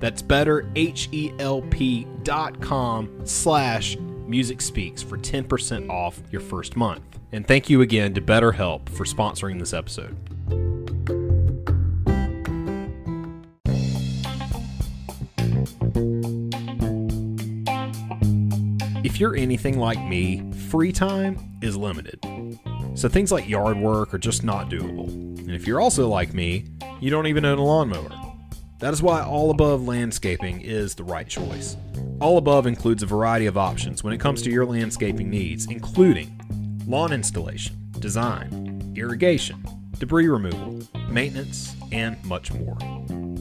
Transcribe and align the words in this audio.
That's 0.00 0.22
better, 0.22 0.68
H-E-L-P 0.74 2.06
slash 3.24 3.96
music 4.26 4.60
speaks 4.60 5.02
for 5.02 5.18
10% 5.18 5.90
off 5.90 6.20
your 6.30 6.40
first 6.40 6.76
month. 6.76 7.02
And 7.32 7.46
thank 7.46 7.70
you 7.70 7.82
again 7.82 8.14
to 8.14 8.20
BetterHelp 8.20 8.88
for 8.88 9.04
sponsoring 9.04 9.58
this 9.58 9.72
episode. 9.72 10.16
If 19.04 19.20
you're 19.20 19.36
anything 19.36 19.78
like 19.78 20.02
me, 20.02 20.50
free 20.70 20.92
time 20.92 21.38
is 21.62 21.76
limited. 21.76 22.20
So 22.94 23.08
things 23.08 23.30
like 23.30 23.48
yard 23.48 23.76
work 23.76 24.14
are 24.14 24.18
just 24.18 24.44
not 24.44 24.70
doable. 24.70 25.08
And 25.38 25.50
if 25.50 25.66
you're 25.66 25.80
also 25.80 26.08
like 26.08 26.32
me, 26.34 26.64
you 27.00 27.10
don't 27.10 27.26
even 27.26 27.44
own 27.44 27.58
a 27.58 27.64
lawnmower. 27.64 28.29
That 28.80 28.94
is 28.94 29.02
why 29.02 29.22
All 29.22 29.50
Above 29.50 29.86
Landscaping 29.86 30.62
is 30.62 30.94
the 30.94 31.04
right 31.04 31.28
choice. 31.28 31.76
All 32.18 32.38
Above 32.38 32.66
includes 32.66 33.02
a 33.02 33.06
variety 33.06 33.44
of 33.44 33.58
options 33.58 34.02
when 34.02 34.14
it 34.14 34.20
comes 34.20 34.40
to 34.40 34.50
your 34.50 34.64
landscaping 34.64 35.28
needs, 35.28 35.66
including 35.66 36.40
lawn 36.86 37.12
installation, 37.12 37.76
design, 37.98 38.94
irrigation, 38.96 39.62
debris 39.98 40.28
removal, 40.28 40.80
maintenance, 41.10 41.76
and 41.92 42.22
much 42.24 42.54
more. 42.54 42.78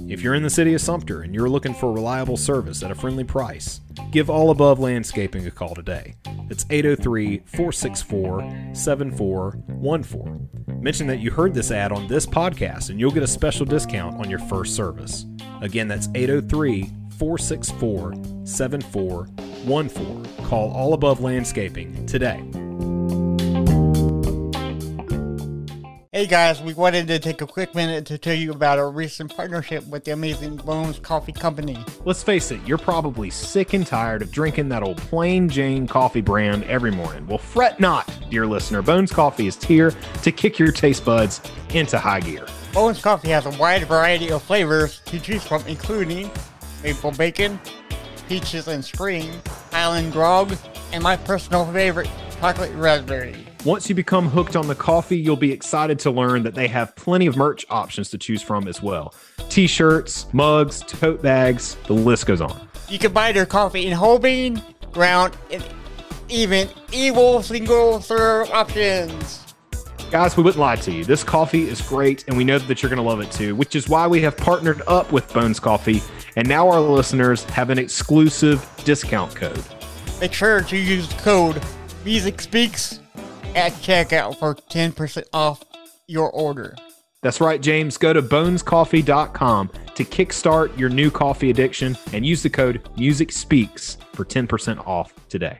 If 0.09 0.21
you're 0.21 0.35
in 0.35 0.43
the 0.43 0.49
city 0.49 0.73
of 0.73 0.81
Sumter 0.81 1.21
and 1.21 1.33
you're 1.33 1.47
looking 1.47 1.73
for 1.73 1.93
reliable 1.93 2.35
service 2.35 2.83
at 2.83 2.91
a 2.91 2.95
friendly 2.95 3.23
price, 3.23 3.79
give 4.11 4.29
All 4.29 4.49
Above 4.49 4.79
Landscaping 4.79 5.47
a 5.47 5.51
call 5.51 5.73
today. 5.73 6.15
It's 6.49 6.65
803 6.69 7.43
464 7.45 8.73
7414. 8.73 10.49
Mention 10.81 11.07
that 11.07 11.19
you 11.19 11.31
heard 11.31 11.53
this 11.53 11.71
ad 11.71 11.91
on 11.91 12.07
this 12.07 12.25
podcast 12.25 12.89
and 12.89 12.99
you'll 12.99 13.11
get 13.11 13.23
a 13.23 13.27
special 13.27 13.65
discount 13.65 14.19
on 14.19 14.29
your 14.29 14.39
first 14.39 14.75
service. 14.75 15.25
Again, 15.61 15.87
that's 15.87 16.07
803 16.15 16.83
464 17.17 18.13
7414. 18.45 20.45
Call 20.45 20.71
All 20.71 20.93
Above 20.93 21.21
Landscaping 21.21 22.05
today. 22.05 22.43
Hey 26.11 26.25
guys, 26.25 26.61
we 26.61 26.73
wanted 26.73 27.07
to 27.07 27.19
take 27.19 27.41
a 27.41 27.47
quick 27.47 27.73
minute 27.73 28.05
to 28.07 28.17
tell 28.17 28.33
you 28.33 28.51
about 28.51 28.77
our 28.77 28.91
recent 28.91 29.33
partnership 29.33 29.87
with 29.87 30.03
the 30.03 30.11
amazing 30.11 30.57
Bones 30.57 30.99
Coffee 30.99 31.31
Company. 31.31 31.77
Let's 32.03 32.23
face 32.23 32.51
it, 32.51 32.59
you're 32.65 32.77
probably 32.77 33.29
sick 33.29 33.73
and 33.73 33.87
tired 33.87 34.21
of 34.21 34.29
drinking 34.29 34.67
that 34.67 34.83
old 34.83 34.97
plain 34.97 35.47
Jane 35.47 35.87
coffee 35.87 36.19
brand 36.19 36.65
every 36.65 36.91
morning. 36.91 37.25
Well, 37.25 37.37
fret 37.37 37.79
not, 37.79 38.13
dear 38.29 38.45
listener. 38.45 38.81
Bones 38.81 39.13
Coffee 39.13 39.47
is 39.47 39.63
here 39.63 39.93
to 40.23 40.31
kick 40.31 40.59
your 40.59 40.73
taste 40.73 41.05
buds 41.05 41.39
into 41.73 41.97
high 41.97 42.19
gear. 42.19 42.45
Bones 42.73 43.01
Coffee 43.01 43.29
has 43.29 43.45
a 43.47 43.49
wide 43.51 43.85
variety 43.87 44.31
of 44.31 44.43
flavors 44.43 44.99
to 45.05 45.19
choose 45.19 45.43
from, 45.43 45.63
including 45.65 46.29
maple 46.83 47.11
bacon, 47.11 47.59
peaches 48.27 48.67
and 48.67 48.85
spring, 48.85 49.31
island 49.71 50.13
grog, 50.13 50.55
and 50.91 51.03
my 51.03 51.17
personal 51.17 51.65
favorite, 51.73 52.09
chocolate 52.39 52.71
raspberry. 52.75 53.35
Once 53.65 53.89
you 53.89 53.95
become 53.95 54.29
hooked 54.29 54.55
on 54.55 54.67
the 54.67 54.75
coffee, 54.75 55.17
you'll 55.17 55.35
be 55.35 55.51
excited 55.51 55.97
to 55.99 56.11
learn 56.11 56.43
that 56.43 56.53
they 56.53 56.67
have 56.67 56.95
plenty 56.95 57.25
of 57.25 57.35
merch 57.35 57.65
options 57.69 58.09
to 58.09 58.17
choose 58.17 58.41
from 58.41 58.67
as 58.67 58.81
well 58.81 59.13
t 59.49 59.65
shirts, 59.65 60.27
mugs, 60.31 60.81
tote 60.81 61.23
bags, 61.23 61.75
the 61.87 61.93
list 61.93 62.27
goes 62.27 62.39
on. 62.39 62.69
You 62.87 62.99
can 62.99 63.11
buy 63.11 63.31
their 63.31 63.47
coffee 63.47 63.87
in 63.87 63.93
whole 63.93 64.19
bean, 64.19 64.61
ground, 64.91 65.35
and 65.51 65.63
even 66.29 66.69
evil 66.91 67.41
single 67.41 67.99
serve 67.99 68.51
options. 68.51 69.48
Guys, 70.11 70.35
we 70.35 70.41
wouldn't 70.41 70.59
lie 70.59 70.75
to 70.75 70.91
you. 70.91 71.05
This 71.05 71.23
coffee 71.23 71.69
is 71.69 71.81
great, 71.83 72.27
and 72.27 72.35
we 72.35 72.43
know 72.43 72.57
that 72.57 72.81
you're 72.81 72.89
going 72.89 72.97
to 72.97 73.03
love 73.03 73.19
it 73.19 73.31
too, 73.31 73.55
which 73.55 73.75
is 73.75 73.87
why 73.87 74.07
we 74.07 74.19
have 74.21 74.35
partnered 74.35 74.81
up 74.87 75.11
with 75.11 75.31
Bones 75.31 75.59
Coffee, 75.59 76.01
and 76.35 76.47
now 76.47 76.67
our 76.67 76.79
listeners 76.79 77.43
have 77.43 77.69
an 77.69 77.77
exclusive 77.77 78.67
discount 78.83 79.35
code. 79.35 79.63
Make 80.19 80.33
sure 80.33 80.61
to 80.61 80.77
use 80.77 81.07
the 81.07 81.21
code 81.21 81.63
Music 82.03 82.41
Speaks 82.41 83.01
at 83.53 83.71
checkout 83.73 84.39
for 84.39 84.55
10% 84.55 85.25
off 85.31 85.63
your 86.07 86.31
order. 86.31 86.75
That's 87.21 87.39
right, 87.39 87.61
James. 87.61 87.97
Go 87.97 88.11
to 88.11 88.23
bonescoffee.com 88.23 89.69
to 89.93 90.05
kickstart 90.05 90.75
your 90.75 90.89
new 90.89 91.11
coffee 91.11 91.51
addiction 91.51 91.95
and 92.13 92.25
use 92.25 92.41
the 92.41 92.49
code 92.49 92.89
Music 92.97 93.31
Speaks 93.31 93.97
for 94.13 94.25
10% 94.25 94.87
off 94.87 95.13
today. 95.29 95.59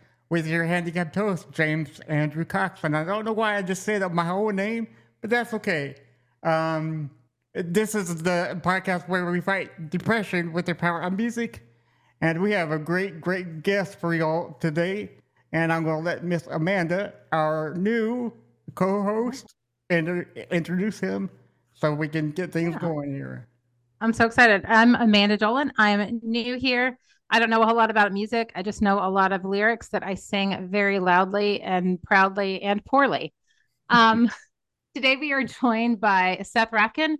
with 0.31 0.47
your 0.47 0.63
handicapped 0.63 1.13
host, 1.13 1.51
James 1.51 1.99
Andrew 2.07 2.45
Cox. 2.45 2.85
And 2.85 2.95
I 2.95 3.03
don't 3.03 3.25
know 3.25 3.33
why 3.33 3.57
I 3.57 3.61
just 3.61 3.83
said 3.83 4.01
my 4.13 4.23
whole 4.23 4.49
name, 4.51 4.87
but 5.19 5.29
that's 5.29 5.53
okay. 5.53 5.95
Um, 6.41 7.11
this 7.53 7.93
is 7.95 8.23
the 8.23 8.57
podcast 8.63 9.09
where 9.09 9.29
we 9.29 9.41
fight 9.41 9.89
depression 9.89 10.53
with 10.53 10.65
the 10.67 10.73
power 10.73 11.01
of 11.01 11.17
music. 11.17 11.67
And 12.21 12.41
we 12.41 12.53
have 12.53 12.71
a 12.71 12.79
great, 12.79 13.19
great 13.19 13.61
guest 13.61 13.99
for 13.99 14.15
y'all 14.15 14.53
today. 14.61 15.11
And 15.51 15.73
I'm 15.73 15.83
going 15.83 15.97
to 15.97 16.03
let 16.03 16.23
Miss 16.23 16.47
Amanda, 16.47 17.13
our 17.33 17.73
new 17.75 18.31
co 18.73 19.03
host, 19.03 19.53
inter- 19.89 20.29
introduce 20.49 20.97
him 20.97 21.29
so 21.73 21.93
we 21.93 22.07
can 22.07 22.31
get 22.31 22.53
things 22.53 22.73
Yeah. 22.75 22.79
going 22.79 23.13
here. 23.13 23.49
I'm 23.99 24.13
so 24.13 24.27
excited. 24.27 24.63
I'm 24.65 24.95
Amanda 24.95 25.37
Dolin. 25.37 25.71
I'm 25.77 26.21
new 26.23 26.57
here. 26.57 26.97
I 27.31 27.39
don't 27.39 27.49
know 27.49 27.61
a 27.61 27.65
whole 27.65 27.75
lot 27.77 27.89
about 27.89 28.11
music. 28.11 28.51
I 28.55 28.61
just 28.61 28.81
know 28.81 28.99
a 28.99 29.09
lot 29.09 29.31
of 29.31 29.45
lyrics 29.45 29.87
that 29.89 30.03
I 30.03 30.15
sing 30.15 30.67
very 30.69 30.99
loudly 30.99 31.61
and 31.61 32.01
proudly 32.01 32.61
and 32.61 32.83
poorly. 32.85 33.33
Um, 33.89 34.31
today 34.95 35.17
we 35.17 35.33
are 35.33 35.43
joined 35.43 35.99
by 35.99 36.39
Seth 36.43 36.71
Rafkin, 36.71 37.15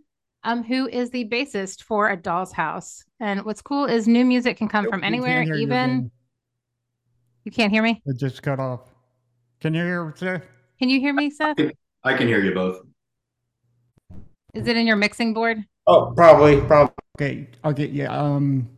um, 0.46 0.64
who 0.64 0.88
is 0.88 1.10
the 1.10 1.28
bassist 1.28 1.84
for 1.84 2.10
A 2.10 2.16
Doll's 2.16 2.54
House. 2.54 3.04
And 3.20 3.44
what's 3.44 3.62
cool 3.62 3.84
is 3.86 4.08
new 4.08 4.24
music 4.24 4.56
can 4.56 4.70
come 4.70 4.86
Nope, 4.86 4.94
from 4.94 5.04
anywhere, 5.04 5.44
can't 5.44 5.58
you 5.58 5.64
even 5.64 5.90
again. 5.90 6.12
you 7.44 7.52
can't 7.52 7.74
hear 7.74 7.84
me. 7.84 8.02
It 8.06 8.18
just 8.18 8.42
cut 8.42 8.62
off. 8.62 8.82
Can 9.60 9.74
you 9.74 9.84
hear 9.84 10.14
Seth? 10.16 10.44
Can 10.80 10.88
you 10.90 11.02
hear 11.02 11.14
me, 11.14 11.30
Seth? 11.30 11.58
I 12.06 12.14
can 12.14 12.28
hear 12.28 12.42
you 12.42 12.54
both. 12.54 12.82
Is 14.54 14.68
it 14.68 14.78
in 14.78 14.88
your 14.88 14.96
mixing 14.96 15.34
board? 15.34 15.64
Oh, 15.88 16.14
probably, 16.16 16.62
probably. 16.62 16.94
Okay, 17.20 17.48
I'll 17.66 17.74
get 17.74 17.90
you. 17.90 18.08
Um, 18.08 18.70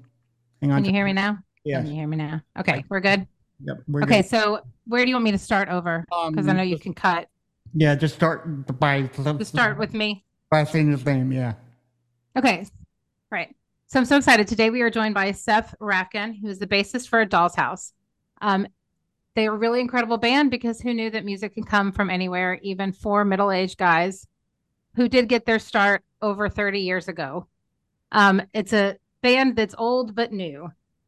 hang 0.63 0.71
on. 0.71 0.83
Can 0.83 0.85
you 0.93 0.97
hear 0.97 1.05
me 1.05 1.13
now? 1.13 1.37
Yeah. 1.65 1.79
Can 1.79 1.87
you 1.87 1.93
hear 1.95 2.07
me 2.07 2.17
now? 2.17 2.41
Okay, 2.59 2.83
we're 2.89 2.99
good. 3.01 3.27
Yep. 3.65 3.83
We're 3.87 4.03
Okay, 4.03 4.21
good. 4.21 4.29
so 4.29 4.61
where 4.87 5.03
do 5.03 5.09
you 5.09 5.15
want 5.15 5.25
me 5.25 5.31
to 5.31 5.37
start 5.37 5.69
over? 5.69 6.05
Because 6.29 6.47
I 6.47 6.51
Um, 6.51 6.57
know 6.57 6.63
you 6.63 6.79
can 6.79 6.93
cut. 6.93 7.27
Yeah, 7.73 7.95
just 7.95 8.15
start 8.15 8.79
by 8.79 9.03
To 9.07 9.45
start 9.45 9.77
with 9.77 9.93
me. 9.93 10.25
by 10.49 10.63
saying 10.63 10.91
his 10.91 11.05
name. 11.05 11.31
Yeah. 11.31 11.53
Okay. 12.37 12.65
Right. 13.31 13.55
So 13.87 13.99
I'm 13.99 14.05
so 14.05 14.17
excited. 14.17 14.47
Today 14.47 14.69
we 14.69 14.81
are 14.81 14.89
joined 14.89 15.13
by 15.15 15.31
Seth 15.31 15.75
Rafkin, 15.79 16.39
who 16.39 16.47
is 16.47 16.59
the 16.59 16.67
bassist 16.67 17.07
for 17.09 17.21
A 17.21 17.25
Doll's 17.25 17.55
House. 17.55 17.93
Um, 18.41 18.67
they 19.35 19.47
are 19.47 19.53
a 19.53 19.57
really 19.57 19.79
incredible 19.81 20.17
band 20.17 20.51
because 20.51 20.79
who 20.81 20.93
knew 20.93 21.09
that 21.09 21.25
music 21.25 21.55
can 21.55 21.63
come 21.63 21.91
from 21.91 22.09
anywhere, 22.09 22.59
even 22.61 22.91
four 22.91 23.25
middle 23.25 23.51
aged 23.51 23.77
guys 23.77 24.27
who 24.95 25.07
did 25.09 25.27
get 25.27 25.45
their 25.45 25.57
start 25.59 26.03
over 26.21 26.49
30 26.49 26.79
years 26.81 27.07
ago. 27.07 27.47
Um, 28.11 28.41
it's 28.53 28.73
a 28.73 28.97
band 29.23 29.55
that's 29.55 29.73
old 29.77 30.13
but 30.13 30.31
new. 30.31 30.65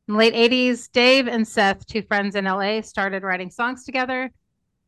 In 0.07 0.13
the 0.13 0.17
late 0.17 0.33
80s, 0.33 0.91
Dave 0.91 1.27
and 1.27 1.47
Seth, 1.47 1.85
two 1.85 2.01
friends 2.01 2.35
in 2.35 2.45
LA, 2.45 2.81
started 2.81 3.21
writing 3.21 3.51
songs 3.51 3.83
together. 3.83 4.31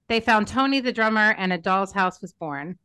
They 0.07 0.19
found 0.19 0.47
Tony, 0.47 0.79
the 0.79 0.93
drummer, 0.93 1.35
and 1.37 1.51
a 1.51 1.57
doll's 1.57 1.91
house 1.91 2.21
was 2.21 2.33
born. 2.33 2.79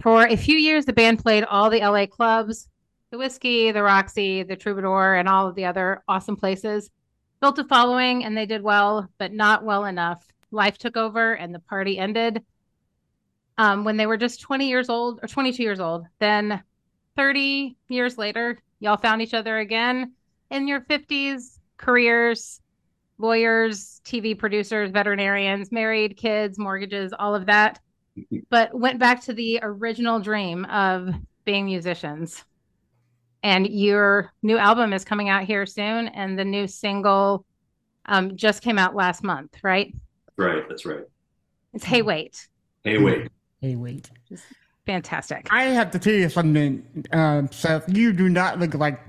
For 0.00 0.26
a 0.26 0.36
few 0.36 0.56
years, 0.56 0.86
the 0.86 0.92
band 0.92 1.18
played 1.18 1.44
all 1.44 1.68
the 1.68 1.80
LA 1.80 2.06
clubs, 2.06 2.68
the 3.10 3.18
Whisky, 3.18 3.72
the 3.72 3.82
Roxy, 3.82 4.42
the 4.42 4.56
Troubadour, 4.56 5.14
and 5.14 5.28
all 5.28 5.48
of 5.48 5.56
the 5.56 5.64
other 5.64 6.02
awesome 6.08 6.36
places. 6.36 6.90
Built 7.40 7.58
a 7.58 7.64
following 7.64 8.24
and 8.24 8.36
they 8.36 8.46
did 8.46 8.62
well, 8.62 9.08
but 9.18 9.32
not 9.32 9.64
well 9.64 9.84
enough. 9.84 10.26
Life 10.50 10.78
took 10.78 10.96
over 10.96 11.34
and 11.34 11.54
the 11.54 11.58
party 11.58 11.98
ended. 11.98 12.42
Um, 13.58 13.84
when 13.84 13.96
they 13.96 14.06
were 14.06 14.16
just 14.16 14.40
20 14.40 14.68
years 14.68 14.88
old 14.88 15.20
or 15.22 15.28
22 15.28 15.62
years 15.62 15.80
old, 15.80 16.06
then 16.18 16.62
30 17.16 17.76
years 17.88 18.18
later, 18.18 18.58
y'all 18.84 18.98
found 18.98 19.22
each 19.22 19.34
other 19.34 19.58
again 19.58 20.12
in 20.50 20.68
your 20.68 20.82
50s, 20.82 21.58
careers, 21.78 22.60
lawyers, 23.16 24.02
TV 24.04 24.38
producers, 24.38 24.90
veterinarians, 24.90 25.72
married, 25.72 26.18
kids, 26.18 26.58
mortgages, 26.58 27.14
all 27.18 27.34
of 27.34 27.46
that, 27.46 27.80
but 28.50 28.78
went 28.78 28.98
back 28.98 29.22
to 29.22 29.32
the 29.32 29.58
original 29.62 30.20
dream 30.20 30.66
of 30.66 31.08
being 31.46 31.64
musicians. 31.64 32.44
And 33.42 33.66
your 33.66 34.32
new 34.42 34.58
album 34.58 34.92
is 34.92 35.04
coming 35.04 35.28
out 35.30 35.44
here 35.44 35.64
soon, 35.66 36.08
and 36.08 36.38
the 36.38 36.44
new 36.44 36.66
single 36.66 37.44
um, 38.06 38.36
just 38.36 38.62
came 38.62 38.78
out 38.78 38.94
last 38.94 39.22
month, 39.22 39.56
right? 39.62 39.94
Right, 40.36 40.68
that's 40.68 40.84
right. 40.84 41.04
It's 41.72 41.84
Hey 41.84 42.02
Wait. 42.02 42.48
Hey, 42.84 42.98
wait. 42.98 43.28
Hey, 43.60 43.76
wait. 43.76 44.10
Fantastic. 44.86 45.48
I 45.50 45.64
have 45.64 45.90
to 45.92 45.98
tell 45.98 46.12
you 46.12 46.28
something, 46.28 47.06
um, 47.12 47.50
Seth. 47.50 47.84
You 47.88 48.12
do 48.12 48.28
not 48.28 48.58
look 48.58 48.74
like 48.74 49.00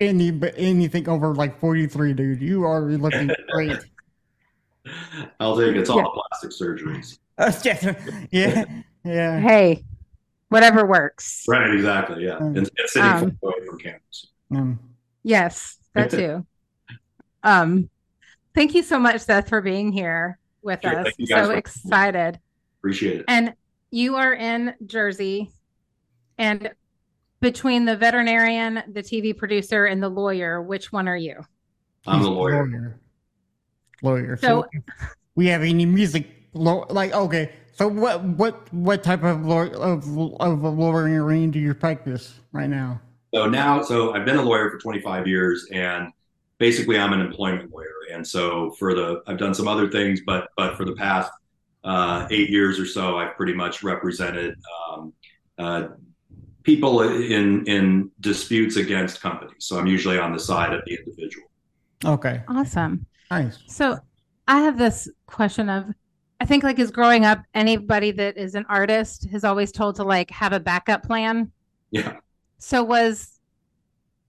any 0.00 0.30
but 0.30 0.54
anything 0.56 1.08
over 1.08 1.34
like 1.34 1.58
43, 1.58 2.12
dude. 2.14 2.40
You 2.40 2.64
are 2.64 2.82
looking 2.82 3.30
great. 3.52 3.78
I'll 5.40 5.56
take 5.56 5.68
it. 5.70 5.78
It's 5.78 5.90
all 5.90 6.12
plastic 6.30 6.50
surgeries. 6.50 7.18
Uh, 7.38 7.50
yeah, 7.64 7.94
yeah, 8.30 8.64
yeah. 9.04 9.40
Hey, 9.40 9.82
whatever 10.50 10.86
works. 10.86 11.44
Right, 11.48 11.70
exactly. 11.74 12.24
Yeah. 12.26 12.34
Mm. 12.38 12.46
And, 12.46 12.56
and 12.58 12.70
sitting 12.86 13.10
Um, 13.10 13.38
away 13.42 13.54
from 13.66 13.78
cameras. 13.78 14.26
Um, 14.54 14.78
Yes, 15.26 15.78
that 15.94 16.10
too. 16.10 16.46
Um, 17.42 17.88
thank 18.54 18.74
you 18.74 18.82
so 18.82 18.98
much, 18.98 19.22
Seth, 19.22 19.48
for 19.48 19.62
being 19.62 19.90
here 19.90 20.38
with 20.62 20.82
Sure, 20.82 20.98
us. 21.00 21.04
thank 21.04 21.14
you 21.18 21.26
guys 21.26 21.46
So 21.46 21.52
excited. 21.52 22.38
Appreciate 22.80 23.20
it. 23.20 23.24
And 23.26 23.54
you 23.94 24.16
are 24.16 24.34
in 24.34 24.74
Jersey, 24.86 25.50
and 26.36 26.70
between 27.40 27.84
the 27.84 27.96
veterinarian, 27.96 28.82
the 28.92 29.02
TV 29.02 29.36
producer, 29.36 29.86
and 29.86 30.02
the 30.02 30.08
lawyer, 30.08 30.60
which 30.60 30.90
one 30.92 31.06
are 31.06 31.16
you? 31.16 31.36
I'm 32.06 32.18
he's 32.18 32.26
the 32.26 32.32
lawyer. 32.32 32.66
Lawyer. 32.66 33.00
Lawyer. 34.02 34.36
So- 34.36 34.66
So, 34.72 34.80
we 35.36 35.46
have 35.46 35.62
any 35.62 35.86
music 35.86 36.26
law 36.54 36.86
like 36.90 37.12
okay. 37.12 37.52
So 37.72 37.88
what 37.88 38.22
what 38.22 38.72
what 38.72 39.02
type 39.02 39.24
of 39.24 39.44
law 39.46 39.62
of 39.66 40.06
of 40.40 40.62
a 40.62 40.68
lawyering 40.68 41.50
do 41.50 41.58
you 41.58 41.74
practice 41.74 42.38
right 42.52 42.68
now? 42.70 43.00
So 43.34 43.48
now, 43.48 43.82
so 43.82 44.12
I've 44.14 44.24
been 44.24 44.36
a 44.36 44.42
lawyer 44.42 44.70
for 44.70 44.78
25 44.78 45.26
years, 45.26 45.66
and 45.72 46.12
basically 46.58 46.96
I'm 46.98 47.12
an 47.12 47.20
employment 47.20 47.72
lawyer. 47.72 47.88
And 48.12 48.24
so 48.24 48.70
for 48.78 48.94
the, 48.94 49.22
I've 49.26 49.38
done 49.38 49.54
some 49.54 49.66
other 49.66 49.88
things, 49.90 50.20
but 50.24 50.48
but 50.56 50.76
for 50.76 50.84
the 50.84 50.94
past 50.94 51.32
uh, 51.84 52.26
eight 52.30 52.50
years 52.50 52.80
or 52.80 52.86
so, 52.86 53.18
I've 53.18 53.36
pretty 53.36 53.52
much 53.52 53.82
represented 53.82 54.56
um, 54.88 55.12
uh, 55.58 55.88
people 56.62 57.02
in 57.02 57.66
in 57.66 58.10
disputes 58.20 58.76
against 58.76 59.20
companies. 59.20 59.56
So 59.58 59.78
I'm 59.78 59.86
usually 59.86 60.18
on 60.18 60.32
the 60.32 60.38
side 60.38 60.72
of 60.72 60.80
the 60.86 60.94
individual. 60.98 61.46
Okay, 62.04 62.42
Awesome. 62.48 63.06
nice. 63.30 63.58
So 63.66 63.98
I 64.48 64.60
have 64.60 64.76
this 64.78 65.08
question 65.26 65.68
of 65.68 65.86
I 66.40 66.46
think 66.46 66.64
like 66.64 66.78
as 66.78 66.90
growing 66.90 67.24
up, 67.24 67.42
anybody 67.54 68.10
that 68.12 68.36
is 68.36 68.54
an 68.54 68.66
artist 68.68 69.28
is 69.32 69.44
always 69.44 69.70
told 69.72 69.96
to 69.96 70.04
like 70.04 70.30
have 70.30 70.52
a 70.52 70.60
backup 70.60 71.02
plan. 71.02 71.50
Yeah. 71.90 72.16
So 72.58 72.82
was 72.82 73.40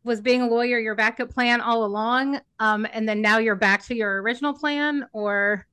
was 0.04 0.22
being 0.22 0.42
a 0.44 0.48
lawyer 0.48 0.78
your 0.78 0.94
backup 0.96 1.30
plan 1.32 1.62
all 1.62 1.84
along? 1.84 2.40
Um, 2.60 2.86
and 2.94 3.10
then 3.10 3.22
now 3.22 3.40
you're 3.40 3.56
back 3.56 3.84
to 3.86 3.96
your 3.96 4.22
original 4.22 4.54
plan 4.54 5.08
or 5.14 5.66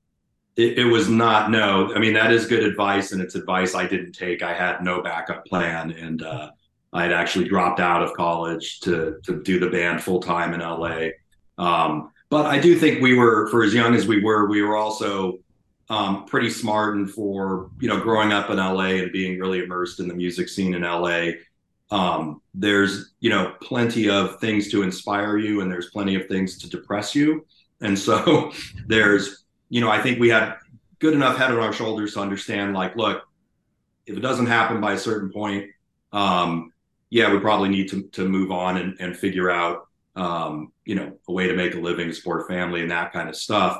It, 0.56 0.78
it 0.78 0.84
was 0.84 1.08
not 1.08 1.50
no. 1.50 1.94
I 1.94 1.99
mean 1.99 2.12
that 2.14 2.32
is 2.32 2.46
good 2.46 2.62
advice, 2.62 3.12
and 3.12 3.22
it's 3.22 3.34
advice 3.34 3.75
I 3.75 3.87
didn't 3.87 4.12
take. 4.12 4.43
I 4.43 4.52
had 4.52 4.82
no 4.82 5.02
backup 5.02 5.46
plan, 5.46 5.93
and 5.93 6.22
uh, 6.22 6.50
I 6.93 7.04
had 7.04 7.12
actually 7.12 7.49
dropped 7.49 7.81
out 7.81 8.02
of 8.02 8.12
college 8.14 8.81
to 8.81 9.19
to 9.25 9.43
do 9.43 9.58
the 9.58 9.70
band 9.70 10.02
full 10.02 10.20
time 10.20 10.52
in 10.52 10.60
LA. 10.60 11.08
Um, 11.58 12.10
but 12.28 12.46
I 12.46 12.58
do 12.58 12.78
think 12.78 13.02
we 13.02 13.14
were, 13.14 13.49
for 13.49 13.62
as 13.62 13.75
young 13.75 13.94
as 13.94 14.06
we 14.06 14.22
were, 14.22 14.49
we 14.49 14.62
were 14.62 14.75
also 14.76 15.38
um, 15.90 16.25
pretty 16.25 16.49
smart, 16.49 16.96
and 16.96 17.10
for 17.10 17.70
you 17.81 17.88
know, 17.88 18.00
growing 18.00 18.32
up 18.32 18.48
in 18.50 18.56
LA 18.56 19.02
and 19.02 19.12
being 19.12 19.38
really 19.38 19.62
immersed 19.62 20.00
in 20.00 20.08
the 20.08 20.14
music 20.14 20.48
scene 20.48 20.75
in 20.75 20.82
LA. 20.82 21.32
Um, 21.90 22.40
there's 22.55 23.12
you 23.20 23.28
know 23.28 23.55
plenty 23.60 24.08
of 24.08 24.40
things 24.40 24.70
to 24.70 24.82
inspire 24.82 25.37
you, 25.37 25.60
and 25.60 25.70
there's 25.70 25.90
plenty 25.90 26.14
of 26.14 26.26
things 26.26 26.58
to 26.58 26.70
depress 26.70 27.14
you, 27.14 27.46
and 27.81 27.98
so 27.98 28.52
there's 28.87 29.44
you 29.72 29.80
know, 29.80 29.88
I 29.88 30.02
think 30.02 30.20
we 30.20 30.28
had 30.28 30.56
good 30.98 31.14
enough 31.14 31.38
head 31.38 31.50
on 31.50 31.58
our 31.58 31.72
shoulders 31.72 32.12
to 32.12 32.20
understand, 32.20 32.74
like, 32.74 32.94
look, 32.94 33.22
if 34.04 34.14
it 34.14 34.20
doesn't 34.20 34.44
happen 34.44 34.82
by 34.82 34.92
a 34.92 34.98
certain 34.98 35.32
point, 35.32 35.70
um, 36.12 36.74
yeah, 37.08 37.32
we 37.32 37.38
probably 37.38 37.70
need 37.70 37.88
to 37.88 38.02
to 38.08 38.28
move 38.28 38.50
on 38.52 38.76
and, 38.76 38.98
and 39.00 39.16
figure 39.16 39.50
out, 39.50 39.88
um, 40.14 40.72
you 40.84 40.94
know, 40.94 41.16
a 41.26 41.32
way 41.32 41.46
to 41.46 41.54
make 41.54 41.74
a 41.74 41.80
living, 41.80 42.12
support 42.12 42.46
family, 42.48 42.82
and 42.82 42.90
that 42.90 43.14
kind 43.14 43.30
of 43.30 43.34
stuff. 43.34 43.78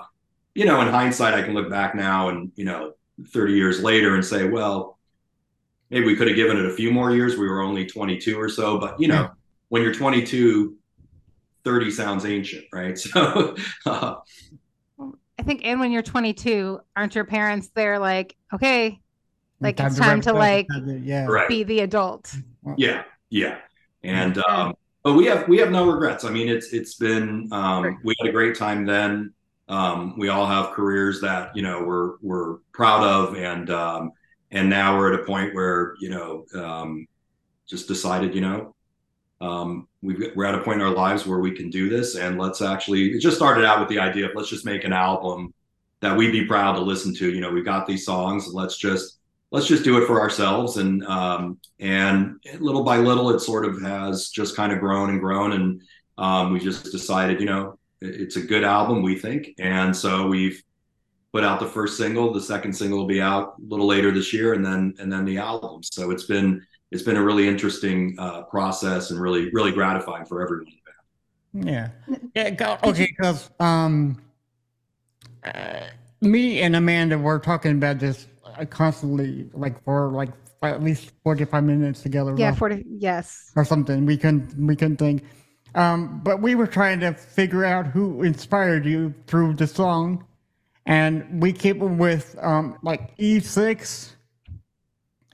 You 0.55 0.65
know, 0.65 0.81
in 0.81 0.89
hindsight, 0.89 1.35
I 1.35 1.43
can 1.43 1.53
look 1.53 1.69
back 1.69 1.95
now 1.95 2.31
and 2.31 2.51
you 2.57 2.65
know, 2.65 2.95
30 3.29 3.53
years 3.53 3.83
later, 3.83 4.15
and 4.15 4.25
say, 4.25 4.49
well, 4.49 4.99
maybe 5.91 6.07
we 6.07 6.17
could 6.17 6.29
have 6.29 6.37
given 6.37 6.57
it 6.57 6.65
a 6.65 6.73
few 6.73 6.91
more 6.91 7.11
years. 7.11 7.37
We 7.37 7.47
were 7.47 7.61
only 7.61 7.85
22 7.85 8.41
or 8.41 8.49
so, 8.49 8.79
but 8.79 8.99
you 8.99 9.09
know, 9.09 9.31
when 9.69 9.83
you're 9.83 9.95
22. 9.95 10.79
30 11.65 11.93
sounds 11.93 12.25
ancient, 12.25 12.65
right? 12.73 12.99
So, 12.99 13.55
uh, 13.87 14.17
I 15.43 15.45
think 15.45 15.63
and 15.65 15.81
when 15.81 15.91
you're 15.91 16.03
22, 16.03 16.81
aren't 16.95 17.17
your 17.17 17.25
parents 17.25 17.69
there 17.75 17.99
like, 17.99 18.37
okay, 18.55 19.01
Like, 19.61 19.81
it's 19.81 19.99
wrap 19.99 20.09
time 20.09 20.19
it 20.21 20.23
to, 20.23 20.33
like- 20.35 20.69
yeah. 21.03 21.27
right. 21.27 21.49
be 21.49 21.65
the 21.65 21.81
adult? 21.81 22.33
Yeah, 22.77 23.03
yeah, 23.29 23.59
and 24.05 24.39
um, 24.39 24.75
but 25.03 25.15
we 25.15 25.25
have 25.27 25.49
we 25.49 25.59
have 25.59 25.73
no 25.73 25.91
regrets. 25.91 26.23
I 26.25 26.31
mean, 26.31 26.49
it's 26.49 26.73
it's 26.73 26.95
been 26.95 27.49
um, 27.51 27.83
Right. 27.85 27.97
we 28.05 28.15
had 28.21 28.29
a 28.29 28.33
great 28.33 28.57
time 28.57 28.87
then. 28.87 29.33
Um, 29.69 30.17
we 30.17 30.29
all 30.29 30.47
have 30.47 30.71
careers 30.71 31.21
that 31.23 31.57
you 31.57 31.63
know 31.63 31.83
we're 31.83 32.19
we're 32.23 32.59
proud 32.73 33.03
of, 33.03 33.35
and 33.35 33.69
um, 33.71 34.13
and 34.53 34.71
now 34.71 34.97
we're 34.97 35.13
at 35.13 35.19
a 35.21 35.25
point 35.25 35.57
where 35.57 35.97
you 35.99 36.09
know 36.11 36.45
um, 36.55 37.09
just 37.67 37.89
decided 37.89 38.33
you 38.33 38.43
know 38.43 38.77
um, 39.43 39.89
we've, 40.01 40.33
we're 40.35 40.45
at 40.45 40.55
a 40.55 40.63
point 40.63 40.81
in 40.81 40.87
our 40.87 40.95
lives 40.95 41.27
where 41.27 41.41
we 41.41 41.51
can 41.51 41.69
do 41.69 41.89
this, 41.89 42.17
and 42.17 42.39
let's 42.39 42.63
actually. 42.63 43.11
It 43.11 43.21
just 43.21 43.37
started 43.37 43.65
out 43.65 43.81
with 43.81 43.89
the 43.89 43.99
idea 43.99 44.27
of 44.27 44.33
let's 44.35 44.49
just 44.49 44.65
make 44.65 44.85
an 44.85 44.93
album 44.93 45.53
that 46.01 46.17
we'd 46.17 46.33
be 46.33 46.47
proud 46.47 46.75
to 46.75 46.81
listen 46.81 47.15
to. 47.17 47.33
You 47.33 47.41
know, 47.41 47.51
we've 47.51 47.65
got 47.65 47.87
these 47.87 48.05
songs, 48.05 48.49
let's 48.53 48.77
just 48.77 49.19
let's 49.53 49.67
just 49.67 49.85
do 49.85 50.03
it 50.03 50.07
for 50.07 50.21
ourselves 50.21 50.79
and 50.79 51.05
um, 51.05 51.59
and 51.79 52.41
little 52.59 52.83
by 52.83 52.97
little 52.97 53.31
it 53.31 53.39
sort 53.39 53.65
of 53.65 53.81
has 53.83 54.31
just 54.31 54.57
kind 54.57 54.73
of 54.73 54.81
grown 54.81 55.11
and 55.11 55.21
grown 55.21 55.53
and 55.53 55.83
um, 56.19 56.53
we 56.53 56.59
just 56.59 56.91
decided 56.91 57.39
you 57.39 57.47
know 57.47 57.79
it's 58.01 58.37
a 58.37 58.43
good 58.43 58.65
album 58.65 59.03
we 59.03 59.17
think 59.17 59.55
and 59.59 59.95
so 59.95 60.27
we've 60.27 60.63
put 61.33 61.45
out 61.45 61.61
the 61.61 61.67
first 61.67 61.97
single 61.97 62.33
the 62.33 62.41
second 62.41 62.73
single 62.73 62.99
will 62.99 63.07
be 63.07 63.21
out 63.21 63.55
a 63.59 63.69
little 63.69 63.87
later 63.87 64.11
this 64.11 64.33
year 64.33 64.55
and 64.55 64.65
then 64.65 64.95
and 64.99 65.13
then 65.13 65.25
the 65.25 65.39
album 65.39 65.83
so 65.83 66.11
it's 66.11 66.25
been 66.25 66.65
it's 66.93 67.03
been 67.03 67.17
a 67.17 67.23
really 67.23 67.49
interesting 67.49 68.15
uh, 68.19 68.43
process 68.43 69.11
and 69.11 69.21
really 69.21 69.51
really 69.51 69.73
gratifying 69.73 70.25
for 70.27 70.43
everyone 70.43 70.67
Yeah. 71.55 71.89
Yeah. 72.35 72.51
go- 72.51 72.79
Okay. 72.85 73.07
Because 73.17 73.51
um, 73.61 74.21
uh, 75.45 75.81
me 76.21 76.61
and 76.63 76.77
Amanda 76.77 77.19
were 77.19 77.39
talking 77.39 77.73
about 77.73 77.99
this 77.99 78.27
uh, 78.45 78.65
constantly, 78.67 79.51
like 79.55 79.83
for 79.85 80.11
like 80.13 80.31
at 80.63 80.83
least 80.83 81.13
forty-five 81.25 81.65
minutes 81.65 82.03
together. 82.03 82.35
Yeah, 82.37 82.51
rough- 82.51 82.59
40 82.59 82.85
yes. 82.89 83.51
or 83.57 83.65
something. 83.65 84.07
We 84.07 84.17
couldn't. 84.17 84.55
We 84.57 84.77
couldn't 84.77 84.99
think. 84.99 85.25
Um, 85.75 86.21
but 86.23 86.41
we 86.43 86.55
were 86.55 86.67
trying 86.67 87.01
to 87.01 87.15
figure 87.15 87.65
out 87.65 87.87
who 87.87 88.23
inspired 88.23 88.85
you 88.85 89.15
through 89.27 89.55
the 89.55 89.67
song, 89.67 90.25
and 90.87 91.41
we 91.43 91.53
came 91.53 91.83
up 91.83 91.91
with 91.99 92.37
um, 92.43 92.77
like 92.83 93.13
Eve 93.19 93.45
Six 93.45 94.15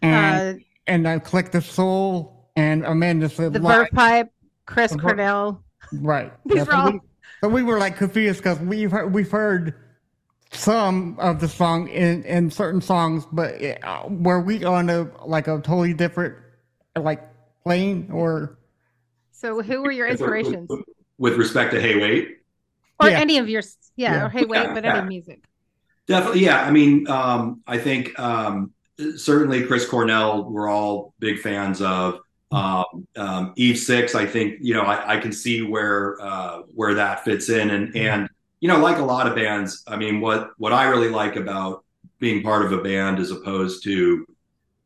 and 0.01 0.57
Uh, 0.57 0.61
and 0.89 1.07
I 1.07 1.19
clicked 1.19 1.53
the 1.53 1.63
soul 1.63 2.51
and 2.57 2.85
Amanda 2.85 3.29
said 3.29 3.53
the 3.53 3.61
live. 3.61 3.77
verve 3.83 3.91
pipe, 3.93 4.33
Chris 4.67 4.91
The 4.91 4.97
ver- 4.97 5.03
Cornell. 5.03 5.63
Right. 5.93 6.33
These 6.47 6.57
Yeah, 6.57 6.63
are 6.63 6.67
so, 6.67 6.73
all- 6.77 6.93
we, 6.93 7.01
so 7.43 7.49
we 7.49 7.63
were 7.63 7.79
like 7.79 7.97
confused 7.97 8.39
because 8.41 8.59
we've 8.59 8.91
heard, 8.91 9.13
we've 9.15 9.31
heard 9.31 9.75
some 10.51 11.17
of 11.21 11.41
the 11.41 11.49
song 11.49 11.89
in 11.89 12.23
in 12.25 12.51
certain 12.51 12.81
songs, 12.81 13.27
but 13.31 13.63
uh, 13.85 14.05
were 14.09 14.41
we 14.41 14.65
on 14.65 14.89
a 14.91 15.09
like 15.27 15.47
a 15.47 15.57
totally 15.61 15.93
different 15.93 16.35
like 16.97 17.23
plane 17.63 18.09
or? 18.11 18.59
So, 19.31 19.61
who 19.63 19.83
were 19.83 19.93
your 19.93 20.09
inspirations? 20.09 20.69
With 21.19 21.35
respect 21.35 21.73
to 21.75 21.81
Hey 21.81 21.97
Wait, 22.01 22.39
or 22.99 23.11
Yeah. 23.11 23.21
any 23.21 23.37
of 23.39 23.49
your 23.49 23.63
yeah, 23.97 24.13
Yeah. 24.15 24.27
or 24.27 24.29
Hey 24.31 24.45
Wait, 24.47 24.63
Yeah, 24.63 24.75
but 24.75 24.85
yeah. 24.85 24.97
any 24.99 25.07
music. 25.09 25.45
Definitely, 26.07 26.41
yeah. 26.47 26.63
I 26.63 26.71
mean, 26.71 27.07
um, 27.09 27.61
I 27.67 27.77
think 27.77 28.19
um, 28.19 28.73
certainly 29.17 29.65
Chris 29.65 29.87
Cornell, 29.87 30.45
we're 30.51 30.69
all 30.69 31.15
big 31.19 31.39
fans 31.41 31.81
of. 31.81 32.21
Um, 32.51 33.07
um, 33.17 33.53
Eve 33.57 33.79
Six, 33.79 34.15
I 34.15 34.25
think 34.25 34.59
you 34.63 34.73
know 34.73 34.83
I, 34.83 35.17
I 35.17 35.21
can 35.21 35.33
see 35.33 35.61
where 35.63 36.17
uh, 36.23 36.63
where 36.75 36.95
that 36.95 37.23
fits 37.23 37.51
in, 37.51 37.69
and 37.71 37.95
and 37.95 38.29
you 38.61 38.69
know, 38.69 38.79
like 38.79 38.99
a 38.99 39.05
lot 39.05 39.27
of 39.27 39.35
bands, 39.37 39.85
I 39.87 39.97
mean, 39.97 40.21
what 40.23 40.53
what 40.57 40.73
I 40.73 40.85
really 40.89 41.11
like 41.11 41.37
about 41.37 41.85
being 42.19 42.43
part 42.43 42.65
of 42.65 42.73
a 42.73 42.83
band 42.83 43.19
as 43.19 43.31
opposed 43.31 43.85
to 43.85 44.25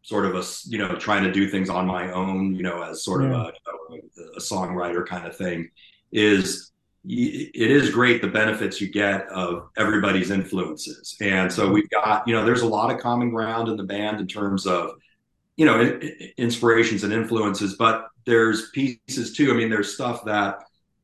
sort 0.02 0.26
of 0.26 0.34
a 0.34 0.42
you 0.66 0.76
know 0.78 0.96
trying 0.96 1.22
to 1.22 1.30
do 1.32 1.48
things 1.48 1.70
on 1.70 1.86
my 1.86 2.10
own, 2.10 2.52
you 2.56 2.64
know, 2.64 2.82
as 2.82 3.04
sort 3.04 3.22
Yeah. 3.22 3.44
of 3.44 3.54
a, 3.92 4.22
a 4.36 4.40
songwriter 4.40 5.06
kind 5.06 5.24
of 5.24 5.36
thing, 5.36 5.70
is 6.10 6.71
it 7.04 7.70
is 7.70 7.90
great 7.90 8.22
the 8.22 8.28
benefits 8.28 8.80
you 8.80 8.88
get 8.88 9.26
of 9.28 9.70
everybody's 9.76 10.30
influences. 10.30 11.16
And 11.20 11.52
so 11.52 11.70
we've 11.70 11.90
got 11.90 12.26
you 12.28 12.34
know 12.34 12.44
there's 12.44 12.62
a 12.62 12.68
lot 12.68 12.94
of 12.94 13.00
common 13.00 13.30
ground 13.30 13.68
in 13.68 13.76
the 13.76 13.82
band 13.82 14.20
in 14.20 14.28
terms 14.28 14.66
of 14.66 14.92
you 15.56 15.66
know 15.66 16.00
inspirations 16.36 17.02
and 17.04 17.12
influences 17.12 17.74
but 17.74 18.06
there's 18.24 18.70
pieces 18.70 19.34
too. 19.36 19.50
I 19.52 19.54
mean 19.54 19.70
there's 19.70 19.94
stuff 19.94 20.24
that 20.24 20.60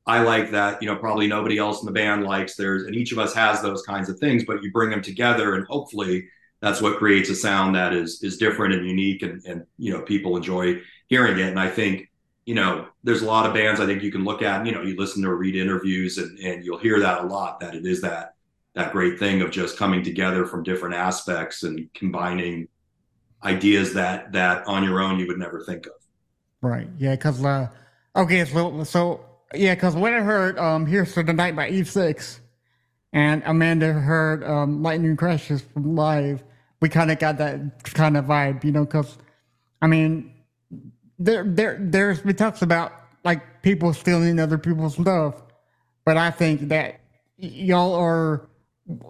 i 0.06 0.22
like 0.22 0.52
that 0.52 0.80
you 0.80 0.88
know 0.88 0.96
probably 0.96 1.26
nobody 1.26 1.58
else 1.58 1.80
in 1.80 1.86
the 1.86 1.92
band 1.92 2.24
likes. 2.24 2.54
There's 2.54 2.84
and 2.84 2.94
each 2.94 3.10
of 3.10 3.18
us 3.18 3.34
has 3.34 3.60
those 3.60 3.82
kinds 3.82 4.08
of 4.08 4.20
things 4.20 4.44
but 4.44 4.62
you 4.62 4.70
bring 4.70 4.90
them 4.90 5.02
together 5.02 5.56
and 5.56 5.66
hopefully 5.66 6.28
that's 6.60 6.80
what 6.80 6.98
creates 6.98 7.28
a 7.28 7.34
sound 7.34 7.74
that 7.74 7.92
is 7.92 8.22
is 8.22 8.38
different 8.38 8.74
and 8.74 8.86
unique 8.86 9.22
and 9.22 9.44
and 9.46 9.64
you 9.78 9.92
know 9.92 10.02
people 10.02 10.36
enjoy 10.36 10.80
hearing 11.08 11.40
it. 11.40 11.48
And 11.48 11.58
i 11.58 11.68
think 11.68 12.08
you 12.48 12.54
know, 12.54 12.86
there's 13.04 13.20
a 13.20 13.26
lot 13.26 13.44
of 13.44 13.52
bands 13.52 13.78
I 13.78 13.84
think 13.84 14.02
you 14.02 14.10
can 14.10 14.24
look 14.24 14.40
at, 14.40 14.64
you 14.64 14.72
know, 14.72 14.80
you 14.80 14.96
listen 14.96 15.22
to 15.22 15.28
or 15.28 15.36
read 15.36 15.54
interviews 15.54 16.16
and, 16.16 16.38
and 16.38 16.64
you'll 16.64 16.78
hear 16.78 16.98
that 16.98 17.22
a 17.22 17.26
lot, 17.26 17.60
that 17.60 17.74
it 17.74 17.84
is 17.84 18.00
that 18.00 18.36
that 18.72 18.90
great 18.90 19.18
thing 19.18 19.42
of 19.42 19.50
just 19.50 19.76
coming 19.76 20.02
together 20.02 20.46
from 20.46 20.62
different 20.62 20.94
aspects 20.94 21.62
and 21.62 21.92
combining 21.92 22.66
ideas 23.44 23.92
that 23.92 24.32
that 24.32 24.66
on 24.66 24.82
your 24.82 24.98
own 24.98 25.18
you 25.18 25.26
would 25.26 25.38
never 25.38 25.62
think 25.62 25.84
of. 25.84 25.92
Right. 26.62 26.88
Yeah. 26.96 27.16
Cause 27.16 27.44
uh, 27.44 27.68
okay. 28.16 28.46
So 28.46 28.82
so 28.82 29.26
yeah. 29.52 29.74
Cause 29.74 29.94
when 29.94 30.14
I 30.14 30.20
heard 30.20 30.58
um 30.58 30.86
"Here's 30.86 31.12
to 31.12 31.22
the 31.22 31.34
Night" 31.34 31.54
by 31.54 31.68
Eve 31.68 31.90
Six, 31.90 32.40
and 33.12 33.42
Amanda 33.44 33.92
heard 33.92 34.42
um 34.42 34.82
"Lightning 34.82 35.18
Crashes" 35.18 35.60
from 35.60 35.94
live, 35.94 36.42
we 36.80 36.88
kind 36.88 37.10
of 37.10 37.18
got 37.18 37.36
that 37.36 37.84
kind 37.92 38.16
of 38.16 38.24
vibe, 38.24 38.64
you 38.64 38.72
know. 38.72 38.86
Cause 38.86 39.18
I 39.82 39.86
mean, 39.86 40.32
there 41.18 41.44
there 41.44 41.78
there's 41.80 42.20
been 42.20 42.36
talks 42.36 42.62
about 42.62 42.92
like 43.24 43.62
people 43.62 43.92
stealing 43.92 44.38
other 44.38 44.58
people's 44.58 44.94
stuff, 44.94 45.42
but 46.04 46.16
I 46.16 46.30
think 46.30 46.68
that 46.68 47.00
y'all 47.36 47.94
are 47.94 48.48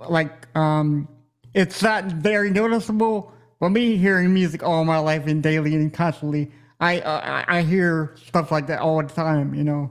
like 0.09 0.47
um 0.57 1.09
it's 1.55 1.83
not 1.83 2.05
very 2.07 2.50
noticeable. 2.50 3.33
For 3.59 3.69
me, 3.69 3.97
hearing 3.97 4.33
music 4.33 4.62
all 4.62 4.85
my 4.85 4.99
life 4.99 5.27
and 5.27 5.43
daily 5.43 5.75
and 5.75 5.93
constantly, 5.93 6.50
I 6.81 7.00
uh, 7.00 7.45
I 7.49 7.59
I 7.59 7.62
hear 7.62 8.15
stuff 8.25 8.53
like 8.53 8.69
that 8.69 8.81
all 8.81 9.03
the 9.03 9.09
time, 9.09 9.55
you 9.55 9.65
know. 9.65 9.91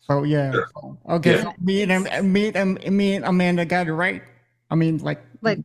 So 0.00 0.24
yeah. 0.24 0.52
Sure. 0.52 0.68
So, 0.74 0.98
okay. 1.10 1.36
Yeah. 1.36 1.42
So 1.42 1.52
me 1.60 1.82
and 1.82 2.32
me 2.32 2.52
and 2.54 2.82
me 2.96 3.14
and 3.14 3.24
Amanda 3.24 3.64
got 3.64 3.86
it 3.86 3.92
right. 3.94 4.22
I 4.70 4.74
mean, 4.74 4.98
like 4.98 5.20
Like 5.40 5.60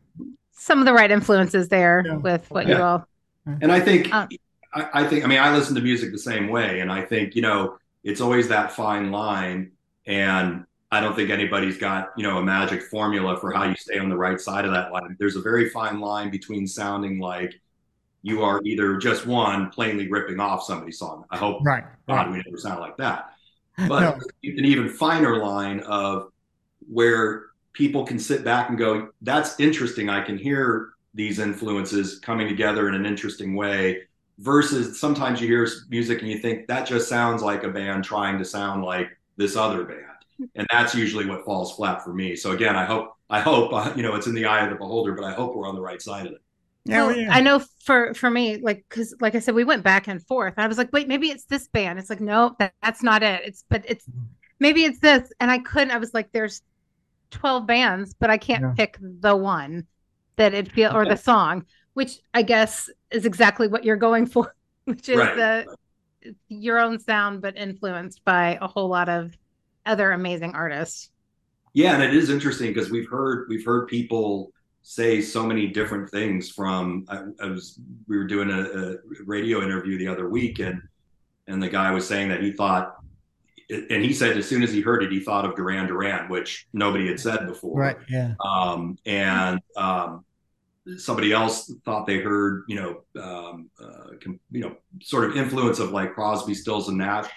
some 0.52 0.78
of 0.78 0.86
the 0.86 0.92
right 0.94 1.10
influences 1.10 1.68
there 1.68 2.02
Yeah. 2.06 2.16
with 2.16 2.50
what 2.50 2.66
you 2.66 2.76
all 2.76 3.06
And 3.46 3.70
I 3.70 3.80
think 3.80 4.12
Um, 4.12 4.28
I, 4.74 5.02
I 5.02 5.06
think 5.08 5.24
I 5.24 5.28
mean 5.28 5.38
I 5.40 5.54
listen 5.54 5.74
to 5.76 5.80
music 5.80 6.12
the 6.12 6.18
same 6.18 6.48
way 6.48 6.80
and 6.80 6.90
I 6.92 7.02
think, 7.02 7.34
you 7.34 7.42
know, 7.42 7.78
it's 8.02 8.20
always 8.20 8.48
that 8.48 8.72
fine 8.72 9.10
line 9.10 9.72
and 10.06 10.64
I 10.90 11.00
don't 11.00 11.16
think 11.16 11.30
anybody's 11.30 11.76
got, 11.78 12.12
you 12.16 12.22
know, 12.22 12.38
a 12.38 12.42
magic 12.42 12.82
formula 12.82 13.36
for 13.40 13.52
how 13.52 13.64
you 13.64 13.74
stay 13.76 13.98
on 13.98 14.08
the 14.08 14.16
right 14.16 14.40
side 14.40 14.64
of 14.64 14.72
that 14.72 14.92
line. 14.92 15.16
There's 15.18 15.36
a 15.36 15.40
very 15.42 15.68
fine 15.70 15.98
line 16.00 16.30
between 16.30 16.66
sounding 16.66 17.18
like 17.18 17.54
you 18.22 18.42
are 18.42 18.60
either 18.64 18.96
just 18.98 19.26
one 19.26 19.70
plainly 19.70 20.08
ripping 20.08 20.40
off 20.40 20.62
somebody's 20.64 20.98
song. 20.98 21.24
I 21.30 21.36
hope 21.36 21.60
right. 21.64 21.84
God 22.08 22.30
we 22.30 22.42
never 22.44 22.58
sound 22.58 22.80
like 22.80 22.96
that. 22.98 23.30
But 23.88 24.00
No. 24.02 24.20
an 24.44 24.64
even 24.64 24.88
finer 24.88 25.38
line 25.38 25.80
of 25.80 26.30
where 26.88 27.46
people 27.72 28.04
can 28.06 28.20
sit 28.20 28.44
back 28.44 28.68
and 28.68 28.78
go, 28.78 29.08
that's 29.22 29.58
interesting. 29.58 30.08
I 30.08 30.22
can 30.22 30.38
hear 30.38 30.90
these 31.12 31.40
influences 31.40 32.20
coming 32.20 32.46
together 32.48 32.88
in 32.88 32.94
an 32.94 33.04
interesting 33.04 33.56
way. 33.56 34.02
Versus 34.38 34.98
sometimes 35.00 35.40
you 35.40 35.46
hear 35.46 35.68
music 35.88 36.20
and 36.20 36.28
you 36.30 36.38
think 36.38 36.66
that 36.66 36.86
just 36.88 37.08
sounds 37.08 37.40
like 37.42 37.62
a 37.62 37.68
band 37.68 38.02
trying 38.04 38.38
to 38.38 38.44
sound 38.44 38.82
like 38.82 39.08
this 39.36 39.54
other 39.56 39.84
band, 39.84 40.00
and 40.56 40.66
that's 40.72 40.92
usually 40.94 41.24
what 41.26 41.44
falls 41.44 41.76
flat 41.76 42.02
for 42.02 42.12
me. 42.12 42.34
So 42.34 42.50
again, 42.50 42.74
I 42.76 42.84
hope 42.84 43.12
I 43.30 43.40
hope 43.40 43.72
uh, 43.72 43.92
you 43.96 44.02
know 44.02 44.16
it's 44.16 44.26
in 44.26 44.34
the 44.34 44.46
eye 44.46 44.64
of 44.64 44.70
the 44.70 44.76
beholder, 44.76 45.12
but 45.14 45.24
I 45.24 45.32
hope 45.34 45.54
we're 45.54 45.68
on 45.68 45.76
the 45.76 45.80
right 45.82 46.02
side 46.02 46.26
of 46.26 46.32
it. 46.32 46.42
Yeah, 46.84 47.06
Well, 47.06 47.16
yeah. 47.16 47.28
I 47.30 47.40
know 47.40 47.62
for 47.84 48.12
for 48.14 48.30
me, 48.30 48.58
like 48.58 48.84
because 48.88 49.14
like 49.20 49.34
I 49.34 49.38
said, 49.38 49.54
we 49.54 49.64
went 49.64 49.82
back 49.82 50.06
and 50.08 50.24
forth. 50.26 50.54
I 50.58 50.66
was 50.66 50.78
like, 50.78 50.92
wait, 50.92 51.08
maybe 51.08 51.28
it's 51.30 51.44
this 51.46 51.68
band. 51.68 51.98
It's 51.98 52.10
like, 52.10 52.20
no, 52.20 52.54
that, 52.58 52.74
that's 52.82 53.02
not 53.02 53.22
it. 53.22 53.42
It's 53.44 53.64
but 53.70 53.84
it's 53.88 54.08
maybe 54.60 54.84
it's 54.84 54.98
this. 55.00 55.30
And 55.40 55.50
I 55.50 55.58
couldn't. 55.58 55.92
I 55.92 55.98
was 55.98 56.12
like, 56.12 56.30
there's 56.32 56.62
twelve 57.30 57.66
bands, 57.66 58.14
but 58.18 58.30
I 58.30 58.38
can't 58.38 58.66
Yeah. 58.66 58.74
pick 58.76 58.98
the 59.00 59.36
one 59.36 59.86
that 60.36 60.54
it 60.54 60.72
feel 60.72 60.92
or 60.96 61.06
the 61.06 61.16
song, 61.16 61.66
which 61.94 62.20
I 62.32 62.42
guess 62.42 62.90
is 63.10 63.24
exactly 63.26 63.66
what 63.68 63.84
you're 63.84 63.96
going 63.96 64.26
for, 64.26 64.54
which 64.84 65.08
is 65.08 65.18
Right. 65.18 65.36
the 65.36 66.34
your 66.48 66.78
own 66.78 66.98
sound, 66.98 67.42
but 67.42 67.56
influenced 67.56 68.24
by 68.24 68.58
a 68.60 68.66
whole 68.66 68.88
lot 68.88 69.08
of 69.08 69.36
other 69.84 70.12
amazing 70.12 70.54
artists. 70.54 71.10
Yeah, 71.74 71.94
and 71.94 72.02
it 72.02 72.14
is 72.14 72.30
interesting 72.30 72.72
because 72.72 72.90
we've 72.90 73.08
heard 73.08 73.46
we've 73.48 73.64
heard 73.64 73.88
people 73.88 74.52
say 74.82 75.20
so 75.20 75.44
many 75.46 75.66
different 75.66 76.08
things. 76.10 76.50
From 76.50 77.04
I, 77.08 77.24
I 77.42 77.46
was 77.48 77.78
we 78.08 78.16
were 78.16 78.24
doing 78.26 78.50
a, 78.50 78.60
a 78.60 78.96
radio 79.26 79.62
interview 79.62 79.98
the 79.98 80.08
other 80.08 80.28
week, 80.28 80.60
and 80.60 80.80
and 81.46 81.62
the 81.62 81.68
guy 81.68 81.90
was 81.90 82.06
saying 82.06 82.28
that 82.30 82.40
he 82.40 82.52
thought, 82.52 82.94
and 83.68 84.02
he 84.04 84.14
said 84.14 84.36
as 84.38 84.48
soon 84.48 84.62
as 84.62 84.72
he 84.72 84.80
heard 84.80 85.02
it, 85.02 85.10
he 85.12 85.20
thought 85.20 85.44
of 85.44 85.56
Duran 85.56 85.88
Duran, 85.88 86.28
which 86.30 86.66
nobody 86.72 87.06
had 87.08 87.18
said 87.20 87.46
before. 87.46 87.78
right. 87.80 87.96
Yeah. 88.08 88.34
Um, 88.42 88.96
and 89.04 89.60
um, 89.76 90.24
somebody 90.98 91.32
else 91.32 91.72
thought 91.84 92.06
they 92.06 92.18
heard, 92.18 92.64
you 92.68 92.76
know, 92.76 93.22
um, 93.22 93.70
uh, 93.82 94.10
com- 94.22 94.40
you 94.50 94.60
know, 94.60 94.76
sort 95.02 95.28
of 95.28 95.36
influence 95.36 95.78
of 95.78 95.90
like 95.90 96.14
Crosby, 96.14 96.54
Stills, 96.54 96.88
and 96.88 96.98
Nash, 96.98 97.28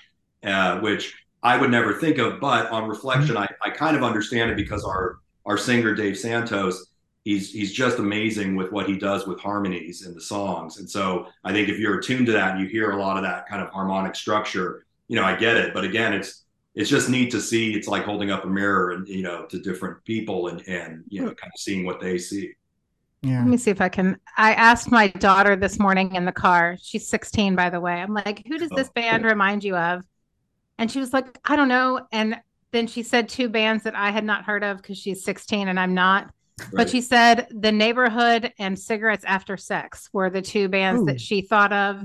uh, 0.43 0.79
which 0.79 1.15
I 1.43 1.57
would 1.57 1.71
never 1.71 1.93
think 1.93 2.17
of. 2.17 2.39
But 2.39 2.69
on 2.71 2.89
reflection, 2.89 3.37
I, 3.37 3.47
I 3.63 3.69
kind 3.69 3.95
of 3.95 4.03
understand 4.03 4.51
it 4.51 4.57
because 4.57 4.83
our 4.83 5.19
our 5.45 5.57
singer 5.57 5.95
Dave 5.95 6.17
Santos, 6.17 6.87
he's 7.23 7.51
he's 7.51 7.73
just 7.73 7.99
amazing 7.99 8.55
with 8.55 8.71
what 8.71 8.87
he 8.87 8.97
does 8.97 9.27
with 9.27 9.39
harmonies 9.39 10.05
in 10.05 10.13
the 10.13 10.21
songs. 10.21 10.79
And 10.79 10.89
so 10.89 11.27
I 11.43 11.53
think 11.53 11.69
if 11.69 11.79
you're 11.79 11.99
attuned 11.99 12.25
to 12.27 12.33
that, 12.33 12.51
and 12.51 12.61
you 12.61 12.67
hear 12.67 12.91
a 12.91 12.99
lot 13.01 13.17
of 13.17 13.23
that 13.23 13.47
kind 13.47 13.61
of 13.61 13.69
harmonic 13.69 14.15
structure. 14.15 14.85
You 15.07 15.15
know, 15.15 15.23
I 15.23 15.37
get 15.37 15.55
it. 15.55 15.73
But 15.73 15.85
again, 15.85 16.13
it's 16.13 16.43
it's 16.75 16.89
just 16.89 17.09
neat 17.09 17.31
to 17.31 17.41
see. 17.41 17.73
It's 17.73 17.87
like 17.87 18.03
holding 18.03 18.29
up 18.29 18.43
a 18.43 18.47
mirror 18.47 18.91
and 18.91 19.07
you 19.07 19.23
know 19.23 19.45
to 19.45 19.59
different 19.59 20.03
people 20.03 20.49
and 20.49 20.61
and 20.67 21.03
you 21.07 21.21
know 21.21 21.27
kind 21.33 21.51
of 21.53 21.59
seeing 21.59 21.85
what 21.85 22.01
they 22.01 22.17
see. 22.17 22.53
Yeah. 23.21 23.39
Let 23.39 23.47
me 23.47 23.57
see 23.57 23.71
if 23.71 23.81
I 23.81 23.89
can. 23.89 24.17
I 24.37 24.53
asked 24.53 24.91
my 24.91 25.07
daughter 25.07 25.55
this 25.55 25.79
morning 25.79 26.13
in 26.15 26.25
the 26.25 26.31
car. 26.31 26.77
She's 26.81 27.07
16, 27.07 27.55
by 27.55 27.69
the 27.69 27.79
way. 27.79 27.93
I'm 27.93 28.13
like, 28.13 28.43
who 28.47 28.57
does 28.57 28.69
this 28.69 28.89
Oh. 28.89 28.91
band 28.93 29.25
remind 29.25 29.63
you 29.63 29.75
of? 29.75 30.03
And 30.77 30.91
she 30.91 30.99
was 30.99 31.13
like, 31.13 31.37
I 31.45 31.55
don't 31.55 31.67
know. 31.67 32.05
And 32.11 32.39
then 32.71 32.85
she 32.85 33.01
said 33.01 33.27
two 33.27 33.49
bands 33.49 33.83
that 33.85 33.95
I 33.95 34.11
had 34.11 34.23
not 34.23 34.43
heard 34.45 34.63
of 34.63 34.77
because 34.77 34.97
she's 34.99 35.23
16 35.23 35.67
and 35.67 35.79
I'm 35.79 35.93
not. 35.93 36.29
But 36.73 36.89
she 36.89 37.01
said 37.01 37.47
The 37.51 37.71
Neighbourhood 37.71 38.51
and 38.59 38.77
Cigarettes 38.77 39.23
After 39.25 39.57
Sex 39.57 40.09
were 40.11 40.29
the 40.29 40.41
two 40.41 40.67
bands 40.69 41.01
Ooh. 41.01 41.05
that 41.05 41.21
she 41.21 41.41
thought 41.41 41.71
of 41.73 42.03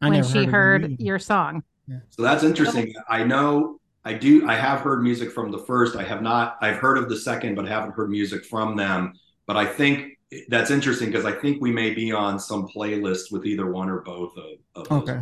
I 0.00 0.08
when 0.08 0.22
she 0.22 0.40
of 0.40 0.44
them 0.44 0.52
heard 0.52 1.00
your 1.00 1.18
song. 1.18 1.62
So 2.10 2.22
that's 2.22 2.42
interesting. 2.42 2.94
I 3.08 3.24
know 3.24 3.80
I 4.04 4.14
do. 4.14 4.46
I 4.48 4.54
have 4.54 4.80
heard 4.80 5.02
music 5.02 5.30
from 5.30 5.50
the 5.50 5.58
first. 5.58 5.96
I 5.96 6.02
have 6.02 6.22
not. 6.22 6.56
I've 6.60 6.76
heard 6.76 6.98
of 6.98 7.08
the 7.08 7.16
second, 7.16 7.54
but 7.54 7.66
haven't 7.66 7.92
heard 7.92 8.10
music 8.10 8.44
from 8.44 8.76
them. 8.76 9.14
But 9.46 9.56
I 9.56 9.64
think 9.66 10.18
that's 10.48 10.70
interesting 10.70 11.10
because 11.10 11.24
I 11.24 11.32
think 11.32 11.60
we 11.60 11.70
may 11.72 11.92
be 11.92 12.12
on 12.12 12.38
some 12.38 12.66
playlist 12.68 13.32
with 13.32 13.46
either 13.46 13.70
one 13.70 13.88
or 13.88 14.00
both 14.00 14.36
of, 14.36 14.44
of 14.74 14.88
those. 14.88 15.08
Okay. 15.08 15.20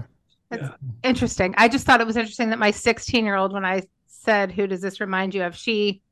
Interesting. 1.02 1.54
I 1.56 1.68
just 1.68 1.86
thought 1.86 2.00
it 2.00 2.06
was 2.06 2.16
interesting 2.16 2.50
that 2.50 2.58
my 2.58 2.70
16 2.70 3.24
year 3.24 3.36
old, 3.36 3.52
when 3.52 3.64
I 3.64 3.82
said, 4.06 4.52
Who 4.52 4.66
does 4.66 4.80
this 4.80 5.00
remind 5.00 5.34
you 5.34 5.44
of? 5.44 5.56
She 5.56 6.02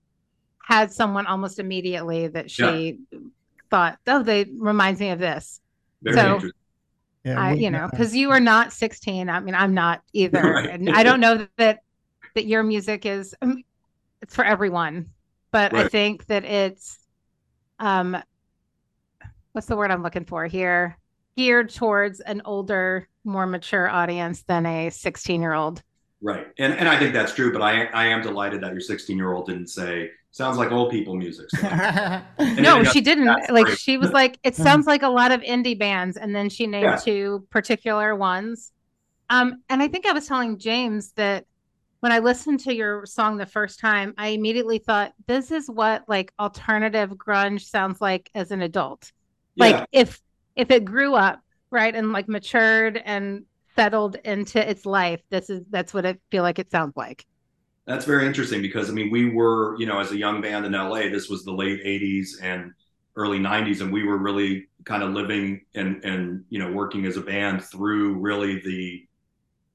had 0.62 0.92
someone 0.92 1.26
almost 1.26 1.58
immediately 1.58 2.28
that 2.28 2.50
she 2.50 2.98
thought, 3.70 3.98
Oh, 4.06 4.22
they 4.22 4.46
reminds 4.58 5.00
me 5.00 5.10
of 5.10 5.18
this. 5.18 5.60
Very 6.02 6.16
So- 6.16 6.34
interesting. 6.34 6.52
Yeah. 7.22 7.38
I, 7.38 7.52
we- 7.52 7.64
you 7.64 7.70
know, 7.70 7.86
because 7.90 8.16
you 8.16 8.30
are 8.30 8.40
not 8.40 8.72
16. 8.72 9.28
I 9.28 9.40
mean, 9.40 9.54
I'm 9.54 9.74
not 9.74 10.00
either. 10.14 10.40
Right. 10.40 10.70
And 10.70 10.88
I 10.88 11.02
don't 11.02 11.20
know 11.20 11.46
that 11.58 11.80
that 12.34 12.46
your 12.46 12.62
music 12.62 13.04
is 13.04 13.34
it's 14.22 14.34
for 14.34 14.44
everyone. 14.44 15.10
But 15.52 15.74
I 15.74 15.88
think 15.88 16.24
that 16.26 16.44
it's 16.44 16.98
um 17.78 18.16
what's 19.52 19.66
the 19.66 19.76
word 19.76 19.90
I'm 19.90 20.02
looking 20.02 20.24
for 20.24 20.46
here? 20.46 20.98
Geared 21.36 21.70
towards 21.70 22.20
an 22.20 22.42
older, 22.44 23.08
more 23.24 23.46
mature 23.46 23.88
audience 23.88 24.42
than 24.42 24.66
a 24.66 24.90
16 24.90 25.40
year 25.40 25.54
old. 25.54 25.82
Right. 26.22 26.48
And 26.58 26.74
and 26.74 26.88
I 26.88 26.98
think 26.98 27.14
that's 27.14 27.34
true, 27.34 27.52
but 27.52 27.62
I 27.62 27.84
I 27.86 28.06
am 28.06 28.22
delighted 28.22 28.62
that 28.62 28.72
your 28.72 28.80
16 28.80 29.16
year 29.16 29.32
old 29.32 29.46
didn't 29.46 29.68
say 29.68 30.10
sounds 30.32 30.58
like 30.58 30.70
old 30.70 30.90
people 30.90 31.16
music. 31.16 31.48
So. 32.40 32.54
no, 32.60 32.84
she 32.84 33.00
didn't. 33.00 33.26
Like 33.50 33.66
great. 33.66 33.78
she 33.78 33.96
was 33.96 34.12
like, 34.12 34.38
it 34.42 34.54
sounds 34.54 34.86
like 34.86 35.02
a 35.02 35.08
lot 35.08 35.32
of 35.32 35.40
indie 35.42 35.78
bands, 35.78 36.16
and 36.16 36.34
then 36.34 36.48
she 36.48 36.66
named 36.66 36.84
yeah. 36.84 36.96
two 36.96 37.46
particular 37.50 38.14
ones. 38.14 38.72
Um, 39.28 39.62
and 39.68 39.82
I 39.82 39.88
think 39.88 40.06
I 40.06 40.12
was 40.12 40.26
telling 40.26 40.58
James 40.58 41.12
that 41.12 41.46
when 42.00 42.12
I 42.12 42.18
listened 42.18 42.60
to 42.60 42.74
your 42.74 43.06
song 43.06 43.36
the 43.36 43.46
first 43.46 43.78
time, 43.78 44.14
I 44.18 44.28
immediately 44.28 44.78
thought, 44.78 45.12
this 45.26 45.50
is 45.50 45.68
what 45.68 46.04
like 46.08 46.32
alternative 46.38 47.10
grunge 47.10 47.62
sounds 47.62 48.00
like 48.00 48.30
as 48.34 48.50
an 48.50 48.62
adult. 48.62 49.12
Yeah. 49.56 49.64
Like 49.64 49.88
if 49.92 50.20
if 50.56 50.70
it 50.70 50.84
grew 50.84 51.14
up, 51.14 51.40
right, 51.70 51.94
and 51.94 52.12
like 52.12 52.28
matured 52.28 53.00
and 53.04 53.44
settled 53.76 54.16
into 54.24 54.68
its 54.68 54.84
life, 54.86 55.20
this 55.30 55.50
is 55.50 55.62
that's 55.70 55.94
what 55.94 56.06
I 56.06 56.16
feel 56.30 56.42
like 56.42 56.58
it 56.58 56.70
sounds 56.70 56.96
like. 56.96 57.24
That's 57.86 58.04
very 58.04 58.26
interesting 58.26 58.62
because 58.62 58.88
I 58.88 58.92
mean, 58.92 59.10
we 59.10 59.30
were, 59.30 59.76
you 59.78 59.86
know, 59.86 59.98
as 59.98 60.12
a 60.12 60.16
young 60.16 60.40
band 60.40 60.66
in 60.66 60.72
LA, 60.72 61.08
this 61.08 61.28
was 61.28 61.44
the 61.44 61.52
late 61.52 61.82
80s 61.84 62.42
and 62.42 62.72
early 63.16 63.38
90s, 63.38 63.80
and 63.80 63.92
we 63.92 64.04
were 64.04 64.18
really 64.18 64.68
kind 64.84 65.02
of 65.02 65.10
living 65.10 65.62
and 65.74 66.02
and 66.04 66.44
you 66.48 66.58
know 66.58 66.70
working 66.72 67.04
as 67.06 67.16
a 67.16 67.20
band 67.20 67.62
through 67.62 68.14
really 68.14 68.60
the 68.60 69.06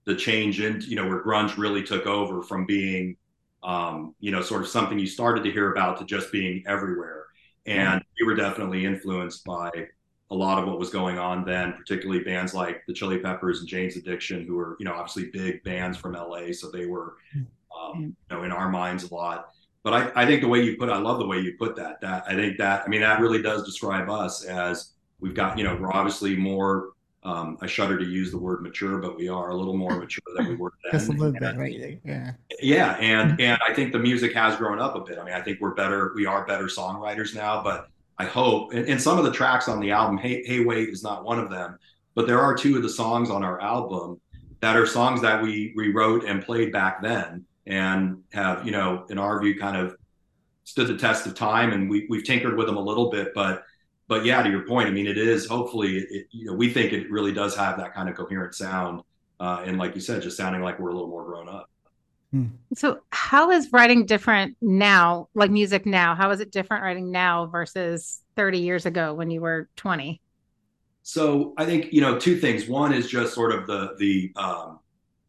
the 0.06 0.16
change 0.16 0.62
in 0.62 0.82
you 0.82 0.96
know 0.96 1.08
where 1.08 1.24
grunge 1.24 1.58
really 1.58 1.84
took 1.84 2.06
over 2.06 2.42
from 2.42 2.66
being 2.66 3.16
um, 3.64 4.16
you 4.20 4.32
know 4.32 4.42
sort 4.42 4.62
of 4.62 4.68
something 4.68 4.98
you 4.98 5.08
started 5.08 5.44
to 5.44 5.52
hear 5.52 5.72
about 5.72 5.98
to 5.98 6.06
just 6.06 6.32
being 6.32 6.64
everywhere 6.68 7.26
and 7.66 8.02
mm-hmm. 8.02 8.08
we 8.20 8.26
were 8.26 8.36
definitely 8.36 8.86
influenced 8.86 9.44
by 9.44 9.70
a 10.32 10.36
lot 10.36 10.58
of 10.62 10.68
what 10.68 10.80
was 10.80 10.90
going 10.90 11.18
on 11.18 11.46
then 11.46 11.74
particularly 11.74 12.24
bands 12.24 12.54
like 12.54 12.84
the 12.88 12.94
chili 12.94 13.20
peppers 13.20 13.60
and 13.60 13.68
jane's 13.68 13.96
addiction 13.96 14.46
who 14.46 14.56
were 14.56 14.76
you 14.80 14.86
know 14.86 14.94
obviously 14.94 15.30
big 15.32 15.64
bands 15.64 15.98
from 15.98 16.14
la 16.14 16.52
so 16.52 16.70
they 16.72 16.86
were 16.86 17.16
um, 17.36 18.16
you 18.30 18.36
know 18.36 18.44
in 18.44 18.52
our 18.52 18.70
minds 18.70 19.04
a 19.04 19.14
lot 19.14 19.52
but 19.84 19.94
I, 19.94 20.24
I 20.24 20.26
think 20.26 20.42
the 20.42 20.48
way 20.48 20.64
you 20.64 20.78
put 20.78 20.90
i 20.90 20.98
love 20.98 21.20
the 21.20 21.28
way 21.28 21.40
you 21.40 21.56
put 21.58 21.76
that 21.76 22.02
that 22.02 22.24
i 22.28 22.34
think 22.34 22.58
that 22.58 22.84
i 22.84 22.88
mean 22.88 23.02
that 23.02 23.20
really 23.20 23.42
does 23.42 23.64
describe 23.64 24.10
us 24.10 24.44
as 24.44 24.94
we've 25.20 25.36
got 25.36 25.58
you 25.58 25.64
know 25.64 25.76
we're 25.76 25.94
obviously 25.94 26.36
more 26.36 26.95
um, 27.26 27.58
I 27.60 27.66
shudder 27.66 27.98
to 27.98 28.06
use 28.06 28.32
the 28.32 28.38
word 28.38 28.62
mature, 28.62 29.00
but 29.00 29.18
we 29.18 29.28
are 29.28 29.50
a 29.50 29.56
little 29.56 29.76
more 29.76 29.98
mature 29.98 30.24
than 30.36 30.48
we 30.48 30.56
were 30.56 30.72
then. 30.84 30.92
Just 30.92 31.10
a 31.10 31.12
little 31.12 31.32
bit, 31.32 31.58
right? 31.58 32.00
Yeah. 32.06 32.34
Yeah, 32.62 32.92
and 32.98 33.42
and 33.42 33.60
I 33.68 33.74
think 33.74 33.92
the 33.92 34.00
music 34.00 34.34
has 34.34 34.56
grown 34.56 34.80
up 34.80 34.96
a 34.96 35.02
bit. 35.02 35.18
I 35.18 35.26
mean, 35.26 35.34
I 35.34 35.42
think 35.42 35.60
we're 35.60 35.74
better. 35.74 36.14
We 36.16 36.28
are 36.28 36.46
better 36.46 36.66
songwriters 36.66 37.34
now, 37.34 37.64
but 37.64 37.90
I 38.20 38.26
hope. 38.26 38.74
And, 38.74 38.88
and 38.88 39.02
some 39.02 39.18
of 39.18 39.26
the 39.26 39.32
tracks 39.32 39.68
on 39.68 39.80
the 39.80 39.90
album, 39.92 40.20
"Hey 40.20 40.44
Hey 40.46 40.64
Wait" 40.64 40.90
is 40.90 41.02
not 41.02 41.26
one 41.26 41.40
of 41.40 41.50
them, 41.50 41.80
but 42.14 42.28
there 42.28 42.40
are 42.40 42.56
two 42.56 42.78
of 42.78 42.84
the 42.84 42.90
songs 42.90 43.32
on 43.32 43.44
our 43.44 43.60
album 43.60 44.22
that 44.62 44.78
are 44.78 44.86
songs 44.86 45.20
that 45.22 45.42
we 45.42 45.74
rewrote 45.76 46.26
and 46.26 46.46
played 46.46 46.72
back 46.72 47.02
then, 47.02 47.44
and 47.66 48.22
have 48.34 48.64
you 48.64 48.72
know, 48.72 49.06
in 49.10 49.18
our 49.18 49.42
view, 49.42 49.60
kind 49.60 49.76
of 49.76 49.96
stood 50.64 50.88
the 50.88 50.98
test 50.98 51.26
of 51.26 51.34
time. 51.34 51.74
And 51.74 51.90
we 51.90 52.06
we've 52.08 52.24
tinkered 52.24 52.56
with 52.56 52.68
them 52.68 52.78
a 52.78 52.82
little 52.82 53.10
bit, 53.10 53.34
but 53.34 53.64
but 54.08 54.26
yeah, 54.26 54.42
to 54.44 54.50
your 54.50 54.66
point, 54.66 54.88
I 54.88 54.92
mean, 54.92 55.08
it 55.08 55.18
is 55.18 55.48
hopefully, 55.48 55.98
it, 55.98 56.28
you 56.32 56.46
know, 56.46 56.54
we 56.54 56.72
think 56.72 56.94
it 56.94 57.10
really 57.10 57.32
does 57.32 57.56
have 57.56 57.78
that 57.78 57.94
kind 57.94 58.08
of 58.08 58.16
coherent 58.16 58.54
sound, 58.54 59.02
uh, 59.40 59.64
and 59.66 59.78
like 59.78 59.96
you 59.96 60.02
said, 60.02 60.22
just 60.22 60.38
sounding 60.38 60.62
like 60.62 60.80
we're 60.80 60.90
a 60.90 60.94
little 60.94 61.10
more 61.10 61.26
grown 61.26 61.50
up. 61.50 61.70
Hmm. 62.32 62.46
So, 62.76 63.00
how 63.12 63.52
is 63.52 63.72
writing 63.72 64.06
different 64.06 64.58
now, 64.62 65.30
like 65.34 65.52
music 65.52 65.86
now? 65.86 66.16
How 66.16 66.30
is 66.32 66.40
it 66.40 66.52
different 66.52 66.84
writing 66.84 67.12
now 67.12 67.48
versus 67.48 68.22
30 68.36 68.60
years 68.60 68.86
ago 68.86 69.14
when 69.14 69.32
you 69.32 69.42
were 69.42 69.70
20? 69.76 70.22
So, 71.02 71.54
I 71.58 71.66
think 71.66 71.92
you 71.92 72.02
know 72.02 72.20
two 72.20 72.38
things. 72.38 72.68
One 72.68 72.94
is 72.94 73.10
just 73.10 73.34
sort 73.34 73.54
of 73.54 73.66
the 73.66 73.96
the 73.98 74.32
um, 74.36 74.80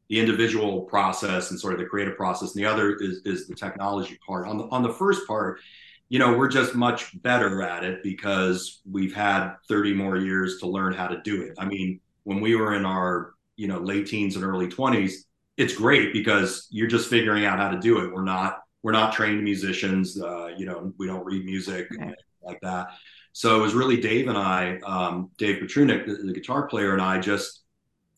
the 0.08 0.20
individual 0.20 0.82
process 0.82 1.50
and 1.50 1.58
sort 1.58 1.72
of 1.72 1.80
the 1.80 1.86
creative 1.86 2.16
process, 2.16 2.54
and 2.54 2.64
the 2.64 2.68
other 2.68 2.96
is 2.96 3.20
is 3.24 3.46
the 3.46 3.54
technology 3.54 4.18
part. 4.26 4.46
On 4.46 4.58
the 4.58 4.64
on 4.64 4.82
the 4.82 4.92
first 4.92 5.26
part, 5.26 5.60
you 6.08 6.18
know, 6.18 6.36
we're 6.36 6.48
just 6.48 6.74
much 6.74 7.20
better 7.22 7.62
at 7.62 7.84
it 7.84 8.02
because 8.02 8.80
we've 8.90 9.14
had 9.14 9.54
30 9.68 9.94
more 9.94 10.16
years 10.16 10.58
to 10.58 10.66
learn 10.66 10.92
how 10.92 11.08
to 11.08 11.20
do 11.22 11.42
it. 11.42 11.54
I 11.58 11.64
mean, 11.64 12.00
when 12.22 12.40
we 12.40 12.54
were 12.54 12.74
in 12.74 12.84
our, 12.84 13.34
you 13.56 13.66
know, 13.66 13.78
late 13.78 14.06
teens 14.06 14.36
and 14.36 14.44
early 14.44 14.68
20s, 14.68 15.12
it's 15.56 15.74
great 15.74 16.12
because 16.12 16.68
you're 16.70 16.86
just 16.86 17.08
figuring 17.08 17.44
out 17.44 17.58
how 17.58 17.70
to 17.70 17.78
do 17.78 18.04
it. 18.04 18.12
We're 18.12 18.24
not 18.24 18.62
we're 18.82 18.92
not 18.92 19.12
trained 19.12 19.42
musicians. 19.42 20.20
Uh, 20.20 20.48
you 20.56 20.64
know, 20.64 20.92
we 20.96 21.08
don't 21.08 21.24
read 21.24 21.44
music 21.44 21.88
okay. 21.92 22.14
like 22.42 22.60
that. 22.60 22.88
So 23.32 23.58
it 23.58 23.62
was 23.62 23.74
really 23.74 23.96
Dave 23.96 24.28
and 24.28 24.38
I, 24.38 24.78
um, 24.86 25.30
Dave 25.38 25.60
Petrunik, 25.60 26.06
the, 26.06 26.14
the, 26.14 26.32
guitar 26.32 26.68
player, 26.68 26.92
and 26.92 27.02
I 27.02 27.18
just 27.18 27.62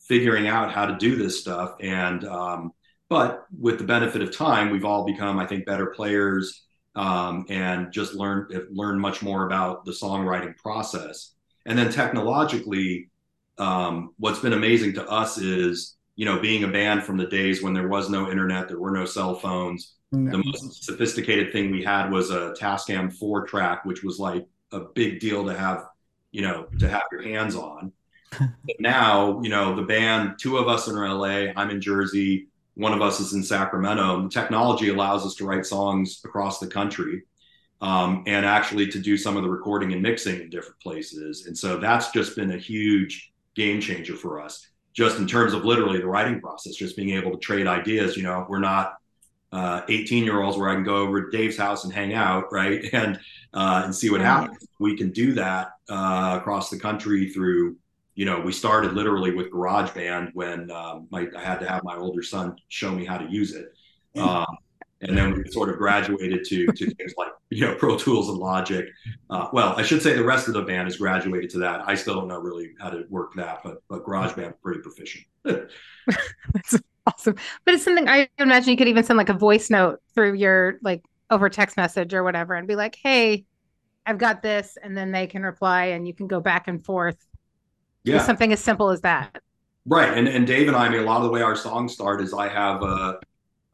figuring 0.01 0.47
out 0.47 0.71
how 0.71 0.87
to 0.87 0.97
do 0.97 1.17
this 1.17 1.41
stuff. 1.41 1.75
And 1.81 2.25
um, 2.25 2.73
but 3.09 3.47
with 3.59 3.79
the 3.79 3.85
benefit 3.85 4.21
of 4.21 4.37
time, 4.37 4.71
we've 4.71 4.85
all 4.85 5.07
become, 5.07 5.39
I 5.39 5.47
think, 5.47 5.65
better 5.65 5.87
players 5.87 6.67
um, 6.99 7.47
and 7.49 7.93
just 7.93 8.15
learn 8.15 8.49
learn 8.73 8.99
much 8.99 9.23
more 9.23 9.47
about 9.47 9.85
the 9.85 9.93
songwriting 9.93 10.57
process. 10.57 11.35
And 11.65 11.79
then 11.79 11.93
technologically, 11.93 13.09
um, 13.57 14.15
what's 14.19 14.41
been 14.41 14.53
amazing 14.53 14.95
to 14.95 15.09
us 15.09 15.39
is 15.39 15.97
you 16.17 16.25
know 16.25 16.41
being 16.41 16.65
a 16.65 16.69
band 16.69 17.05
from 17.05 17.17
the 17.17 17.27
days 17.27 17.63
when 17.63 17.73
there 17.73 17.87
was 17.87 18.11
no 18.11 18.31
internet, 18.31 18.67
there 18.67 18.81
were 18.81 18.91
no 18.91 19.05
cell 19.05 19.37
phones. 19.37 19.95
No. 20.11 20.33
The 20.33 20.39
most 20.39 20.85
sophisticated 20.85 21.53
thing 21.53 21.71
we 21.71 21.85
had 21.85 22.11
was 22.11 22.31
a 22.31 22.55
Tascam 22.59 23.13
four 23.17 23.47
track, 23.47 23.85
which 23.85 24.03
was 24.03 24.19
like 24.19 24.47
a 24.73 24.81
big 24.81 25.21
deal 25.21 25.45
to 25.45 25.57
have, 25.57 25.85
you 26.33 26.43
know, 26.43 26.67
to 26.81 26.89
have 26.89 27.03
your 27.13 27.23
hands 27.23 27.55
on. 27.55 27.93
but 28.41 28.81
now, 28.81 29.41
you 29.43 29.51
know, 29.51 29.77
the 29.77 29.83
band, 29.83 30.39
two 30.41 30.57
of 30.57 30.67
us 30.67 30.89
are 30.89 31.05
in 31.05 31.13
LA, 31.13 31.53
I'm 31.55 31.71
in 31.71 31.81
Jersey, 31.81 32.49
one 32.79 32.93
of 32.93 33.03
us 33.03 33.19
is 33.19 33.33
in 33.33 33.43
Sacramento. 33.43 34.17
And 34.17 34.27
the 34.27 34.35
technology 34.35 34.89
allows 34.89 35.27
us 35.27 35.35
to 35.37 35.45
write 35.45 35.67
songs 35.67 36.21
across 36.25 36.61
the 36.61 36.69
country 36.69 37.25
um, 37.81 38.23
and 38.27 38.47
actually 38.47 38.87
to 38.87 39.01
do 39.01 39.17
some 39.17 39.37
of 39.37 39.43
the 39.43 39.51
recording 39.51 39.93
and 39.93 40.01
mixing 40.01 40.41
in 40.41 40.49
different 40.49 40.81
places. 40.81 41.47
And 41.47 41.59
so 41.59 41.79
that's 41.79 42.13
just 42.13 42.37
been 42.37 42.53
a 42.53 42.57
huge 42.57 43.33
game 43.57 43.81
changer 43.81 44.15
for 44.15 44.41
us, 44.41 44.65
just 44.93 45.19
in 45.19 45.27
terms 45.27 45.55
of 45.55 45.65
literally 45.65 45.99
the 45.99 46.07
writing 46.07 46.41
process, 46.41 46.77
just 46.77 46.97
being 46.97 47.11
able 47.11 47.33
to 47.33 47.39
trade 47.39 47.67
ideas. 47.67 48.17
You 48.17 48.23
know, 48.23 48.47
we're 48.49 48.61
not 48.61 48.95
18 49.53 50.23
uh, 50.23 50.25
year 50.25 50.41
olds 50.41 50.57
where 50.57 50.69
I 50.69 50.75
can 50.75 50.85
go 50.85 50.99
over 50.99 51.29
to 51.29 51.37
Dave's 51.37 51.57
house 51.57 51.83
and 51.83 51.93
hang 51.93 52.15
out, 52.15 52.53
right? 52.53 52.85
And 52.93 53.19
uh, 53.55 53.83
and 53.85 53.95
see 53.95 54.11
what 54.11 54.21
happens. 54.21 54.59
We 54.79 54.97
can 54.97 55.11
do 55.11 55.33
that 55.33 55.73
uh, 55.89 56.37
across 56.39 56.71
the 56.71 56.79
country 56.79 57.31
through 57.31 57.77
you 58.19 58.25
know, 58.25 58.41
we 58.41 58.51
started 58.51 58.95
literally 58.95 59.31
with 59.31 59.49
GarageBand 59.53 60.33
when 60.35 60.73
um, 60.73 61.07
my, 61.09 61.29
I 61.37 61.41
had 61.41 61.61
to 61.61 61.69
have 61.69 61.85
my 61.85 61.97
older 61.97 62.21
son 62.21 62.57
show 62.67 62.91
me 62.91 63.05
how 63.05 63.17
to 63.17 63.31
use 63.31 63.55
it. 63.55 63.73
Um, 64.17 64.45
and 65.03 65.17
then 65.17 65.35
we 65.35 65.49
sort 65.53 65.69
of 65.69 65.77
graduated 65.77 66.45
to, 66.47 66.67
to 66.67 66.91
things 66.95 67.15
like, 67.17 67.31
you 67.51 67.65
know, 67.65 67.77
Pro 67.77 67.97
Tools 67.97 68.29
and 68.29 68.39
Logic. 68.39 68.87
Uh, 69.31 69.47
well, 69.53 69.73
I 69.77 69.83
should 69.83 70.03
say 70.03 70.15
the 70.15 70.25
rest 70.25 70.49
of 70.49 70.55
the 70.55 70.63
band 70.63 70.89
has 70.89 70.97
graduated 70.97 71.49
to 71.51 71.59
that. 71.59 71.83
I 71.87 71.95
still 71.95 72.17
don't 72.17 72.27
know 72.27 72.41
really 72.41 72.73
how 72.81 72.91
to 72.91 73.05
work 73.09 73.35
that, 73.37 73.61
but, 73.63 73.85
but 73.89 74.05
GarageBand 74.05 74.55
pretty 74.65 74.81
proficient. 74.81 75.25
That's 75.45 76.77
awesome. 77.07 77.37
But 77.65 77.75
it's 77.75 77.85
something 77.85 78.09
I 78.09 78.29
imagine 78.39 78.71
you 78.73 78.77
could 78.77 78.89
even 78.89 79.05
send 79.05 79.17
like 79.17 79.29
a 79.29 79.35
voice 79.35 79.71
note 79.71 80.01
through 80.17 80.35
your 80.35 80.81
like 80.83 81.05
over 81.31 81.49
text 81.49 81.77
message 81.77 82.13
or 82.15 82.25
whatever 82.25 82.55
and 82.55 82.67
be 82.67 82.75
like, 82.75 82.97
hey, 83.01 83.45
I've 84.05 84.19
got 84.19 84.43
this. 84.43 84.77
And 84.83 84.99
then 84.99 85.13
they 85.13 85.29
can 85.29 85.45
reply 85.45 85.85
and 85.85 86.05
you 86.05 86.15
can 86.15 86.27
go 86.27 86.41
back 86.41 86.67
and 86.67 86.85
forth 86.85 87.28
yeah. 88.05 88.19
something 88.23 88.53
as 88.53 88.61
simple 88.61 88.91
as 88.91 89.01
that. 89.03 89.41
Right. 89.87 90.17
And 90.17 90.29
and 90.29 90.47
Dave 90.47 90.69
and 90.69 90.77
I, 90.77 90.87
I 90.87 90.89
mean, 90.89 91.01
a 91.01 91.05
lot 91.05 91.19
of 91.19 91.25
the 91.25 91.31
way 91.31 91.43
our 91.43 91.57
songs 91.57 91.93
start 91.95 92.21
is 92.21 92.35
I 92.35 92.49
have 92.49 92.83
a 92.83 93.21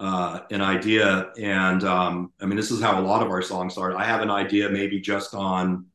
uh, 0.00 0.40
an 0.50 0.60
idea, 0.60 1.30
and 1.40 1.84
um, 1.84 2.32
I 2.40 2.46
mean, 2.46 2.56
this 2.56 2.70
is 2.70 2.82
how 2.82 3.00
a 3.00 3.02
lot 3.02 3.22
of 3.22 3.30
our 3.30 3.42
songs 3.42 3.74
start. 3.74 3.94
I 3.94 4.04
have 4.04 4.20
an 4.22 4.30
idea, 4.30 4.68
maybe 4.68 5.00
just 5.00 5.34
on 5.34 5.87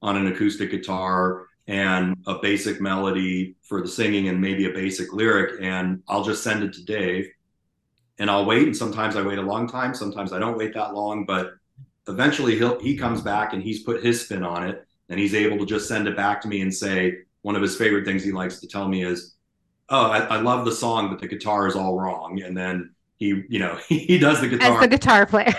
on 0.00 0.16
an 0.16 0.28
acoustic 0.28 0.70
guitar 0.70 1.46
and 1.66 2.16
a 2.26 2.38
basic 2.38 2.80
melody 2.80 3.56
for 3.62 3.82
the 3.82 3.88
singing, 3.88 4.28
and 4.28 4.40
maybe 4.40 4.66
a 4.66 4.70
basic 4.70 5.12
lyric, 5.12 5.60
and 5.60 6.02
I'll 6.08 6.24
just 6.24 6.42
send 6.42 6.62
it 6.62 6.72
to 6.74 6.84
Dave, 6.84 7.28
and 8.18 8.30
I'll 8.30 8.46
wait. 8.46 8.62
And 8.62 8.76
sometimes 8.76 9.16
I 9.16 9.22
wait 9.22 9.38
a 9.38 9.42
long 9.42 9.68
time. 9.68 9.94
Sometimes 9.94 10.32
I 10.32 10.38
don't 10.38 10.56
wait 10.56 10.72
that 10.74 10.94
long, 10.94 11.26
but 11.26 11.54
eventually 12.08 12.56
he'll 12.56 12.80
he 12.80 12.96
comes 12.96 13.20
back 13.20 13.52
and 13.52 13.62
he's 13.62 13.82
put 13.82 14.02
his 14.02 14.24
spin 14.24 14.44
on 14.44 14.66
it, 14.66 14.86
and 15.08 15.20
he's 15.20 15.34
able 15.34 15.58
to 15.58 15.66
just 15.66 15.88
send 15.88 16.08
it 16.08 16.16
back 16.16 16.40
to 16.42 16.48
me 16.48 16.62
and 16.62 16.74
say, 16.74 17.18
one 17.48 17.56
of 17.56 17.62
his 17.62 17.76
favorite 17.76 18.04
things 18.04 18.22
he 18.22 18.30
likes 18.30 18.60
to 18.60 18.68
tell 18.68 18.86
me 18.86 19.02
is, 19.02 19.34
"Oh, 19.88 20.10
I, 20.10 20.18
I 20.18 20.40
love 20.42 20.66
the 20.66 20.70
song, 20.70 21.08
but 21.08 21.18
the 21.18 21.26
guitar 21.26 21.66
is 21.66 21.76
all 21.76 21.98
wrong." 21.98 22.42
And 22.42 22.54
then 22.54 22.94
he, 23.16 23.42
you 23.48 23.58
know, 23.58 23.78
he 23.88 24.18
does 24.18 24.42
the 24.42 24.48
guitar 24.48 24.74
as 24.74 24.80
the 24.80 24.88
guitar 24.88 25.24
player. 25.24 25.54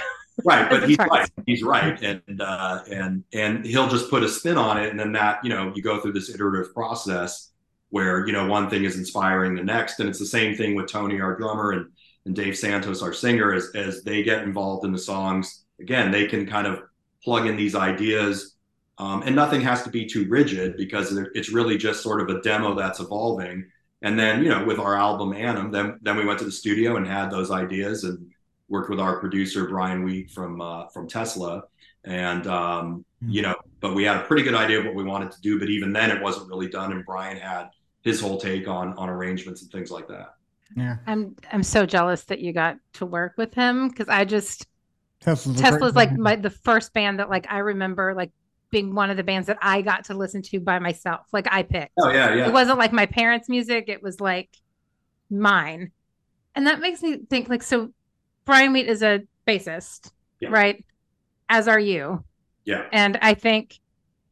right, 0.46 0.70
but 0.70 0.88
he's 0.88 1.00
right. 1.00 1.32
He's 1.48 1.64
right, 1.64 2.00
and 2.04 2.22
uh, 2.40 2.84
and 2.92 3.24
and 3.34 3.66
he'll 3.66 3.90
just 3.90 4.12
put 4.12 4.22
a 4.22 4.30
spin 4.30 4.56
on 4.56 4.80
it, 4.80 4.92
and 4.92 5.00
then 5.00 5.14
that 5.14 5.44
you 5.44 5.50
know 5.50 5.74
you 5.76 5.82
go 5.82 6.00
through 6.00 6.14
this 6.14 6.30
iterative 6.30 6.76
process 6.76 7.50
where 7.90 8.24
you 8.28 8.34
know 8.34 8.46
one 8.46 8.70
thing 8.70 8.84
is 8.84 8.96
inspiring 8.96 9.56
the 9.56 9.64
next, 9.64 10.00
and 10.00 10.08
it's 10.08 10.20
the 10.20 10.28
same 10.28 10.56
thing 10.56 10.76
with 10.76 10.92
Tony, 10.92 11.20
our 11.20 11.36
drummer, 11.38 11.72
and 11.72 11.88
and 12.28 12.36
Dave 12.36 12.56
Santos, 12.56 13.02
our 13.02 13.14
singer, 13.14 13.52
as 13.52 13.72
as 13.74 14.04
they 14.04 14.22
get 14.22 14.44
involved 14.44 14.86
in 14.86 14.92
the 14.92 15.00
songs. 15.00 15.64
Again, 15.82 16.12
they 16.12 16.28
can 16.28 16.46
kind 16.46 16.68
of 16.68 16.84
plug 17.24 17.48
in 17.48 17.58
these 17.58 17.74
ideas 17.74 18.58
um, 19.00 19.24
and 19.24 19.36
nothing 19.36 19.62
has 19.62 19.82
to 19.84 19.90
be 19.90 20.06
too 20.06 20.28
rigid 20.28 20.76
because 20.76 21.18
it's 21.34 21.52
really 21.52 21.78
just 21.78 22.04
sort 22.04 22.22
of 22.22 22.36
a 22.36 22.42
demo 22.42 22.76
that's 22.76 23.00
evolving. 23.00 23.66
And 24.02 24.20
then, 24.20 24.44
you 24.44 24.50
know, 24.50 24.66
with 24.66 24.78
our 24.78 24.96
album 24.96 25.34
Annam, 25.34 25.72
then 25.72 26.00
then 26.02 26.18
we 26.18 26.26
went 26.26 26.40
to 26.40 26.46
the 26.46 26.52
studio 26.52 26.98
and 26.98 27.08
had 27.08 27.32
those 27.32 27.50
ideas 27.50 28.04
and 28.04 28.30
worked 28.68 28.90
with 28.90 29.00
our 29.00 29.20
producer 29.20 29.68
Brian 29.68 30.04
Wheat 30.04 30.32
from 30.32 30.62
uh, 30.62 30.88
from 30.88 31.08
Tesla, 31.08 31.64
and 32.04 32.46
um, 32.48 33.06
mm-hmm. 33.24 33.32
you 33.32 33.42
know, 33.42 33.56
but 33.80 33.96
we 33.96 34.04
had 34.04 34.18
a 34.18 34.24
pretty 34.24 34.44
good 34.44 34.56
idea 34.56 34.80
of 34.80 34.86
what 34.86 34.96
we 34.96 35.04
wanted 35.04 35.32
to 35.32 35.42
do. 35.42 35.60
But 35.60 35.70
even 35.70 35.92
then, 35.92 36.12
it 36.12 36.22
wasn't 36.22 36.48
really 36.48 36.70
done, 36.70 36.92
and 36.92 37.06
Brian 37.06 37.38
had 37.38 37.70
his 38.04 38.22
whole 38.22 38.40
take 38.40 38.68
on 38.68 38.94
on 38.94 39.10
arrangements 39.10 39.62
and 39.62 39.72
things 39.72 39.92
like 39.92 40.08
that. 40.08 40.36
Yeah, 40.78 40.98
I'm 41.08 41.36
I'm 41.52 41.64
so 41.64 41.86
jealous 41.86 42.24
that 42.26 42.40
you 42.40 42.54
got 42.54 42.78
to 42.94 43.06
work 43.06 43.34
with 43.38 43.54
him 43.54 43.90
because 43.90 44.08
I 44.08 44.24
just 44.24 44.68
Tesla's, 45.20 45.60
Tesla's 45.60 45.96
like 45.96 46.18
my 46.18 46.36
the 46.36 46.50
first 46.50 46.94
band 46.94 47.20
that 47.20 47.30
like 47.30 47.48
I 47.50 47.58
remember 47.58 48.14
like 48.14 48.32
being 48.72 48.94
one 48.94 49.10
of 49.10 49.18
the 49.18 49.24
bands 49.24 49.48
that 49.48 49.58
I 49.62 49.82
got 49.82 50.06
to 50.06 50.14
listen 50.14 50.42
to 50.44 50.60
by 50.60 50.80
myself. 50.80 51.28
Like 51.32 51.48
I 51.52 51.64
picked. 51.64 51.94
Oh 52.00 52.10
yeah, 52.10 52.34
yeah. 52.34 52.48
It 52.48 52.54
wasn't 52.54 52.78
like 52.78 52.94
my 52.94 53.06
parents' 53.06 53.50
music. 53.50 53.86
It 53.88 54.04
was 54.04 54.20
like 54.20 54.50
mine. 55.30 55.92
And 56.56 56.68
that 56.68 56.80
makes 56.80 57.02
me 57.02 57.20
think 57.30 57.50
like 57.50 57.64
so 57.64 57.92
Brian 58.46 58.74
Wheat 58.74 58.88
is 58.88 59.02
a 59.02 59.22
bassist, 59.48 60.12
yeah. 60.40 60.50
right? 60.50 60.84
As 61.50 61.68
are 61.68 61.80
you. 61.80 62.24
Yeah. 62.66 62.86
And 62.92 63.18
I 63.22 63.34
think 63.34 63.80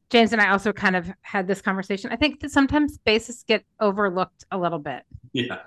James 0.10 0.32
and 0.32 0.42
I 0.42 0.52
also 0.52 0.72
kind 0.72 0.96
of 0.96 1.12
had 1.22 1.48
this 1.48 1.62
conversation. 1.62 2.12
I 2.12 2.16
think 2.16 2.40
that 2.42 2.52
sometimes 2.52 2.98
bassists 3.00 3.46
get 3.46 3.64
overlooked 3.80 4.46
a 4.52 4.58
little 4.58 4.80
bit. 4.80 5.04
Yeah. 5.34 5.60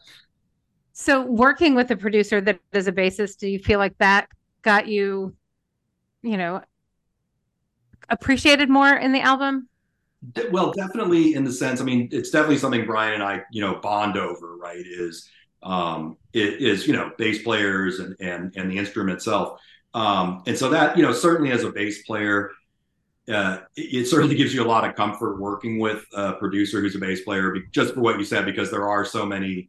So 0.92 1.22
working 1.22 1.74
with 1.74 1.90
a 1.90 1.96
producer 1.96 2.40
that 2.40 2.60
is 2.72 2.86
a 2.86 2.92
bassist, 2.92 3.38
do 3.38 3.48
you 3.48 3.58
feel 3.58 3.78
like 3.78 3.96
that 3.98 4.28
got 4.62 4.86
you, 4.86 5.34
you 6.22 6.36
know, 6.36 6.62
appreciated 8.08 8.68
more 8.68 8.94
in 8.94 9.12
the 9.12 9.20
album? 9.20 9.68
Well, 10.50 10.72
definitely 10.72 11.34
in 11.34 11.44
the 11.44 11.52
sense, 11.52 11.80
I 11.80 11.84
mean, 11.84 12.08
it's 12.12 12.30
definitely 12.30 12.58
something 12.58 12.84
Brian 12.84 13.14
and 13.14 13.22
I, 13.22 13.42
you 13.50 13.62
know, 13.62 13.76
bond 13.76 14.16
over, 14.16 14.56
right? 14.56 14.84
Is 14.84 15.28
um 15.62 16.16
it 16.32 16.62
is, 16.62 16.86
you 16.86 16.92
know, 16.94 17.12
bass 17.18 17.42
players 17.42 18.00
and 18.00 18.16
and 18.20 18.54
and 18.56 18.70
the 18.70 18.78
instrument 18.78 19.16
itself. 19.16 19.60
Um, 19.94 20.42
and 20.46 20.56
so 20.56 20.70
that, 20.70 20.96
you 20.96 21.02
know, 21.02 21.12
certainly 21.12 21.50
as 21.52 21.64
a 21.64 21.70
bass 21.70 22.02
player, 22.04 22.52
uh, 23.28 23.58
it, 23.76 23.94
it, 23.94 24.06
certainly 24.06 24.36
gives 24.36 24.54
you 24.54 24.62
a 24.62 24.66
lot 24.66 24.88
of 24.88 24.94
comfort 24.94 25.40
working 25.40 25.78
with 25.78 26.04
a 26.14 26.34
producer 26.34 26.80
who's 26.80 26.94
a 26.94 26.98
bass 26.98 27.22
player, 27.22 27.54
just 27.72 27.94
for 27.94 28.00
what 28.00 28.18
you 28.18 28.24
said, 28.24 28.44
because 28.44 28.70
there 28.70 28.88
are 28.88 29.04
so 29.04 29.26
many, 29.26 29.68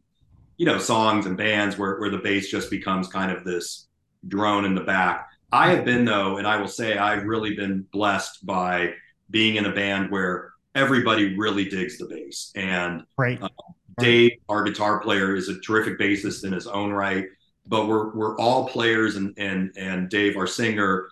you 0.56 0.66
know, 0.66 0.78
songs 0.78 1.26
and 1.26 1.36
bands 1.36 1.76
where 1.76 1.98
where 1.98 2.10
the 2.10 2.18
bass 2.18 2.50
just 2.50 2.70
becomes 2.70 3.08
kind 3.08 3.32
of 3.32 3.44
this 3.44 3.88
drone 4.28 4.64
in 4.64 4.74
the 4.74 4.82
back. 4.82 5.28
I 5.52 5.70
have 5.70 5.84
been 5.84 6.04
though, 6.04 6.38
and 6.38 6.46
I 6.46 6.56
will 6.56 6.68
say 6.68 6.96
I've 6.96 7.24
really 7.24 7.54
been 7.54 7.86
blessed 7.92 8.44
by 8.46 8.94
being 9.30 9.56
in 9.56 9.66
a 9.66 9.72
band 9.72 10.10
where 10.10 10.52
everybody 10.74 11.36
really 11.36 11.66
digs 11.66 11.98
the 11.98 12.06
bass. 12.06 12.52
And 12.54 13.04
right. 13.16 13.40
Uh, 13.40 13.48
Dave, 13.98 14.32
our 14.48 14.62
guitar 14.64 15.00
player, 15.00 15.36
is 15.36 15.48
a 15.48 15.60
terrific 15.60 15.98
bassist 15.98 16.44
in 16.44 16.52
his 16.52 16.66
own 16.66 16.92
right. 16.92 17.26
But 17.66 17.86
we're 17.86 18.14
we're 18.14 18.38
all 18.38 18.68
players, 18.68 19.16
and 19.16 19.34
and 19.36 19.72
and 19.76 20.08
Dave, 20.08 20.36
our 20.36 20.46
singer, 20.46 21.08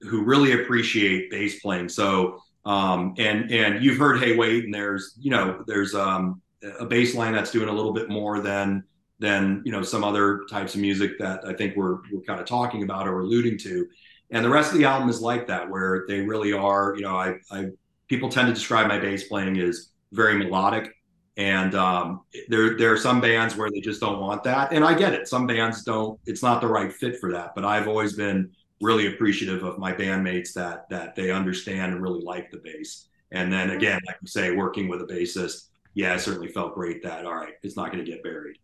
who 0.00 0.24
really 0.24 0.52
appreciate 0.52 1.30
bass 1.30 1.60
playing. 1.60 1.88
So 1.88 2.40
um, 2.64 3.14
and 3.18 3.50
and 3.50 3.84
you've 3.84 3.98
heard 3.98 4.22
Hey 4.22 4.36
Wait, 4.36 4.64
and 4.64 4.72
there's 4.72 5.14
you 5.20 5.30
know 5.30 5.64
there's 5.66 5.94
um, 5.94 6.40
a 6.78 6.86
bass 6.86 7.14
line 7.14 7.32
that's 7.32 7.50
doing 7.50 7.68
a 7.68 7.72
little 7.72 7.92
bit 7.92 8.08
more 8.08 8.40
than 8.40 8.84
than 9.22 9.62
you 9.64 9.70
know 9.70 9.82
some 9.82 10.02
other 10.02 10.42
types 10.50 10.74
of 10.74 10.80
music 10.80 11.16
that 11.20 11.46
I 11.46 11.54
think 11.54 11.76
we're 11.76 11.98
we're 12.12 12.22
kind 12.26 12.40
of 12.40 12.46
talking 12.46 12.82
about 12.82 13.08
or 13.08 13.20
alluding 13.20 13.56
to. 13.58 13.86
And 14.32 14.44
the 14.44 14.50
rest 14.50 14.72
of 14.72 14.78
the 14.78 14.84
album 14.84 15.08
is 15.08 15.20
like 15.20 15.46
that, 15.46 15.70
where 15.70 16.04
they 16.08 16.20
really 16.20 16.52
are. 16.52 16.94
You 16.96 17.02
know, 17.02 17.16
I, 17.16 17.36
I 17.50 17.68
people 18.08 18.28
tend 18.28 18.48
to 18.48 18.54
describe 18.54 18.88
my 18.88 18.98
bass 18.98 19.28
playing 19.28 19.58
as 19.60 19.90
very 20.10 20.36
melodic, 20.36 20.92
and 21.36 21.74
um, 21.76 22.22
there 22.48 22.76
there 22.76 22.92
are 22.92 22.98
some 22.98 23.20
bands 23.20 23.56
where 23.56 23.70
they 23.70 23.80
just 23.80 24.00
don't 24.00 24.20
want 24.20 24.42
that, 24.42 24.72
and 24.72 24.84
I 24.84 24.94
get 24.94 25.14
it. 25.14 25.28
Some 25.28 25.46
bands 25.46 25.84
don't; 25.84 26.18
it's 26.26 26.42
not 26.42 26.60
the 26.60 26.66
right 26.66 26.92
fit 26.92 27.20
for 27.20 27.30
that. 27.32 27.54
But 27.54 27.64
I've 27.64 27.86
always 27.86 28.14
been 28.14 28.50
really 28.80 29.06
appreciative 29.06 29.62
of 29.62 29.78
my 29.78 29.92
bandmates 29.92 30.52
that 30.54 30.88
that 30.90 31.14
they 31.14 31.30
understand 31.30 31.92
and 31.92 32.02
really 32.02 32.22
like 32.22 32.50
the 32.50 32.58
bass. 32.58 33.06
And 33.30 33.52
then 33.52 33.70
again, 33.70 34.00
like 34.06 34.16
you 34.20 34.28
say, 34.28 34.50
working 34.50 34.88
with 34.88 35.00
a 35.00 35.06
bassist, 35.06 35.68
yeah, 35.94 36.12
I 36.12 36.16
certainly 36.16 36.48
felt 36.48 36.74
great 36.74 37.04
that 37.04 37.24
all 37.24 37.34
right, 37.34 37.54
it's 37.62 37.76
not 37.76 37.92
going 37.92 38.04
to 38.04 38.10
get 38.10 38.24
buried. 38.24 38.58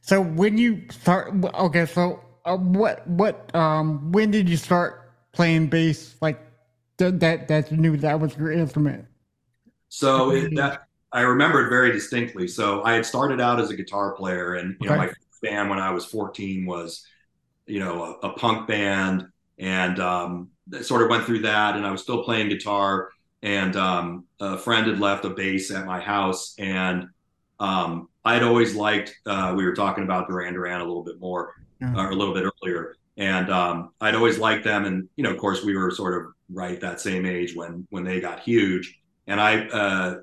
So 0.00 0.20
when 0.20 0.56
you 0.56 0.84
start, 0.90 1.34
okay, 1.54 1.84
so 1.84 2.20
uh, 2.44 2.56
what 2.56 3.06
what 3.06 3.54
um 3.54 4.10
when 4.12 4.30
did 4.30 4.48
you 4.48 4.56
start 4.56 5.12
playing 5.32 5.66
bass? 5.66 6.16
Like 6.22 6.40
th- 6.96 7.14
that 7.16 7.48
that 7.48 7.70
you 7.70 7.76
knew 7.76 7.96
that 7.98 8.18
was 8.18 8.36
your 8.36 8.50
instrument. 8.50 9.06
So 9.88 10.30
it, 10.30 10.54
that 10.56 10.82
I 11.12 11.22
remember 11.22 11.66
it 11.66 11.70
very 11.70 11.92
distinctly. 11.92 12.48
So 12.48 12.82
I 12.84 12.94
had 12.94 13.06
started 13.06 13.40
out 13.40 13.60
as 13.60 13.70
a 13.70 13.76
guitar 13.76 14.12
player, 14.12 14.54
and 14.54 14.76
you 14.80 14.88
okay. 14.88 14.94
know 14.94 15.06
my 15.06 15.12
band 15.42 15.70
when 15.70 15.78
I 15.78 15.90
was 15.90 16.04
14 16.06 16.66
was 16.66 17.04
you 17.66 17.80
know 17.80 18.18
a, 18.22 18.28
a 18.28 18.32
punk 18.34 18.66
band, 18.68 19.26
and 19.58 19.98
um, 20.00 20.50
sort 20.82 21.02
of 21.02 21.10
went 21.10 21.24
through 21.24 21.40
that, 21.40 21.76
and 21.76 21.86
I 21.86 21.90
was 21.90 22.02
still 22.02 22.24
playing 22.24 22.48
guitar. 22.48 23.10
And 23.42 23.76
um, 23.76 24.24
a 24.40 24.58
friend 24.58 24.86
had 24.86 24.98
left 25.00 25.24
a 25.24 25.30
bass 25.30 25.70
at 25.70 25.86
my 25.86 26.00
house, 26.00 26.54
and 26.58 27.08
um, 27.60 28.08
I'd 28.28 28.42
always 28.42 28.74
liked. 28.74 29.16
Uh, 29.24 29.54
we 29.56 29.64
were 29.64 29.74
talking 29.74 30.04
about 30.04 30.28
Duran 30.28 30.52
Duran 30.52 30.82
a 30.82 30.84
little 30.84 31.02
bit 31.02 31.18
more, 31.18 31.54
yeah. 31.80 31.94
or 31.96 32.10
a 32.10 32.14
little 32.14 32.34
bit 32.34 32.44
earlier, 32.44 32.96
and 33.16 33.50
um, 33.50 33.90
I'd 34.02 34.14
always 34.14 34.38
liked 34.38 34.64
them. 34.64 34.84
And 34.84 35.08
you 35.16 35.24
know, 35.24 35.30
of 35.30 35.38
course, 35.38 35.64
we 35.64 35.74
were 35.74 35.90
sort 35.90 36.14
of 36.14 36.32
right 36.50 36.78
that 36.80 37.00
same 37.00 37.24
age 37.24 37.56
when 37.56 37.86
when 37.88 38.04
they 38.04 38.20
got 38.20 38.40
huge. 38.40 39.00
And 39.28 39.40
I 39.40 39.66
uh, 39.68 40.16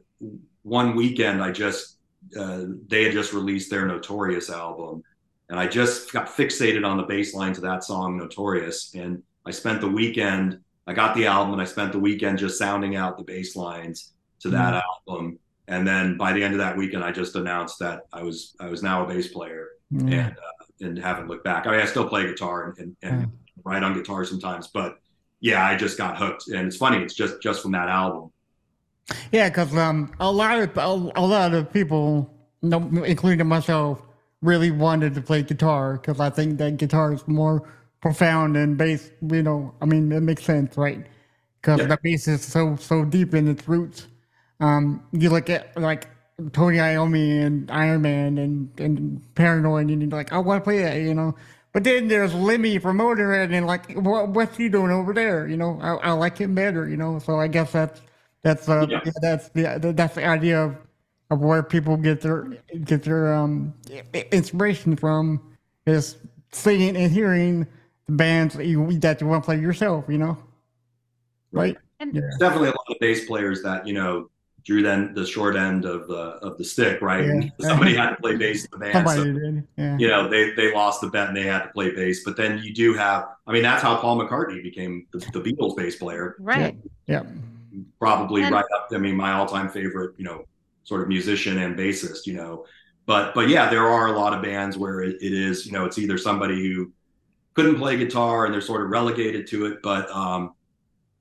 one 0.61 0.95
weekend, 0.95 1.41
I 1.41 1.51
just 1.51 1.97
uh, 2.37 2.65
they 2.87 3.05
had 3.05 3.13
just 3.13 3.33
released 3.33 3.71
their 3.71 3.87
Notorious 3.87 4.51
album, 4.51 5.01
and 5.49 5.59
I 5.59 5.65
just 5.65 6.13
got 6.13 6.27
fixated 6.27 6.85
on 6.85 6.97
the 6.97 7.03
bass 7.03 7.33
lines 7.33 7.57
of 7.57 7.63
that 7.63 7.83
song, 7.83 8.17
Notorious. 8.17 8.93
And 8.93 9.23
I 9.47 9.51
spent 9.51 9.81
the 9.81 9.89
weekend. 9.89 10.59
I 10.85 10.93
got 10.93 11.15
the 11.15 11.25
album, 11.25 11.53
and 11.53 11.61
I 11.61 11.65
spent 11.65 11.91
the 11.91 11.99
weekend 11.99 12.37
just 12.37 12.59
sounding 12.59 12.95
out 12.95 13.17
the 13.17 13.23
bass 13.23 13.55
lines 13.55 14.13
to 14.41 14.51
that 14.51 14.75
mm-hmm. 14.75 15.11
album 15.11 15.39
and 15.67 15.87
then 15.87 16.17
by 16.17 16.33
the 16.33 16.43
end 16.43 16.53
of 16.53 16.59
that 16.59 16.77
weekend, 16.77 17.03
I 17.03 17.11
just 17.11 17.35
announced 17.35 17.79
that 17.79 18.03
I 18.13 18.23
was 18.23 18.55
I 18.59 18.67
was 18.67 18.83
now 18.83 19.03
a 19.03 19.07
bass 19.07 19.27
player 19.29 19.69
mm. 19.91 20.01
and 20.01 20.37
uh, 20.37 20.85
and 20.85 20.99
haven't 20.99 21.27
looked 21.27 21.43
back. 21.43 21.65
I 21.65 21.71
mean, 21.71 21.79
I 21.79 21.85
still 21.85 22.07
play 22.07 22.25
guitar 22.25 22.69
and, 22.69 22.77
and, 22.77 22.95
and 23.01 23.27
mm. 23.27 23.31
write 23.63 23.83
on 23.83 23.93
guitar 23.93 24.25
sometimes, 24.25 24.67
but 24.67 24.99
yeah, 25.39 25.65
I 25.65 25.75
just 25.75 25.97
got 25.97 26.17
hooked. 26.17 26.47
And 26.47 26.67
it's 26.67 26.77
funny, 26.77 26.97
it's 27.03 27.13
just 27.13 27.41
just 27.41 27.61
from 27.61 27.71
that 27.71 27.89
album. 27.89 28.31
Yeah, 29.31 29.49
because 29.49 29.75
um, 29.75 30.13
a 30.19 30.31
lot 30.31 30.59
of 30.59 30.77
a, 30.77 31.11
a 31.19 31.25
lot 31.25 31.53
of 31.53 31.71
people, 31.71 32.31
including 32.61 33.47
myself, 33.47 34.01
really 34.41 34.71
wanted 34.71 35.13
to 35.15 35.21
play 35.21 35.43
guitar 35.43 35.93
because 35.93 36.19
I 36.19 36.29
think 36.29 36.57
that 36.59 36.77
guitar 36.77 37.13
is 37.13 37.27
more 37.27 37.67
profound 38.01 38.55
than 38.55 38.75
bass. 38.75 39.11
You 39.21 39.43
know, 39.43 39.73
I 39.81 39.85
mean, 39.85 40.11
it 40.11 40.21
makes 40.21 40.43
sense, 40.43 40.77
right? 40.77 41.05
Because 41.61 41.79
yeah. 41.79 41.87
the 41.87 41.99
bass 42.03 42.27
is 42.27 42.43
so 42.43 42.75
so 42.75 43.05
deep 43.05 43.33
in 43.33 43.47
its 43.47 43.67
roots. 43.67 44.07
Um, 44.59 45.03
you 45.11 45.29
look 45.29 45.49
at 45.49 45.79
like 45.79 46.07
Tony 46.51 46.77
Iommi 46.77 47.43
and 47.45 47.69
Iron 47.71 48.01
Man 48.01 48.37
and, 48.37 48.69
and 48.79 49.35
Paranoid, 49.35 49.89
and 49.89 50.01
you're 50.01 50.11
like, 50.11 50.33
I 50.33 50.37
want 50.37 50.61
to 50.61 50.63
play 50.63 50.81
that, 50.83 50.97
you 50.97 51.13
know. 51.13 51.35
But 51.73 51.83
then 51.83 52.07
there's 52.07 52.33
Lemmy 52.33 52.79
from 52.79 52.99
Motorhead, 52.99 53.53
and 53.53 53.67
like, 53.67 53.93
what, 53.93 54.29
what's 54.29 54.55
he 54.55 54.69
doing 54.69 54.91
over 54.91 55.13
there? 55.13 55.47
You 55.47 55.57
know, 55.57 55.77
I, 55.81 55.95
I 55.95 56.11
like 56.11 56.37
him 56.37 56.55
better, 56.55 56.87
you 56.87 56.95
know. 56.95 57.19
So 57.19 57.39
I 57.39 57.47
guess 57.47 57.71
that's 57.71 58.01
that's 58.43 58.69
uh, 58.69 58.85
yeah. 58.89 59.01
that's 59.21 59.49
the 59.49 59.93
that's 59.95 60.15
the 60.15 60.25
idea 60.25 60.63
of, 60.63 60.77
of 61.31 61.41
where 61.41 61.63
people 61.63 61.97
get 61.97 62.21
their 62.21 62.43
get 62.85 63.03
their 63.03 63.33
um 63.33 63.73
inspiration 64.31 64.95
from 64.95 65.41
is 65.85 66.17
seeing 66.51 66.95
and 66.95 67.11
hearing 67.11 67.67
the 68.07 68.13
bands 68.13 68.55
that 68.55 68.65
you, 68.65 68.97
that 68.99 69.19
you 69.19 69.27
want 69.27 69.43
to 69.43 69.45
play 69.45 69.59
yourself, 69.59 70.05
you 70.07 70.17
know. 70.17 70.37
Right. 71.51 71.77
And 71.99 72.15
yeah. 72.15 72.21
definitely 72.39 72.69
a 72.69 72.71
lot 72.71 72.85
of 72.89 72.97
bass 72.99 73.25
players 73.25 73.63
that 73.63 73.87
you 73.87 73.93
know 73.93 74.29
drew 74.65 74.81
then 74.81 75.13
the 75.13 75.25
short 75.25 75.55
end 75.55 75.85
of 75.85 76.07
the 76.07 76.37
of 76.41 76.57
the 76.57 76.63
stick, 76.63 77.01
right? 77.01 77.25
Yeah. 77.25 77.49
Somebody 77.67 77.95
had 77.95 78.09
to 78.09 78.15
play 78.17 78.35
bass 78.35 78.65
in 78.65 78.71
the 78.71 78.77
band. 78.77 78.93
Somebody 78.93 79.17
so, 79.17 79.39
did. 79.39 79.67
Yeah. 79.77 79.97
You 79.97 80.07
know, 80.07 80.27
they 80.27 80.51
they 80.51 80.73
lost 80.73 81.01
the 81.01 81.07
bet 81.07 81.27
and 81.27 81.37
they 81.37 81.43
had 81.43 81.63
to 81.63 81.69
play 81.69 81.91
bass. 81.91 82.23
But 82.25 82.35
then 82.35 82.57
you 82.63 82.73
do 82.73 82.93
have, 82.95 83.29
I 83.45 83.53
mean, 83.53 83.61
that's 83.61 83.83
how 83.83 83.95
Paul 83.97 84.19
McCartney 84.19 84.63
became 84.63 85.05
the, 85.11 85.19
the 85.19 85.39
Beatles 85.39 85.77
bass 85.77 85.95
player. 85.97 86.35
Right. 86.39 86.75
Yeah. 87.05 87.23
Probably 87.99 88.41
and, 88.41 88.51
right 88.51 88.65
up. 88.75 88.87
I 88.91 88.97
mean, 88.97 89.15
my 89.15 89.33
all 89.33 89.45
time 89.45 89.69
favorite, 89.69 90.15
you 90.17 90.25
know, 90.25 90.45
sort 90.83 91.01
of 91.01 91.07
musician 91.07 91.59
and 91.59 91.77
bassist. 91.77 92.25
You 92.25 92.33
know, 92.33 92.65
but 93.05 93.35
but 93.35 93.49
yeah, 93.49 93.69
there 93.69 93.87
are 93.87 94.07
a 94.07 94.17
lot 94.17 94.33
of 94.33 94.41
bands 94.41 94.77
where 94.77 95.01
it, 95.03 95.17
it 95.21 95.31
is, 95.31 95.67
you 95.67 95.73
know, 95.73 95.85
it's 95.85 95.99
either 95.99 96.17
somebody 96.17 96.73
who 96.73 96.91
couldn't 97.53 97.77
play 97.77 97.97
guitar 97.97 98.45
and 98.45 98.53
they're 98.53 98.61
sort 98.61 98.81
of 98.81 98.89
relegated 98.89 99.45
to 99.47 99.67
it, 99.67 99.81
but 99.83 100.09
um, 100.09 100.54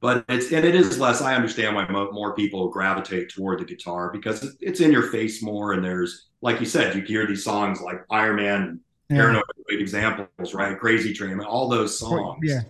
but 0.05 0.23
it's 0.29 0.53
and 0.53 0.67
it 0.67 0.75
is 0.75 1.01
less. 1.01 1.23
I 1.23 1.35
understand 1.35 1.75
why 1.75 1.89
more 1.89 2.35
people 2.35 2.69
gravitate 2.69 3.31
toward 3.31 3.59
the 3.61 3.65
guitar 3.65 4.11
because 4.13 4.55
it's 4.61 4.81
in 4.81 4.93
your 4.93 5.05
face 5.11 5.43
more, 5.43 5.73
and 5.73 5.83
there's 5.83 6.27
like 6.43 6.61
you 6.61 6.67
said, 6.67 6.95
you 6.95 7.01
hear 7.01 7.27
these 7.27 7.43
songs 7.43 7.81
like 7.81 8.05
Iron 8.11 8.37
Man, 8.37 8.81
yeah. 9.09 9.17
Paranoid, 9.17 9.45
great 9.67 9.81
examples, 9.81 10.53
right? 10.53 10.79
Crazy 10.79 11.15
Train, 11.15 11.41
all 11.41 11.71
those 11.71 11.99
songs. 11.99 12.39
Yeah, 12.43 12.61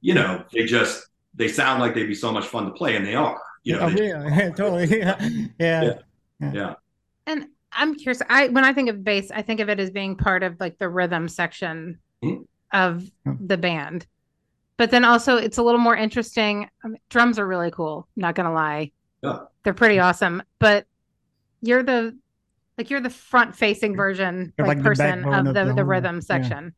you 0.00 0.14
know, 0.14 0.44
they 0.50 0.64
just 0.64 1.06
they 1.34 1.46
sound 1.46 1.80
like 1.82 1.94
they'd 1.94 2.06
be 2.06 2.14
so 2.14 2.32
much 2.32 2.46
fun 2.46 2.64
to 2.64 2.70
play, 2.72 2.96
and 2.96 3.04
they 3.04 3.16
are. 3.16 3.38
You 3.64 3.76
know, 3.76 3.80
oh, 3.82 3.90
they- 3.90 4.08
yeah, 4.08 4.48
totally. 4.56 4.98
Yeah. 4.98 5.28
Yeah. 5.58 5.92
yeah. 6.40 6.74
And 7.26 7.48
I'm 7.70 7.96
curious. 7.96 8.22
I 8.30 8.48
when 8.48 8.64
I 8.64 8.72
think 8.72 8.88
of 8.88 9.04
bass, 9.04 9.30
I 9.30 9.42
think 9.42 9.60
of 9.60 9.68
it 9.68 9.78
as 9.78 9.90
being 9.90 10.16
part 10.16 10.42
of 10.42 10.58
like 10.58 10.78
the 10.78 10.88
rhythm 10.88 11.28
section 11.28 11.98
Mhm. 12.24 12.46
of 12.72 13.10
the 13.26 13.58
band. 13.58 14.06
But 14.78 14.90
then 14.90 15.04
also, 15.04 15.36
it's 15.36 15.58
a 15.58 15.62
little 15.62 15.80
more 15.80 15.94
interesting. 15.96 16.68
I 16.84 16.88
mean, 16.88 17.00
drums 17.10 17.38
are 17.38 17.46
really 17.46 17.70
cool. 17.70 18.08
Not 18.16 18.34
gonna 18.34 18.52
lie, 18.52 18.92
Yeah. 19.22 19.40
they're 19.62 19.74
pretty 19.74 19.98
awesome. 19.98 20.42
But 20.58 20.86
you're 21.60 21.82
the 21.82 22.16
like 22.78 22.90
you're 22.90 23.00
the 23.00 23.10
front 23.10 23.54
facing 23.54 23.94
version 23.94 24.52
like, 24.58 24.66
like 24.68 24.82
person 24.82 25.22
backbone 25.22 25.34
of 25.34 25.46
of 25.48 25.54
the, 25.54 25.60
the 25.60 25.66
the 25.66 25.74
whole- 25.74 25.84
rhythm 25.84 26.16
yeah. 26.16 26.20
section. 26.20 26.74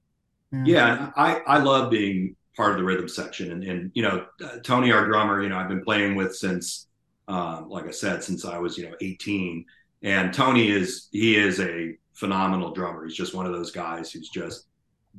yeah 0.65 1.05
and 1.05 1.13
i 1.17 1.41
i 1.47 1.59
love 1.59 1.91
being 1.91 2.37
part 2.57 2.73
of 2.73 2.77
the 2.79 2.85
rhythm 2.85 3.09
section 3.09 3.51
and 3.53 3.65
and 3.65 3.91
you 3.95 4.03
know 4.03 4.27
uh, 4.45 4.57
tony 4.63 4.93
our 4.93 5.07
drummer 5.07 5.43
you 5.43 5.49
know 5.49 5.57
i've 5.57 5.69
been 5.69 5.83
playing 5.83 6.15
with 6.17 6.35
since 6.37 6.89
um 7.29 7.69
like 7.71 7.87
i 7.87 7.91
said 7.91 8.23
since 8.23 8.45
i 8.45 8.59
was 8.59 8.77
you 8.77 8.89
know 8.89 8.95
18 9.01 9.65
and 10.03 10.35
tony 10.35 10.69
is 10.71 11.09
he 11.13 11.37
is 11.37 11.61
a 11.61 11.97
phenomenal 12.13 12.73
drummer 12.73 13.05
he's 13.07 13.17
just 13.17 13.35
one 13.35 13.47
of 13.47 13.53
those 13.53 13.71
guys 13.71 14.13
who's 14.13 14.29
just 14.29 14.67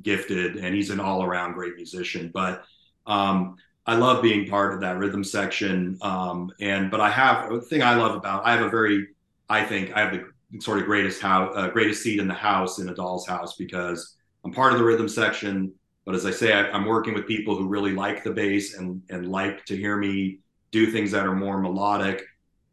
gifted 0.02 0.56
and 0.56 0.74
he's 0.74 0.90
an 0.90 1.00
all-around 1.00 1.52
great 1.52 1.74
musician 1.76 2.30
but 2.32 2.64
um 3.06 3.56
i 3.86 3.94
love 3.94 4.22
being 4.22 4.48
part 4.48 4.74
of 4.74 4.80
that 4.80 4.98
rhythm 4.98 5.24
section 5.24 5.96
um 6.02 6.50
and 6.60 6.90
but 6.90 7.00
i 7.00 7.08
have 7.08 7.50
the 7.50 7.60
thing 7.60 7.82
i 7.82 7.94
love 7.94 8.14
about 8.14 8.44
i 8.44 8.52
have 8.52 8.64
a 8.64 8.68
very 8.68 9.08
i 9.48 9.64
think 9.64 9.94
i 9.96 10.00
have 10.00 10.12
the 10.12 10.60
sort 10.60 10.78
of 10.78 10.84
greatest 10.84 11.20
house 11.20 11.52
uh, 11.56 11.68
greatest 11.68 12.02
seat 12.02 12.20
in 12.20 12.28
the 12.28 12.34
house 12.34 12.78
in 12.78 12.88
a 12.88 12.94
doll's 12.94 13.26
house 13.26 13.56
because 13.56 14.16
I'm 14.46 14.52
part 14.52 14.72
of 14.72 14.78
the 14.78 14.84
rhythm 14.84 15.08
section, 15.08 15.72
but 16.04 16.14
as 16.14 16.24
I 16.24 16.30
say, 16.30 16.52
I, 16.52 16.70
I'm 16.70 16.84
working 16.84 17.14
with 17.14 17.26
people 17.26 17.56
who 17.56 17.66
really 17.66 17.92
like 17.92 18.22
the 18.22 18.30
bass 18.30 18.76
and 18.78 19.02
and 19.10 19.28
like 19.28 19.64
to 19.66 19.76
hear 19.76 19.96
me 19.96 20.38
do 20.70 20.86
things 20.86 21.10
that 21.10 21.26
are 21.26 21.34
more 21.34 21.60
melodic. 21.60 22.22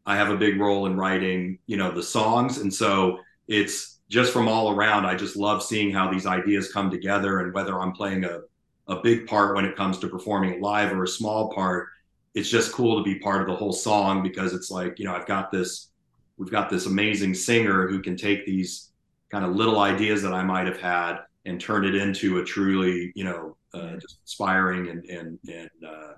I 0.06 0.14
have 0.14 0.30
a 0.30 0.36
big 0.36 0.60
role 0.60 0.86
in 0.86 0.96
writing, 0.96 1.58
you 1.66 1.76
know, 1.76 1.90
the 1.90 2.02
songs, 2.02 2.58
and 2.58 2.72
so 2.72 3.18
it's 3.48 3.93
just 4.14 4.32
from 4.32 4.46
all 4.46 4.70
around. 4.70 5.04
I 5.04 5.16
just 5.16 5.34
love 5.34 5.60
seeing 5.60 5.90
how 5.90 6.08
these 6.08 6.24
ideas 6.24 6.72
come 6.72 6.88
together, 6.88 7.40
and 7.40 7.52
whether 7.52 7.80
I'm 7.80 7.90
playing 7.90 8.24
a 8.24 8.42
a 8.86 9.00
big 9.02 9.26
part 9.26 9.56
when 9.56 9.64
it 9.64 9.74
comes 9.74 9.98
to 9.98 10.08
performing 10.08 10.60
live 10.60 10.92
or 10.92 11.02
a 11.02 11.08
small 11.08 11.52
part, 11.52 11.88
it's 12.34 12.48
just 12.48 12.70
cool 12.70 12.96
to 12.96 13.02
be 13.02 13.18
part 13.18 13.40
of 13.40 13.48
the 13.48 13.56
whole 13.56 13.72
song 13.72 14.22
because 14.22 14.54
it's 14.54 14.70
like 14.70 15.00
you 15.00 15.04
know 15.04 15.16
I've 15.16 15.26
got 15.26 15.50
this, 15.50 15.88
we've 16.36 16.50
got 16.50 16.70
this 16.70 16.86
amazing 16.86 17.34
singer 17.34 17.88
who 17.88 18.00
can 18.00 18.16
take 18.16 18.46
these 18.46 18.92
kind 19.30 19.44
of 19.44 19.56
little 19.56 19.80
ideas 19.80 20.22
that 20.22 20.32
I 20.32 20.44
might 20.44 20.68
have 20.68 20.78
had 20.78 21.16
and 21.44 21.60
turn 21.60 21.84
it 21.84 21.96
into 21.96 22.38
a 22.38 22.44
truly, 22.44 23.10
you 23.16 23.24
know, 23.24 23.56
uh, 23.74 23.96
just 23.96 24.18
inspiring 24.22 24.90
and 24.90 25.04
and 25.06 25.38
and 25.52 25.70
uh, 25.84 26.12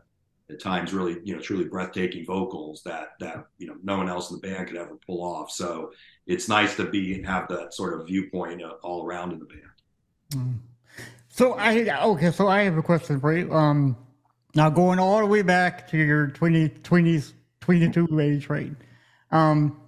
at 0.50 0.60
times 0.60 0.92
really, 0.92 1.18
you 1.24 1.34
know, 1.34 1.40
truly 1.40 1.64
breathtaking 1.64 2.24
vocals 2.24 2.82
that 2.84 3.10
that 3.20 3.46
you 3.58 3.66
know 3.66 3.76
no 3.82 3.96
one 3.98 4.08
else 4.08 4.30
in 4.30 4.38
the 4.40 4.48
band 4.48 4.68
could 4.68 4.76
ever 4.76 4.96
pull 5.06 5.22
off. 5.22 5.50
So 5.50 5.92
it's 6.26 6.48
nice 6.48 6.76
to 6.76 6.84
be 6.84 7.14
and 7.14 7.26
have 7.26 7.48
that 7.48 7.74
sort 7.74 7.98
of 7.98 8.06
viewpoint 8.06 8.62
uh, 8.62 8.74
all 8.82 9.04
around 9.04 9.32
in 9.32 9.38
the 9.38 9.46
band. 9.46 9.62
Mm. 10.30 10.58
So 11.28 11.54
I 11.54 12.04
okay, 12.04 12.30
so 12.30 12.48
I 12.48 12.62
have 12.62 12.76
a 12.76 12.82
question 12.82 13.20
for 13.20 13.36
you. 13.36 13.52
Um, 13.52 13.96
now 14.54 14.70
going 14.70 14.98
all 14.98 15.18
the 15.18 15.26
way 15.26 15.42
back 15.42 15.86
to 15.90 15.98
your 15.98 16.28
20, 16.28 16.70
20s, 16.70 17.34
22 17.60 18.20
age, 18.20 18.48
right? 18.48 18.72
Um, 19.30 19.78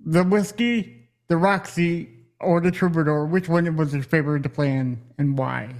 the 0.00 0.24
whisky, 0.24 1.10
the 1.28 1.36
Roxy, 1.36 2.08
or 2.40 2.60
the 2.60 2.70
Troubadour, 2.70 3.26
which 3.26 3.48
one 3.48 3.76
was 3.76 3.92
your 3.92 4.02
favorite 4.02 4.42
to 4.44 4.48
play 4.48 4.70
in, 4.70 5.02
and 5.18 5.36
why? 5.36 5.74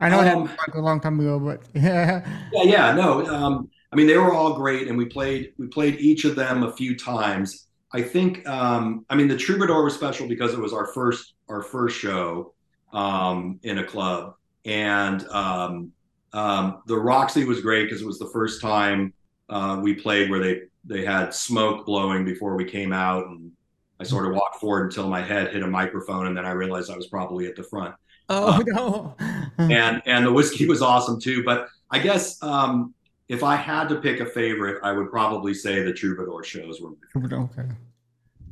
I 0.00 0.08
know 0.10 0.20
Um, 0.20 0.42
was 0.42 0.50
a 0.74 0.80
long 0.80 1.00
time 1.00 1.18
ago, 1.20 1.38
but 1.38 1.62
yeah, 1.74 2.26
Yeah, 2.52 2.62
yeah, 2.64 2.92
no. 2.94 3.26
Um, 3.26 3.70
I 3.92 3.96
mean, 3.96 4.06
they 4.06 4.18
were 4.18 4.32
all 4.32 4.54
great, 4.54 4.88
and 4.88 4.98
we 4.98 5.06
played 5.06 5.52
we 5.58 5.68
played 5.68 5.96
each 6.00 6.24
of 6.24 6.36
them 6.36 6.62
a 6.62 6.72
few 6.72 6.96
times. 6.96 7.66
I 7.92 8.02
think, 8.02 8.46
um, 8.48 9.06
I 9.08 9.14
mean, 9.14 9.28
the 9.28 9.36
Troubadour 9.36 9.84
was 9.84 9.94
special 9.94 10.28
because 10.28 10.52
it 10.52 10.58
was 10.60 10.72
our 10.72 10.86
first 10.86 11.34
our 11.48 11.62
first 11.62 11.96
show 11.98 12.54
um, 12.92 13.58
in 13.62 13.78
a 13.78 13.84
club, 13.84 14.34
and 14.64 15.26
um, 15.28 15.92
um, 16.32 16.82
the 16.86 16.96
Roxy 16.96 17.44
was 17.44 17.60
great 17.60 17.84
because 17.84 18.02
it 18.02 18.06
was 18.06 18.18
the 18.18 18.30
first 18.32 18.60
time 18.60 19.14
uh, 19.48 19.80
we 19.82 19.94
played 19.94 20.30
where 20.30 20.40
they 20.40 20.62
they 20.84 21.04
had 21.04 21.32
smoke 21.34 21.86
blowing 21.86 22.24
before 22.24 22.56
we 22.56 22.64
came 22.64 22.92
out, 22.92 23.26
and 23.26 23.52
I 23.98 24.04
sort 24.04 24.26
of 24.26 24.34
walked 24.34 24.56
forward 24.56 24.86
until 24.86 25.08
my 25.08 25.22
head 25.22 25.52
hit 25.52 25.62
a 25.62 25.66
microphone, 25.66 26.26
and 26.26 26.36
then 26.36 26.44
I 26.44 26.50
realized 26.50 26.90
I 26.90 26.96
was 26.96 27.06
probably 27.06 27.46
at 27.46 27.56
the 27.56 27.62
front 27.62 27.94
oh 28.28 28.62
no, 28.66 29.16
and 29.58 30.02
and 30.06 30.26
the 30.26 30.32
whisky 30.32 30.66
was 30.66 30.82
awesome 30.82 31.20
too. 31.20 31.42
But 31.44 31.68
I 31.90 31.98
guess 31.98 32.42
um, 32.42 32.94
if 33.28 33.42
I 33.42 33.56
had 33.56 33.88
to 33.88 33.96
pick 34.00 34.20
a 34.20 34.26
favorite, 34.26 34.80
I 34.82 34.92
would 34.92 35.10
probably 35.10 35.54
say 35.54 35.82
the 35.82 35.92
Troubadour 35.92 36.42
shows 36.44 36.80
were. 36.80 36.90
okay, 37.16 37.68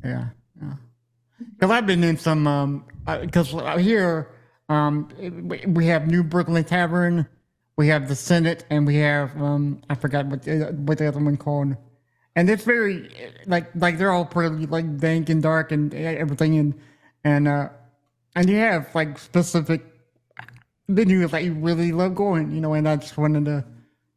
yeah, 0.05 0.27
yeah. 0.61 0.75
Because 1.39 1.71
I've 1.71 1.87
been 1.87 2.05
in 2.05 2.17
some, 2.17 2.47
um, 2.47 2.85
because 3.21 3.51
here, 3.81 4.31
um, 4.69 5.09
we- 5.49 5.65
we 5.67 5.87
have 5.87 6.07
New 6.07 6.23
Brookland 6.23 6.67
Tavern, 6.67 7.27
we 7.77 7.89
have 7.89 8.09
the 8.09 8.15
Senate, 8.15 8.65
and 8.71 8.87
we 8.87 8.97
have, 8.97 9.37
um, 9.41 9.81
I 9.91 9.95
forgot 9.97 10.27
what 10.27 10.43
the, 10.43 10.67
what 10.87 10.99
the 10.99 11.07
other 11.09 11.21
one 11.23 11.37
called, 11.37 11.77
and 12.37 12.49
it's 12.51 12.65
very 12.65 13.11
like 13.47 13.67
like 13.75 13.99
they're 13.99 14.13
all 14.13 14.25
pretty 14.25 14.67
like 14.67 14.97
dank 14.99 15.29
and 15.29 15.43
dark 15.43 15.73
and 15.73 15.93
everything, 15.95 16.57
and 16.59 16.75
and 17.25 17.49
uh, 17.49 17.69
and 18.35 18.49
you 18.49 18.57
have 18.57 18.95
like 18.95 19.19
specific 19.19 19.83
venues 20.91 21.31
that 21.31 21.45
you 21.45 21.55
really 21.55 21.93
love 21.93 22.15
going, 22.15 22.51
you 22.51 22.61
know, 22.61 22.75
and 22.75 22.89
I 22.89 22.97
just 22.97 23.17
wanted 23.17 23.45
to 23.47 23.65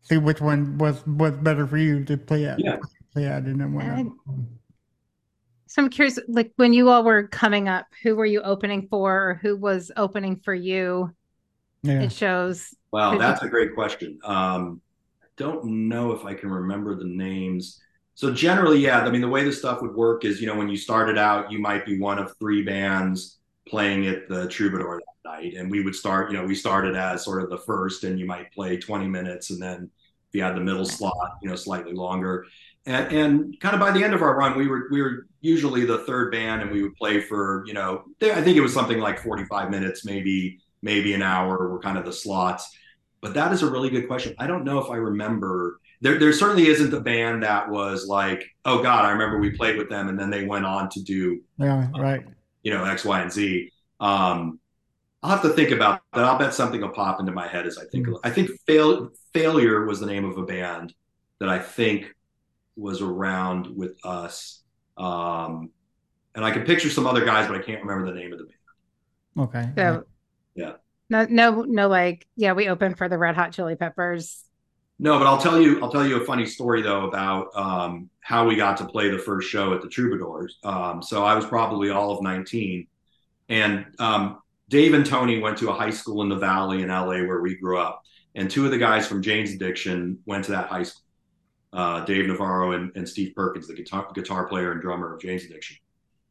see 0.02 0.18
which 0.18 0.42
one 0.42 0.78
was 0.78 1.06
was 1.06 1.34
better 1.34 1.68
for 1.68 1.78
you 1.78 2.04
to 2.06 2.18
play 2.18 2.46
at, 2.46 2.60
Yeah. 2.60 2.78
play 3.14 3.26
at, 3.26 3.44
and 3.44 3.60
then 3.62 3.74
whatnot. 3.74 4.00
And- 4.00 4.12
So 5.68 5.82
I'm 5.82 5.90
curious, 5.90 6.18
like 6.30 6.54
when 6.56 6.74
you 6.74 6.90
all 6.90 7.04
were 7.04 7.28
coming 7.28 7.68
up, 7.68 7.88
who 8.02 8.16
were 8.16 8.26
you 8.26 8.42
opening 8.42 8.88
for, 8.90 9.30
or 9.30 9.40
who 9.42 9.58
was 9.58 9.92
opening 9.98 10.38
for 10.38 10.54
you 10.54 11.14
yeah. 11.84 12.04
at 12.04 12.12
shows? 12.14 12.74
Wow, 12.92 13.18
that's 13.18 13.44
a 13.44 13.50
great 13.50 13.76
question. 13.76 14.18
Um, 14.24 14.82
I 15.22 15.28
don't 15.36 15.90
know 15.90 16.14
if 16.14 16.24
I 16.26 16.34
can 16.34 16.50
remember 16.50 16.96
the 16.96 17.06
names. 17.06 17.82
So 18.16 18.34
generally, 18.34 18.80
yeah. 18.80 19.02
I 19.02 19.12
mean, 19.12 19.22
the 19.22 19.28
way 19.28 19.44
this 19.44 19.60
stuff 19.60 19.82
would 19.82 19.94
work 19.94 20.26
is, 20.26 20.42
you 20.42 20.48
know, 20.48 20.56
when 20.56 20.70
you 20.70 20.78
started 20.78 21.18
out, 21.18 21.52
you 21.52 21.60
might 21.60 21.86
be 21.86 22.00
one 22.00 22.18
of 22.18 22.36
three 22.40 22.64
bands 22.64 23.37
playing 23.70 24.08
at 24.08 24.28
the 24.28 24.48
Troubadour 24.48 25.00
that 25.00 25.30
night, 25.30 25.54
and 25.56 25.70
we 25.70 25.84
would 25.84 25.96
start. 25.96 26.32
You 26.32 26.38
know, 26.38 26.46
we 26.46 26.56
started 26.56 26.96
as 26.96 27.24
sort 27.24 27.44
of 27.44 27.50
the 27.50 27.58
first, 27.60 28.04
and 28.04 28.20
you 28.20 28.26
might 28.26 28.52
play 28.52 28.78
20 28.78 29.08
minutes, 29.08 29.50
and 29.50 29.62
then 29.62 29.90
if 30.30 30.36
you 30.36 30.44
had 30.44 30.56
the 30.56 30.62
middle 30.62 30.86
slot, 30.86 31.38
you 31.42 31.50
know, 31.50 31.56
slightly 31.56 31.94
longer. 31.94 32.46
And, 32.86 33.12
and 33.16 33.60
kind 33.60 33.74
of 33.74 33.82
by 33.82 33.92
the 33.92 34.04
end 34.04 34.14
of 34.14 34.22
our 34.22 34.36
run, 34.36 34.58
we 34.58 34.68
were 34.68 34.88
we 34.92 35.02
were 35.02 35.28
usually 35.42 35.86
the 35.86 36.00
third 36.00 36.32
band, 36.32 36.62
and 36.62 36.72
we 36.72 36.82
would 36.84 36.96
play 36.96 37.22
for 37.22 37.64
you 37.68 37.74
know, 37.74 38.06
I 38.22 38.42
think 38.42 38.58
it 38.58 38.62
was 38.62 38.74
something 38.74 39.00
like 39.00 39.20
45 39.20 39.70
minutes, 39.70 40.06
maybe 40.06 40.60
maybe 40.82 41.14
an 41.14 41.22
hour 41.22 41.70
were 41.70 41.80
kind 41.80 41.98
of 41.98 42.06
the 42.06 42.14
slots. 42.14 42.70
But 43.22 43.34
that 43.34 43.52
is 43.52 43.64
a 43.64 43.70
really 43.70 43.90
good 43.90 44.08
question. 44.08 44.36
I 44.38 44.48
don't 44.48 44.64
know 44.64 44.80
if 44.80 44.90
I 44.90 44.96
remember. 44.96 45.80
There, 46.02 46.20
there 46.20 46.32
certainly 46.32 46.68
isn't 46.68 46.94
a 46.94 47.00
band 47.00 47.42
that 47.42 47.68
was 47.68 48.06
like, 48.08 48.44
oh 48.66 48.84
God, 48.84 49.06
I 49.06 49.10
remember 49.10 49.40
we 49.40 49.50
played 49.50 49.78
with 49.78 49.90
them, 49.90 50.10
and 50.10 50.20
then 50.20 50.30
they 50.30 50.46
went 50.46 50.66
on 50.66 50.90
to 50.90 51.02
do 51.02 51.42
Yeah, 51.58 51.90
right. 51.98 52.24
You 52.68 52.74
know 52.74 52.84
X, 52.84 53.06
Y, 53.06 53.22
and 53.22 53.32
Z. 53.32 53.72
Um, 54.02 54.60
I'll 55.24 55.30
have 55.32 55.42
to 55.44 55.50
think 55.50 55.72
about 55.72 56.02
that. 56.14 56.26
I'll 56.26 56.38
bet 56.38 56.54
something 56.54 56.82
will 56.82 56.90
pop 56.90 57.22
into 57.22 57.32
my 57.32 57.48
head 57.48 57.66
as 57.66 57.78
I 57.78 57.86
think. 57.86 58.10
I 58.26 58.30
think 58.30 58.50
fail, 58.68 59.10
failure 59.34 59.86
was 59.86 60.02
the 60.02 60.06
name 60.06 60.26
of 60.26 60.38
a 60.38 60.44
band 60.44 60.94
that 61.40 61.48
I 61.48 61.60
think 61.60 62.14
was 62.76 63.02
around 63.02 63.68
with 63.68 63.98
us. 64.04 64.64
Um, 64.98 65.70
and 66.36 66.44
I 66.44 66.52
can 66.52 66.66
picture 66.66 66.90
some 66.90 67.08
other 67.08 67.24
guys, 67.24 67.48
but 67.48 67.56
I 67.56 67.64
can't 67.64 67.82
remember 67.82 68.12
the 68.12 68.20
name 68.20 68.34
of 68.34 68.40
the 68.40 68.46
band. 68.46 69.48
Okay. 69.48 69.70
So 69.78 70.04
Yeah. 70.54 70.74
no, 71.10 71.26
no, 71.30 71.62
no, 71.62 71.88
like 71.88 72.28
yeah, 72.36 72.52
we 72.52 72.68
opened 72.68 72.98
for 72.98 73.08
the 73.08 73.18
Red 73.18 73.36
Hot 73.36 73.54
Chili 73.54 73.78
Peppers. 73.78 74.44
No, 75.00 75.20
but 75.20 75.28
I'll 75.28 75.38
tell 75.38 75.62
you. 75.62 75.82
I'll 75.82 75.92
tell 75.92 76.08
you 76.08 76.22
a 76.22 76.26
funny 76.26 76.46
story 76.46 76.82
though 76.82 77.08
about 77.08 77.56
um, 77.56 78.10
how 78.20 78.48
we 78.48 78.56
got 78.56 78.78
to 78.78 78.86
play 78.86 79.10
the 79.10 79.20
first 79.20 79.48
show 79.50 79.74
at 79.74 79.82
the 79.82 79.88
Troubadours. 79.88 80.58
Um, 80.64 81.04
so 81.04 81.24
I 81.24 81.36
was 81.36 81.46
probably 81.46 81.92
all 81.92 82.12
of 82.12 82.24
19, 82.24 82.88
and 83.50 83.86
um, 84.00 84.40
Dave 84.70 84.94
and 84.96 85.06
Tony 85.06 85.40
went 85.40 85.58
to 85.60 85.70
a 85.70 85.74
high 85.74 85.92
school 85.92 86.24
in 86.24 86.30
the 86.30 86.36
Valley 86.36 86.82
in 86.82 86.90
LA 86.90 87.24
where 87.24 87.42
we 87.42 87.56
grew 87.56 87.78
up, 87.78 88.02
and 88.34 88.50
two 88.50 88.66
of 88.66 88.72
the 88.72 88.78
guys 88.78 89.08
from 89.08 89.22
Jane's 89.22 89.54
Addiction 89.54 90.20
went 90.26 90.46
to 90.46 90.52
that 90.52 90.68
high 90.68 90.84
school. 90.84 91.04
Uh, 91.74 92.04
Dave 92.06 92.26
Navarro 92.26 92.72
and, 92.72 92.96
and 92.96 93.08
Steve 93.08 93.36
Perkins, 93.36 93.68
the 93.68 93.76
guitar 93.76 94.08
guitar 94.16 94.48
player 94.48 94.72
and 94.72 94.82
drummer 94.82 95.14
of 95.14 95.22
Jane's 95.22 95.46
Addiction, 95.46 95.78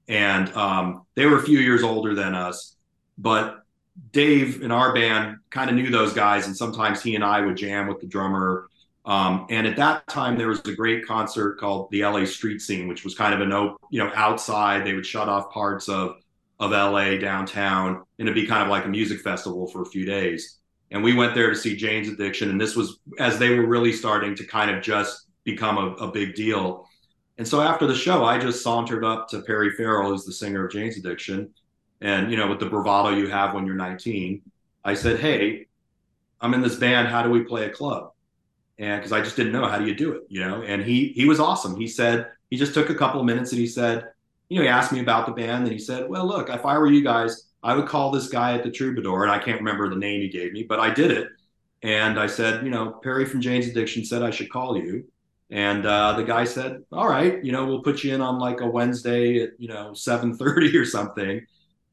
and 0.08 0.52
um, 0.54 1.06
they 1.14 1.26
were 1.26 1.38
a 1.38 1.42
few 1.42 1.60
years 1.60 1.84
older 1.84 2.14
than 2.14 2.34
us, 2.34 2.74
but 3.16 3.65
Dave 4.12 4.62
in 4.62 4.70
our 4.70 4.94
band 4.94 5.38
kind 5.50 5.70
of 5.70 5.76
knew 5.76 5.90
those 5.90 6.12
guys, 6.12 6.46
and 6.46 6.56
sometimes 6.56 7.02
he 7.02 7.14
and 7.14 7.24
I 7.24 7.40
would 7.40 7.56
jam 7.56 7.86
with 7.86 8.00
the 8.00 8.06
drummer. 8.06 8.68
Um, 9.04 9.46
and 9.50 9.66
at 9.66 9.76
that 9.76 10.06
time, 10.08 10.36
there 10.36 10.48
was 10.48 10.60
a 10.66 10.74
great 10.74 11.06
concert 11.06 11.58
called 11.58 11.90
the 11.90 12.02
LA 12.02 12.24
Street 12.24 12.60
Scene, 12.60 12.88
which 12.88 13.04
was 13.04 13.14
kind 13.14 13.34
of 13.34 13.40
an 13.40 13.52
op- 13.52 13.80
you 13.90 14.02
know 14.02 14.10
outside. 14.14 14.84
They 14.84 14.94
would 14.94 15.06
shut 15.06 15.28
off 15.28 15.50
parts 15.52 15.88
of 15.88 16.16
of 16.58 16.70
LA 16.72 17.16
downtown, 17.18 18.02
and 18.18 18.28
it'd 18.28 18.34
be 18.34 18.46
kind 18.46 18.62
of 18.62 18.68
like 18.68 18.84
a 18.86 18.88
music 18.88 19.20
festival 19.20 19.66
for 19.66 19.82
a 19.82 19.86
few 19.86 20.04
days. 20.06 20.58
and 20.92 21.02
we 21.02 21.12
went 21.12 21.34
there 21.34 21.50
to 21.50 21.56
see 21.56 21.76
Jane's 21.76 22.08
Addiction, 22.08 22.48
and 22.50 22.60
this 22.60 22.76
was 22.76 22.98
as 23.18 23.38
they 23.38 23.50
were 23.50 23.66
really 23.66 23.92
starting 23.92 24.34
to 24.36 24.44
kind 24.44 24.70
of 24.70 24.82
just 24.82 25.26
become 25.44 25.78
a, 25.78 25.90
a 26.06 26.10
big 26.10 26.34
deal. 26.34 26.86
And 27.38 27.46
so 27.46 27.60
after 27.60 27.86
the 27.86 27.94
show, 27.94 28.24
I 28.24 28.38
just 28.38 28.62
sauntered 28.62 29.04
up 29.04 29.28
to 29.28 29.42
Perry 29.42 29.70
Farrell, 29.72 30.10
who's 30.10 30.24
the 30.24 30.32
singer 30.32 30.64
of 30.66 30.72
Jane's 30.72 30.96
Addiction, 30.96 31.50
and 32.00 32.30
you 32.30 32.36
know, 32.36 32.48
with 32.48 32.60
the 32.60 32.66
bravado 32.66 33.10
you 33.10 33.28
have 33.28 33.54
when 33.54 33.66
you're 33.66 33.76
19, 33.76 34.42
I 34.84 34.94
said, 34.94 35.20
"Hey, 35.20 35.66
I'm 36.40 36.54
in 36.54 36.60
this 36.60 36.76
band. 36.76 37.08
How 37.08 37.22
do 37.22 37.30
we 37.30 37.42
play 37.42 37.66
a 37.66 37.70
club?" 37.70 38.12
And 38.78 39.00
because 39.00 39.12
I 39.12 39.20
just 39.20 39.36
didn't 39.36 39.52
know 39.52 39.66
how 39.66 39.78
do 39.78 39.86
you 39.86 39.94
do 39.94 40.12
it, 40.12 40.22
you 40.28 40.40
know. 40.40 40.62
And 40.62 40.82
he 40.82 41.08
he 41.08 41.26
was 41.26 41.40
awesome. 41.40 41.76
He 41.76 41.86
said 41.86 42.28
he 42.50 42.56
just 42.56 42.74
took 42.74 42.90
a 42.90 42.94
couple 42.94 43.20
of 43.20 43.26
minutes 43.26 43.52
and 43.52 43.60
he 43.60 43.66
said, 43.66 44.04
you 44.48 44.56
know, 44.56 44.62
he 44.62 44.68
asked 44.68 44.92
me 44.92 45.00
about 45.00 45.26
the 45.26 45.32
band 45.32 45.64
and 45.64 45.72
he 45.72 45.78
said, 45.78 46.08
"Well, 46.08 46.26
look, 46.26 46.50
if 46.50 46.64
I 46.64 46.78
were 46.78 46.86
you 46.86 47.02
guys, 47.02 47.48
I 47.62 47.74
would 47.74 47.86
call 47.86 48.10
this 48.10 48.28
guy 48.28 48.54
at 48.54 48.62
the 48.62 48.70
Troubadour, 48.70 49.24
and 49.24 49.32
I 49.32 49.38
can't 49.38 49.58
remember 49.58 49.88
the 49.88 49.96
name 49.96 50.20
he 50.20 50.28
gave 50.28 50.52
me, 50.52 50.62
but 50.62 50.78
I 50.80 50.92
did 50.92 51.10
it." 51.10 51.28
And 51.82 52.18
I 52.18 52.26
said, 52.26 52.64
you 52.64 52.70
know, 52.70 52.92
Perry 53.02 53.26
from 53.26 53.40
Jane's 53.40 53.68
Addiction 53.68 54.04
said 54.04 54.22
I 54.22 54.30
should 54.30 54.50
call 54.50 54.76
you. 54.76 55.04
And 55.50 55.86
uh, 55.86 56.14
the 56.14 56.24
guy 56.24 56.44
said, 56.44 56.84
"All 56.92 57.08
right, 57.08 57.44
you 57.44 57.52
know, 57.52 57.66
we'll 57.66 57.82
put 57.82 58.02
you 58.02 58.14
in 58.14 58.20
on 58.20 58.38
like 58.38 58.60
a 58.60 58.66
Wednesday 58.66 59.42
at 59.42 59.50
you 59.58 59.68
know 59.68 59.90
7:30 59.92 60.74
or 60.80 60.84
something." 60.84 61.46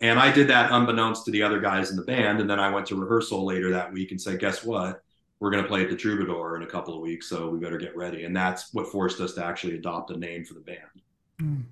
And 0.03 0.19
I 0.19 0.31
did 0.31 0.47
that 0.49 0.69
unbeknownst 0.71 1.23
to 1.25 1.31
the 1.31 1.41
other 1.41 1.59
guys 1.61 1.89
in 1.89 1.95
the 1.95 2.03
band. 2.03 2.41
And 2.41 2.49
then 2.49 2.59
I 2.59 2.69
went 2.69 2.85
to 2.87 2.95
rehearsal 2.95 3.45
later 3.45 3.71
that 3.71 3.91
week 3.91 4.11
and 4.11 4.21
said, 4.21 4.37
"Guess 4.39 4.63
what? 4.65 5.01
We're 5.39 5.49
going 5.49 5.63
to 5.63 5.67
play 5.69 5.81
at 5.83 5.89
the 5.89 5.95
Troubadour 5.95 6.57
in 6.57 6.63
a 6.63 6.67
couple 6.67 6.93
of 6.93 7.01
weeks, 7.01 7.27
so 7.27 7.49
we 7.49 7.57
better 7.57 7.77
get 7.77 7.95
ready." 7.95 8.25
And 8.25 8.35
that's 8.35 8.73
what 8.73 8.87
forced 8.91 9.19
us 9.21 9.33
to 9.35 9.45
actually 9.45 9.75
adopt 9.75 10.11
a 10.11 10.17
name 10.17 10.43
for 10.43 10.55
the 10.55 10.59
band. 10.59 11.65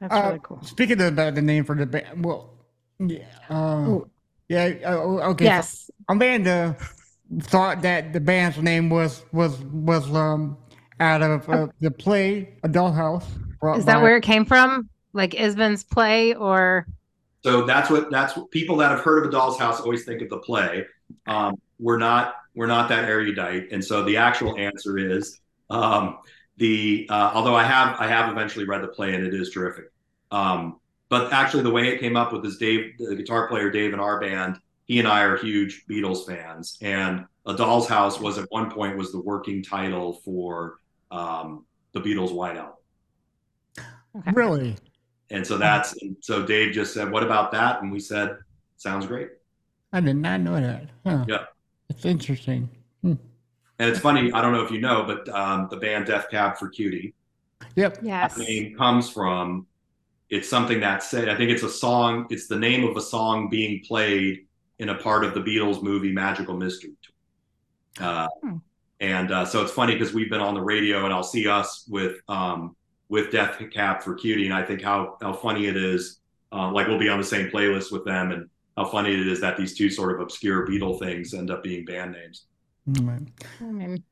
That's 0.00 0.12
Uh, 0.14 0.22
really 0.28 0.40
cool. 0.42 0.62
Speaking 0.62 1.00
about 1.00 1.34
the 1.34 1.42
name 1.42 1.64
for 1.64 1.74
the 1.74 1.86
band, 1.86 2.24
well, 2.24 2.50
yeah, 2.98 3.24
uh, 3.48 3.86
Ooh. 3.88 4.10
yeah, 4.48 4.74
uh, 4.84 5.30
okay. 5.30 5.44
so 5.44 5.50
Yes. 5.50 5.90
Amanda 6.08 6.76
thought 7.42 7.82
that 7.82 8.12
the 8.12 8.20
band's 8.20 8.58
name 8.58 8.90
was 8.90 9.24
was 9.32 9.58
was 9.62 10.12
um 10.14 10.56
out 10.98 11.22
of 11.22 11.48
uh, 11.48 11.68
the 11.80 11.90
play 11.90 12.58
A 12.62 12.68
Dollhouse. 12.68 13.24
Is 13.76 13.84
that 13.86 13.96
by- 13.96 14.02
where 14.02 14.16
it 14.16 14.22
came 14.22 14.44
from? 14.44 14.88
Like 15.12 15.34
Ibsen's 15.34 15.84
play 15.84 16.34
or 16.34 16.86
So 17.42 17.64
that's 17.64 17.90
what 17.90 18.10
that's 18.10 18.36
what 18.36 18.50
people 18.50 18.76
that 18.78 18.90
have 18.90 19.00
heard 19.00 19.24
of 19.24 19.28
a 19.28 19.32
Doll's 19.32 19.58
House 19.58 19.80
always 19.80 20.04
think 20.04 20.22
of 20.22 20.28
the 20.28 20.38
play. 20.38 20.86
Um, 21.26 21.60
we're 21.78 21.98
not 21.98 22.34
we're 22.54 22.66
not 22.66 22.88
that 22.88 23.08
erudite, 23.08 23.68
and 23.72 23.84
so 23.84 24.04
the 24.04 24.16
actual 24.16 24.56
answer 24.56 24.98
is 24.98 25.40
um, 25.70 26.18
the. 26.56 27.06
Uh, 27.10 27.32
although 27.34 27.54
I 27.54 27.64
have 27.64 27.96
I 28.00 28.06
have 28.06 28.30
eventually 28.30 28.64
read 28.64 28.82
the 28.82 28.88
play 28.88 29.14
and 29.14 29.24
it 29.24 29.34
is 29.34 29.50
terrific. 29.50 29.86
Um, 30.30 30.80
but 31.08 31.32
actually, 31.32 31.64
the 31.64 31.70
way 31.70 31.88
it 31.88 32.00
came 32.00 32.16
up 32.16 32.32
with 32.32 32.44
is 32.44 32.56
Dave, 32.56 32.96
the 32.98 33.16
guitar 33.16 33.48
player 33.48 33.70
Dave 33.70 33.92
in 33.92 34.00
our 34.00 34.20
band. 34.20 34.58
He 34.84 34.98
and 34.98 35.06
I 35.08 35.22
are 35.22 35.36
huge 35.36 35.84
Beatles 35.88 36.26
fans, 36.26 36.78
and 36.80 37.24
A 37.46 37.54
Doll's 37.54 37.88
House 37.88 38.20
was 38.20 38.38
at 38.38 38.46
one 38.50 38.70
point 38.70 38.96
was 38.96 39.12
the 39.12 39.20
working 39.20 39.62
title 39.62 40.14
for 40.24 40.78
um, 41.10 41.64
the 41.92 42.00
Beatles' 42.00 42.32
White 42.32 42.56
Album. 42.56 42.74
okay. 44.18 44.32
Really? 44.32 44.76
And 45.30 45.46
so 45.46 45.56
that's 45.58 45.94
and 46.02 46.16
so 46.20 46.44
Dave 46.44 46.72
just 46.72 46.92
said, 46.92 47.10
"What 47.10 47.22
about 47.22 47.52
that?" 47.52 47.82
And 47.82 47.92
we 47.92 48.00
said, 48.00 48.36
"Sounds 48.76 49.06
great." 49.06 49.28
I 49.92 50.00
did 50.00 50.16
not 50.16 50.40
know 50.40 50.60
that. 50.60 50.86
Huh. 51.06 51.24
Yeah. 51.28 51.44
It's 51.88 52.04
interesting. 52.04 52.68
And 53.02 53.88
it's 53.88 53.98
funny, 53.98 54.30
I 54.32 54.42
don't 54.42 54.52
know 54.52 54.62
if 54.62 54.70
you 54.70 54.78
know, 54.80 55.04
but 55.04 55.26
um, 55.30 55.66
the 55.70 55.76
band 55.78 56.04
Death 56.06 56.26
Cab 56.30 56.58
for 56.58 56.68
Cutie 56.68 57.14
Yep. 57.76 58.00
Yes. 58.02 58.34
that 58.34 58.46
name 58.46 58.76
comes 58.76 59.08
from 59.08 59.66
it's 60.28 60.46
something 60.48 60.80
that 60.80 61.02
said 61.02 61.30
I 61.30 61.34
think 61.36 61.50
it's 61.50 61.62
a 61.62 61.68
song, 61.70 62.26
it's 62.28 62.46
the 62.46 62.58
name 62.58 62.84
of 62.84 62.96
a 62.98 63.00
song 63.00 63.48
being 63.48 63.80
played 63.82 64.46
in 64.80 64.90
a 64.90 64.94
part 64.96 65.24
of 65.24 65.32
the 65.32 65.40
Beatles 65.40 65.82
movie 65.82 66.12
Magical 66.12 66.56
Mystery 66.58 66.92
Tour. 67.02 68.06
Uh, 68.06 68.28
Hmm. 68.42 68.56
and 69.00 69.32
uh, 69.32 69.44
so 69.46 69.62
it's 69.62 69.72
funny 69.72 69.94
because 69.94 70.12
we've 70.12 70.28
been 70.30 70.40
on 70.42 70.52
the 70.54 70.60
radio 70.62 71.04
and 71.06 71.12
I'll 71.14 71.22
see 71.22 71.48
us 71.48 71.86
with 71.88 72.16
um, 72.28 72.76
with 73.10 73.30
Death 73.32 73.60
Cab 73.70 74.00
for 74.00 74.14
Cutie, 74.14 74.46
and 74.46 74.54
I 74.54 74.62
think 74.62 74.80
how 74.80 75.18
how 75.20 75.34
funny 75.34 75.66
it 75.66 75.76
is. 75.76 76.20
Uh, 76.52 76.72
like 76.72 76.88
we'll 76.88 76.98
be 76.98 77.08
on 77.08 77.18
the 77.18 77.24
same 77.24 77.50
playlist 77.50 77.92
with 77.92 78.04
them, 78.04 78.30
and 78.32 78.48
how 78.76 78.86
funny 78.86 79.12
it 79.12 79.28
is 79.28 79.40
that 79.40 79.56
these 79.56 79.76
two 79.76 79.90
sort 79.90 80.14
of 80.14 80.20
obscure 80.20 80.66
Beatle 80.66 80.98
things 80.98 81.34
end 81.34 81.50
up 81.50 81.62
being 81.62 81.84
band 81.84 82.12
names. 82.12 82.46
I 83.60 83.64
mean, 83.64 84.02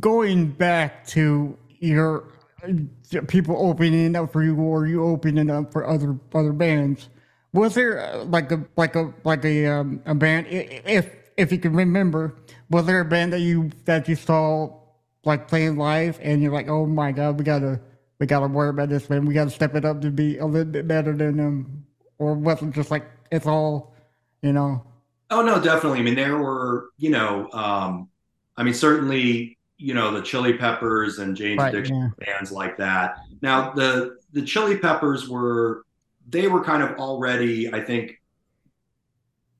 Going 0.00 0.50
back 0.50 1.06
to 1.08 1.56
your 1.78 2.24
uh, 2.62 3.20
people 3.28 3.56
opening 3.58 4.14
up 4.16 4.32
for 4.32 4.42
you, 4.42 4.56
or 4.56 4.86
you 4.86 5.02
opening 5.04 5.48
up 5.48 5.72
for 5.72 5.88
other 5.88 6.18
other 6.34 6.52
bands, 6.52 7.08
was 7.52 7.74
there 7.74 8.00
uh, 8.00 8.24
like 8.24 8.50
a 8.50 8.64
like 8.76 8.96
a 8.96 9.14
like 9.24 9.44
a 9.44 9.66
um, 9.66 10.02
a 10.04 10.14
band? 10.14 10.46
If 10.48 11.10
if 11.36 11.52
you 11.52 11.58
can 11.58 11.74
remember, 11.74 12.36
was 12.70 12.86
there 12.86 13.00
a 13.00 13.04
band 13.04 13.32
that 13.32 13.40
you 13.40 13.70
that 13.84 14.08
you 14.08 14.16
saw 14.16 14.76
like 15.24 15.46
playing 15.46 15.76
live, 15.76 16.18
and 16.20 16.42
you're 16.42 16.52
like, 16.52 16.68
oh 16.68 16.86
my 16.86 17.12
god, 17.12 17.38
we 17.38 17.44
gotta 17.44 17.80
we 18.22 18.26
gotta 18.26 18.46
worry 18.46 18.68
about 18.68 18.88
this 18.88 19.10
man. 19.10 19.26
we 19.26 19.34
gotta 19.34 19.50
step 19.50 19.74
it 19.74 19.84
up 19.84 20.00
to 20.00 20.08
be 20.08 20.38
a 20.38 20.46
little 20.46 20.70
bit 20.70 20.86
better 20.86 21.12
than 21.12 21.38
them, 21.38 21.84
or 22.18 22.34
was 22.34 22.62
it 22.62 22.70
just 22.70 22.88
like 22.88 23.04
it's 23.32 23.48
all, 23.48 23.96
you 24.42 24.52
know? 24.52 24.86
Oh 25.32 25.42
no, 25.42 25.60
definitely. 25.60 25.98
I 25.98 26.02
mean, 26.02 26.14
there 26.14 26.38
were, 26.38 26.90
you 26.98 27.10
know, 27.10 27.50
um, 27.50 28.08
I 28.56 28.62
mean, 28.62 28.74
certainly, 28.74 29.58
you 29.76 29.94
know, 29.94 30.12
the 30.12 30.22
Chili 30.22 30.52
Peppers 30.52 31.18
and 31.18 31.36
Jane's 31.36 31.58
Right, 31.58 31.74
Addiction 31.74 32.14
bands 32.16 32.52
like 32.52 32.76
that. 32.76 33.16
Now, 33.40 33.72
the 33.72 34.18
the 34.32 34.42
Chili 34.42 34.78
Peppers 34.78 35.28
were 35.28 35.82
they 36.28 36.46
were 36.46 36.62
kind 36.62 36.84
of 36.84 36.98
already, 37.00 37.74
I 37.74 37.80
think, 37.80 38.22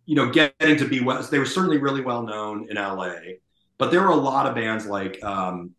you 0.07 0.14
know, 0.14 0.31
getting 0.31 0.77
to 0.77 0.87
be 0.87 1.01
well. 1.01 1.20
They 1.20 1.40
were 1.40 1.46
certainly 1.46 1.79
really 1.79 2.03
well 2.03 2.22
known 2.22 2.68
in 2.70 2.77
LA, 2.77 3.14
but 3.77 3.90
there 3.90 4.03
were 4.03 4.11
a 4.11 4.14
lot 4.14 4.46
of 4.46 4.55
bands 4.55 4.87
like 4.87 5.20
um, 5.25 5.75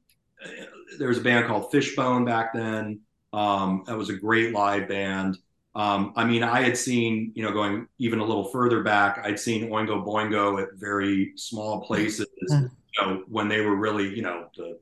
there 0.97 1.07
was 1.07 1.17
a 1.17 1.21
band 1.21 1.47
called 1.47 1.71
Fishbone 1.71 2.25
back 2.25 2.53
then. 2.53 3.01
Um, 3.31 3.83
that 3.87 3.97
was 3.97 4.09
a 4.09 4.13
great 4.13 4.53
live 4.53 4.87
band. 4.87 5.37
Um, 5.75 6.13
I 6.15 6.23
mean, 6.23 6.43
I 6.43 6.61
had 6.61 6.77
seen, 6.77 7.31
you 7.33 7.43
know, 7.43 7.51
going 7.51 7.87
even 7.97 8.19
a 8.19 8.23
little 8.23 8.45
further 8.45 8.83
back, 8.83 9.19
I'd 9.23 9.39
seen 9.39 9.69
Oingo 9.69 10.05
Boingo 10.05 10.61
at 10.61 10.69
very 10.75 11.33
small 11.35 11.81
places, 11.81 12.27
you 12.47 12.69
know, 13.01 13.23
when 13.27 13.47
they 13.47 13.61
were 13.61 13.75
really, 13.75 14.15
you 14.15 14.21
know, 14.21 14.49
the 14.55 14.77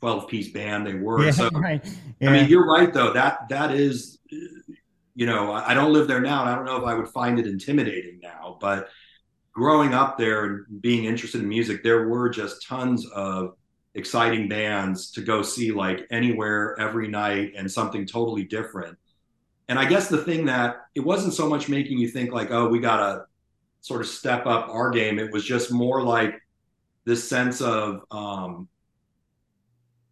12 0.00 0.28
piece 0.28 0.50
band 0.50 0.86
they 0.86 0.94
were. 0.94 1.22
Yeah, 1.22 1.32
so, 1.32 1.50
right. 1.52 1.84
Yeah. 2.18 2.30
I 2.30 2.32
mean, 2.32 2.48
you're 2.48 2.66
right, 2.66 2.92
though. 2.92 3.12
That, 3.12 3.48
that 3.50 3.72
is, 3.72 4.20
you 5.14 5.26
know, 5.26 5.52
I 5.52 5.72
I 5.72 5.74
don't 5.74 5.92
live 5.92 6.08
there 6.08 6.22
now 6.22 6.40
and 6.40 6.50
I 6.50 6.54
don't 6.54 6.64
know 6.64 6.76
if 6.76 6.84
I 6.84 6.94
would 6.94 7.08
find 7.08 7.38
it 7.38 7.46
intimidating 7.46 8.18
now, 8.22 8.56
but 8.58 8.88
growing 9.52 9.92
up 9.92 10.16
there 10.16 10.44
and 10.44 10.80
being 10.80 11.04
interested 11.04 11.42
in 11.42 11.48
music, 11.48 11.82
there 11.82 12.08
were 12.08 12.30
just 12.30 12.66
tons 12.66 13.06
of 13.10 13.56
exciting 13.94 14.48
bands 14.48 15.10
to 15.12 15.20
go 15.20 15.42
see 15.42 15.70
like 15.70 16.06
anywhere 16.10 16.78
every 16.80 17.08
night 17.08 17.52
and 17.56 17.70
something 17.70 18.06
totally 18.06 18.44
different. 18.44 18.96
And 19.68 19.78
I 19.78 19.84
guess 19.84 20.08
the 20.08 20.18
thing 20.18 20.46
that 20.46 20.86
it 20.94 21.00
wasn't 21.00 21.34
so 21.34 21.48
much 21.48 21.68
making 21.68 21.98
you 21.98 22.08
think 22.08 22.32
like, 22.32 22.50
oh, 22.50 22.68
we 22.68 22.78
got 22.78 22.96
to 22.96 23.24
sort 23.80 24.00
of 24.00 24.06
step 24.06 24.46
up 24.46 24.68
our 24.68 24.90
game. 24.90 25.18
It 25.18 25.32
was 25.32 25.44
just 25.44 25.72
more 25.72 26.02
like 26.02 26.40
this 27.04 27.28
sense 27.28 27.60
of, 27.60 28.02
um, 28.10 28.68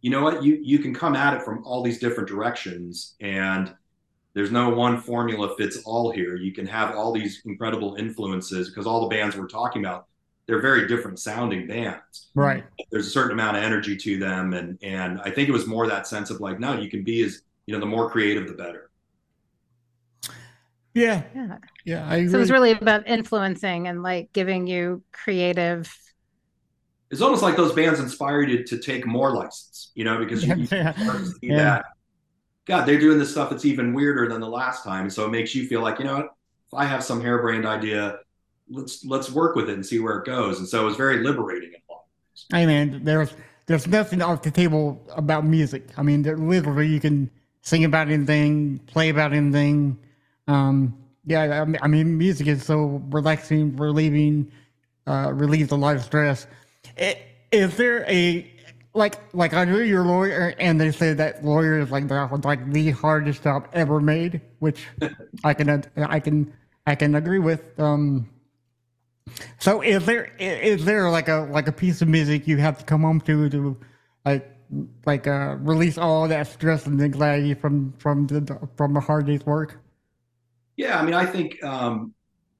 you 0.01 0.09
know 0.09 0.23
what, 0.23 0.43
you 0.43 0.59
you 0.61 0.79
can 0.79 0.95
come 0.95 1.15
at 1.15 1.35
it 1.35 1.43
from 1.43 1.63
all 1.63 1.83
these 1.83 1.99
different 1.99 2.27
directions, 2.27 3.15
and 3.21 3.71
there's 4.33 4.51
no 4.51 4.69
one 4.69 4.99
formula 4.99 5.55
fits 5.57 5.83
all 5.85 6.11
here. 6.11 6.35
You 6.35 6.53
can 6.53 6.65
have 6.65 6.95
all 6.95 7.11
these 7.11 7.41
incredible 7.45 7.95
influences 7.95 8.69
because 8.69 8.87
all 8.87 9.01
the 9.01 9.15
bands 9.15 9.37
we're 9.37 9.47
talking 9.47 9.85
about, 9.85 10.07
they're 10.51 10.61
very 10.61 10.87
different 10.87 11.17
sounding 11.17 11.65
bands 11.67 12.29
right. 12.35 12.65
there's 12.91 13.07
a 13.07 13.09
certain 13.09 13.31
amount 13.31 13.55
of 13.57 13.63
energy 13.63 13.95
to 13.95 14.19
them 14.19 14.53
and 14.53 14.77
and 14.83 15.19
i 15.21 15.31
think 15.31 15.47
it 15.49 15.51
was 15.53 15.65
more 15.65 15.87
that 15.87 16.05
sense 16.05 16.29
of 16.29 16.41
like 16.41 16.59
no 16.59 16.77
you 16.79 16.89
can 16.89 17.03
be 17.03 17.23
as 17.23 17.41
you 17.65 17.73
know 17.73 17.79
the 17.79 17.85
more 17.85 18.09
creative 18.09 18.47
the 18.47 18.53
better 18.53 18.91
Yeah. 20.93 21.23
yeah. 21.33 21.57
Yeah. 21.85 22.09
I 22.09 22.27
So 22.27 22.35
it 22.35 22.39
was 22.39 22.51
really 22.51 22.71
about 22.71 23.07
influencing 23.07 23.87
and 23.87 24.03
like 24.03 24.33
giving 24.33 24.67
you 24.67 25.03
creative. 25.13 25.89
it's 27.09 27.21
almost 27.21 27.41
like 27.43 27.55
those 27.55 27.73
bands 27.73 27.99
inspired 27.99 28.49
you 28.49 28.63
to 28.65 28.77
take 28.77 29.05
more 29.05 29.33
license 29.35 29.91
you 29.95 30.03
know 30.03 30.17
because 30.17 30.45
you, 30.45 30.53
you 30.55 30.67
Yeah. 30.71 30.93
start 30.93 31.19
to 31.19 31.25
see 31.27 31.37
Yeah. 31.47 31.57
that 31.63 31.85
god 32.67 32.85
they're 32.85 32.99
doing 32.99 33.19
this 33.19 33.31
stuff 33.31 33.49
that's 33.49 33.65
even 33.65 33.93
weirder 33.93 34.29
than 34.29 34.41
the 34.41 34.49
last 34.49 34.83
time 34.83 35.09
so 35.09 35.25
it 35.25 35.31
makes 35.31 35.55
you 35.55 35.67
feel 35.67 35.81
like 35.81 35.99
you 35.99 36.05
know 36.05 36.15
what 36.17 36.25
if 36.25 36.73
i 36.75 36.85
have 36.85 37.03
some 37.03 37.21
harebrained 37.21 37.65
idea 37.65 38.19
let's 38.71 39.05
let's 39.05 39.29
work 39.29 39.55
with 39.55 39.69
it 39.69 39.73
and 39.73 39.85
see 39.85 39.99
where 39.99 40.17
it 40.17 40.25
goes 40.25 40.59
and 40.59 40.67
so 40.67 40.81
it 40.81 40.85
was 40.85 40.95
very 40.95 41.23
liberating 41.23 41.69
in 41.69 41.75
a 41.75 41.91
lot 41.91 41.99
of 41.99 42.09
ways. 42.31 42.45
Hey 42.51 42.65
man, 42.65 43.03
there's 43.03 43.33
there's 43.67 43.87
nothing 43.87 44.21
off 44.21 44.41
the 44.41 44.51
table 44.51 45.01
about 45.15 45.45
music. 45.45 45.89
I 45.97 46.03
mean, 46.03 46.23
literally, 46.23 46.87
you 46.87 46.99
can 46.99 47.29
sing 47.61 47.85
about 47.85 48.09
anything, 48.09 48.79
play 48.79 49.09
about 49.09 49.33
anything. 49.33 49.97
Um, 50.47 50.97
yeah, 51.25 51.65
I 51.81 51.87
mean, 51.87 52.17
music 52.17 52.47
is 52.47 52.65
so 52.65 53.01
relaxing, 53.09 53.75
relieving, 53.77 54.51
uh, 55.07 55.31
relieves 55.33 55.71
a 55.71 55.75
lot 55.75 55.95
of 55.95 56.03
stress. 56.03 56.47
Is 57.51 57.77
there 57.77 58.03
a 58.09 58.51
like 58.93 59.19
like 59.33 59.53
I 59.53 59.65
know 59.65 59.77
you're 59.77 60.03
lawyer, 60.03 60.53
and 60.59 60.81
they 60.81 60.91
say 60.91 61.13
that 61.13 61.45
lawyer 61.45 61.79
is 61.79 61.91
like 61.91 62.07
the 62.07 62.27
like 62.43 62.71
the 62.71 62.91
hardest 62.91 63.43
job 63.43 63.67
ever 63.73 64.01
made, 64.01 64.41
which 64.59 64.87
I 65.43 65.53
can 65.53 65.85
I 65.95 66.19
can 66.19 66.53
I 66.87 66.95
can 66.95 67.15
agree 67.15 67.39
with. 67.39 67.79
Um, 67.79 68.29
So 69.59 69.81
is 69.81 70.05
there 70.05 70.33
is 70.39 70.85
there 70.85 71.09
like 71.09 71.27
a 71.29 71.47
like 71.51 71.67
a 71.67 71.71
piece 71.71 72.01
of 72.01 72.07
music 72.07 72.47
you 72.47 72.57
have 72.57 72.77
to 72.79 72.85
come 72.85 73.01
home 73.01 73.21
to 73.21 73.49
to 73.49 73.77
like 74.25 74.49
like 75.05 75.27
uh 75.27 75.55
release 75.59 75.97
all 75.97 76.27
that 76.27 76.47
stress 76.47 76.85
and 76.85 77.01
anxiety 77.01 77.53
from 77.53 77.93
from 77.93 78.27
the 78.27 78.69
from 78.75 78.97
a 78.97 78.99
hard 78.99 79.27
day's 79.27 79.45
work? 79.45 79.79
Yeah, 80.77 80.99
I 80.99 81.03
mean, 81.03 81.13
I 81.13 81.25
think 81.25 81.61
um, 81.63 82.13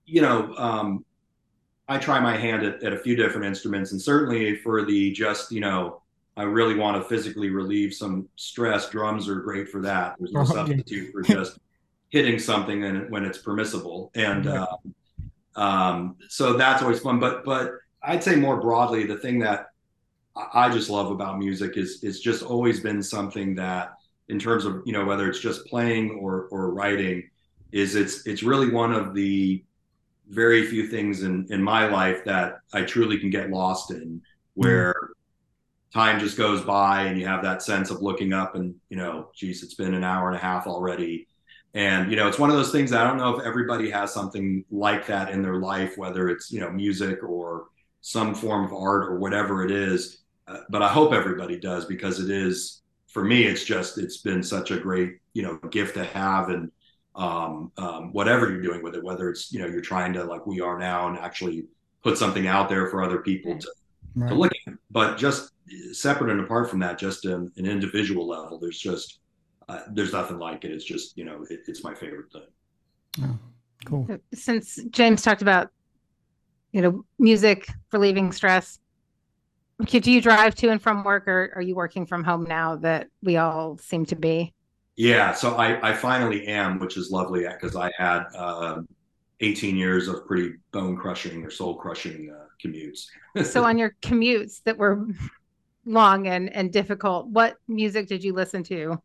you 0.05 0.22
know, 0.22 0.53
um, 0.57 1.05
I 1.88 1.97
try 1.97 2.20
my 2.20 2.38
hand 2.38 2.64
at, 2.66 2.84
at 2.84 2.93
a 2.93 2.97
few 2.99 3.16
different 3.16 3.45
instruments, 3.45 3.91
and 3.91 4.01
certainly 4.01 4.57
for 4.57 4.86
the 4.86 5.12
just 5.12 5.51
you 5.51 5.62
know, 5.62 6.01
I 6.38 6.43
really 6.43 6.76
want 6.76 7.01
to 7.01 7.07
physically 7.09 7.49
relieve 7.49 7.93
some 7.93 8.28
stress. 8.36 8.89
Drums 8.89 9.28
are 9.30 9.39
great 9.41 9.70
for 9.70 9.82
that. 9.82 10.16
There's 10.20 10.34
no 10.34 10.41
Oh, 10.47 10.55
yeah. 10.55 10.66
substitute 10.68 11.12
for 11.12 11.22
just 11.22 11.59
hitting 12.09 12.38
something 12.39 12.84
and 12.84 13.09
when 13.09 13.26
it's 13.26 13.38
permissible, 13.39 14.12
and 14.16 14.45
Yeah. 14.45 14.64
um, 14.64 14.93
um, 15.56 16.16
so 16.30 16.54
that's 16.54 16.82
always 16.82 16.99
fun. 16.99 17.20
But 17.20 17.43
but 17.45 17.74
I'd 18.04 18.24
say 18.24 18.36
more 18.36 18.60
broadly, 18.60 19.06
the 19.06 19.18
thing 19.18 19.39
that 19.39 19.68
I 20.36 20.70
just 20.70 20.89
love 20.89 21.12
about 21.12 21.39
music 21.39 21.78
is 21.78 21.99
it's 22.04 22.20
just 22.20 22.43
always 22.43 22.80
been 22.80 23.04
something 23.04 23.56
that, 23.56 23.93
in 24.30 24.39
terms 24.39 24.66
of 24.66 24.82
you 24.86 24.93
know 24.93 25.06
whether 25.06 25.30
it's 25.30 25.39
just 25.39 25.66
playing 25.66 26.12
or 26.22 26.47
or 26.52 26.74
writing, 26.74 27.30
is 27.72 27.95
it's 27.95 28.26
it's 28.26 28.43
really 28.43 28.70
one 28.70 28.93
of 28.93 29.14
the 29.14 29.64
very 30.30 30.66
few 30.66 30.88
things 30.88 31.24
in 31.24 31.47
in 31.49 31.62
my 31.62 31.86
life 31.88 32.24
that 32.26 32.60
I 32.74 32.84
truly 32.84 33.20
can 33.20 33.30
get 33.30 33.49
lost 33.49 33.91
in, 33.91 34.22
where 34.54 34.95
time 35.93 36.20
just 36.20 36.38
goes 36.38 36.62
by 36.62 37.04
and 37.04 37.20
you 37.20 37.28
have 37.28 37.43
that 37.43 37.62
sense 37.62 37.89
of 37.89 38.02
looking 38.02 38.32
up 38.32 38.56
and 38.56 38.76
you 38.89 38.97
know, 38.97 39.30
geez, 39.36 39.62
it's 39.64 39.74
been 39.74 39.93
an 39.93 40.06
hour 40.06 40.28
and 40.28 40.38
a 40.38 40.41
half 40.41 40.68
already. 40.68 41.28
And 41.74 42.09
you 42.11 42.17
know, 42.17 42.28
it's 42.28 42.39
one 42.39 42.49
of 42.49 42.55
those 42.55 42.72
things 42.72 42.91
I 42.91 43.03
don't 43.05 43.17
know 43.17 43.38
if 43.38 43.45
everybody 43.45 43.89
has 43.89 44.13
something 44.13 44.65
like 44.72 45.07
that 45.07 45.30
in 45.30 45.41
their 45.41 45.55
life, 45.55 45.97
whether 45.97 46.30
it's 46.30 46.51
you 46.51 46.59
know 46.59 46.69
music 46.69 47.24
or 47.24 47.67
some 48.01 48.36
form 48.36 48.65
of 48.65 48.74
art 48.74 49.03
or 49.03 49.19
whatever 49.19 49.63
it 49.63 49.72
is. 49.72 50.19
Uh, 50.47 50.59
but 50.69 50.82
I 50.82 50.89
hope 50.89 51.13
everybody 51.13 51.57
does 51.57 51.86
because 51.86 52.19
it 52.19 52.30
is 52.30 52.82
for 53.07 53.24
me. 53.24 53.43
It's 53.43 53.63
just 53.63 53.97
it's 53.97 54.17
been 54.17 54.43
such 54.43 54.72
a 54.72 54.80
great 54.80 55.19
you 55.34 55.43
know 55.43 55.57
gift 55.69 55.95
to 55.95 56.03
have 56.05 56.49
and 56.49 56.72
um, 57.15 57.72
um, 57.78 58.11
whatever 58.13 58.49
you're 58.49 58.61
doing 58.61 58.84
with 58.84 58.95
it, 58.95 59.03
whether 59.03 59.30
it's 59.30 59.53
you 59.53 59.59
know 59.59 59.67
you're 59.67 59.82
trying 59.82 60.11
to 60.13 60.26
like 60.26 60.45
we 60.45 60.59
are 60.59 60.78
now 60.78 61.07
and 61.07 61.17
actually 61.17 61.65
put 62.03 62.17
something 62.17 62.47
out 62.47 62.67
there 62.67 62.89
for 62.89 63.03
other 63.03 63.19
people 63.19 63.57
to, 63.57 63.67
to 64.28 64.34
look 64.34 64.51
at. 64.67 64.74
But 64.89 65.17
just 65.17 65.51
separate 65.93 66.32
and 66.32 66.41
apart 66.41 66.69
from 66.69 66.80
that, 66.80 66.97
just 66.97 67.24
an, 67.24 67.49
an 67.55 67.65
individual 67.65 68.28
level, 68.28 68.59
there's 68.59 68.80
just 68.80 69.19
uh, 69.72 69.84
there's 69.91 70.11
nothing 70.11 70.38
like 70.38 70.65
it. 70.65 70.72
It's 70.72 70.84
just 70.84 71.17
you 71.17 71.24
know 71.24 71.45
it, 71.49 71.61
it's 71.67 71.84
my 71.84 71.93
favorite 71.93 72.32
thing. 72.32 73.39
Cool. 73.86 74.07
Since 74.34 74.80
James 74.91 75.22
talked 75.22 75.41
about, 75.41 75.69
you 76.72 76.82
know, 76.82 77.05
music 77.17 77.67
relieving 77.91 78.32
stress, 78.32 78.80
could 79.88 80.05
you 80.05 80.22
drive 80.22 80.55
to 80.55 80.69
and 80.69 80.82
from 80.82 81.03
work, 81.03 81.28
or 81.28 81.51
are 81.55 81.61
you 81.61 81.76
working 81.76 82.05
from 82.05 82.24
home 82.24 82.43
now 82.43 82.76
that 82.78 83.07
we 83.24 83.38
all 83.38 83.78
seem 83.78 84.05
to 84.07 84.15
be? 84.15 84.53
Yeah, 84.97 85.34
so 85.34 85.55
I, 85.55 85.89
I 85.89 85.93
finally 85.93 86.45
am, 86.47 86.78
which 86.78 86.97
is 86.97 87.09
lovely 87.09 87.47
because 87.47 87.76
I 87.76 87.91
had 87.97 88.26
um 88.36 88.88
18 89.39 89.76
years 89.76 90.07
of 90.07 90.28
pretty 90.28 90.53
bone 90.72 90.95
crushing 90.97 91.43
or 91.43 91.49
soul 91.49 91.76
crushing 91.76 92.32
uh, 92.36 92.45
commutes. 92.63 93.05
So 93.45 93.63
on 93.63 93.78
your 93.78 93.95
commutes 94.01 94.61
that 94.63 94.78
were 94.78 95.07
long 95.86 96.28
and 96.28 96.53
and 96.53 96.72
difficult, 96.72 97.28
what 97.28 97.55
music 97.67 98.07
did 98.07 98.24
you 98.24 98.34
listen 98.34 98.61
to 98.65 99.01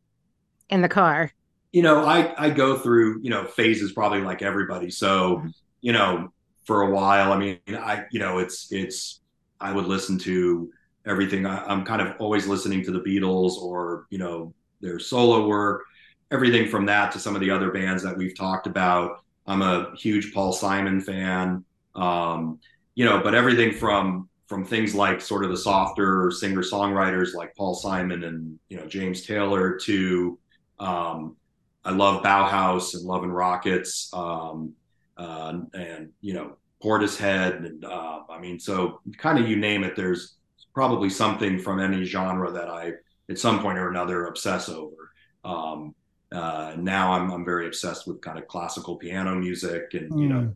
in 0.70 0.82
the 0.82 0.88
car? 0.88 1.32
you 1.76 1.82
know, 1.82 2.06
I 2.06 2.32
I 2.38 2.48
go 2.48 2.78
through 2.78 3.20
you 3.22 3.28
know 3.28 3.44
phases 3.44 3.92
probably 3.92 4.22
like 4.22 4.40
everybody. 4.40 4.90
So 4.90 5.44
you 5.82 5.92
know, 5.92 6.32
for 6.64 6.80
a 6.80 6.90
while, 6.90 7.34
I 7.34 7.38
mean, 7.38 7.58
I 7.68 8.04
you 8.10 8.18
know, 8.18 8.38
it's 8.38 8.72
it's 8.72 9.20
I 9.60 9.72
would 9.72 9.84
listen 9.84 10.18
to 10.20 10.70
everything. 11.04 11.44
I, 11.44 11.62
I'm 11.66 11.84
kind 11.84 12.00
of 12.00 12.14
always 12.18 12.46
listening 12.46 12.82
to 12.84 12.92
the 12.92 13.00
Beatles 13.00 13.58
or 13.58 14.06
you 14.08 14.16
know 14.16 14.54
their 14.80 14.98
solo 14.98 15.46
work, 15.46 15.82
everything 16.30 16.66
from 16.66 16.86
that 16.86 17.12
to 17.12 17.18
some 17.18 17.34
of 17.34 17.42
the 17.42 17.50
other 17.50 17.70
bands 17.70 18.02
that 18.04 18.16
we've 18.16 18.34
talked 18.34 18.66
about. 18.66 19.22
I'm 19.46 19.60
a 19.60 19.94
huge 19.96 20.32
Paul 20.32 20.54
Simon 20.54 21.02
fan. 21.02 21.62
Um, 21.94 22.58
you 22.94 23.04
know, 23.04 23.20
but 23.22 23.34
everything 23.34 23.72
from 23.72 24.30
from 24.46 24.64
things 24.64 24.94
like 24.94 25.20
sort 25.20 25.44
of 25.44 25.50
the 25.50 25.58
softer 25.58 26.30
singer 26.30 26.62
songwriters 26.62 27.34
like 27.34 27.54
Paul 27.54 27.74
Simon 27.74 28.24
and 28.24 28.58
you 28.70 28.78
know 28.78 28.86
James 28.86 29.26
Taylor 29.26 29.76
to 29.80 30.38
um, 30.78 31.36
I 31.84 31.92
love 31.92 32.22
Bauhaus 32.22 32.94
and 32.94 33.04
Love 33.04 33.22
and 33.22 33.34
Rockets, 33.34 34.10
um, 34.12 34.72
uh, 35.16 35.60
and 35.74 36.10
you 36.20 36.34
know 36.34 36.56
Portishead, 36.82 37.64
and 37.64 37.84
uh, 37.84 38.20
I 38.28 38.38
mean, 38.38 38.58
so 38.58 39.00
kind 39.18 39.38
of 39.38 39.48
you 39.48 39.56
name 39.56 39.84
it. 39.84 39.96
There's 39.96 40.36
probably 40.74 41.08
something 41.10 41.58
from 41.58 41.80
any 41.80 42.04
genre 42.04 42.50
that 42.52 42.68
I, 42.68 42.92
at 43.30 43.38
some 43.38 43.60
point 43.60 43.78
or 43.78 43.88
another, 43.88 44.26
obsess 44.26 44.68
over. 44.68 45.10
Um, 45.44 45.94
uh, 46.32 46.74
now 46.78 47.12
I'm 47.12 47.30
I'm 47.30 47.44
very 47.44 47.66
obsessed 47.66 48.06
with 48.06 48.20
kind 48.20 48.38
of 48.38 48.46
classical 48.48 48.96
piano 48.96 49.34
music, 49.34 49.94
and 49.94 50.20
you 50.20 50.28
know 50.28 50.54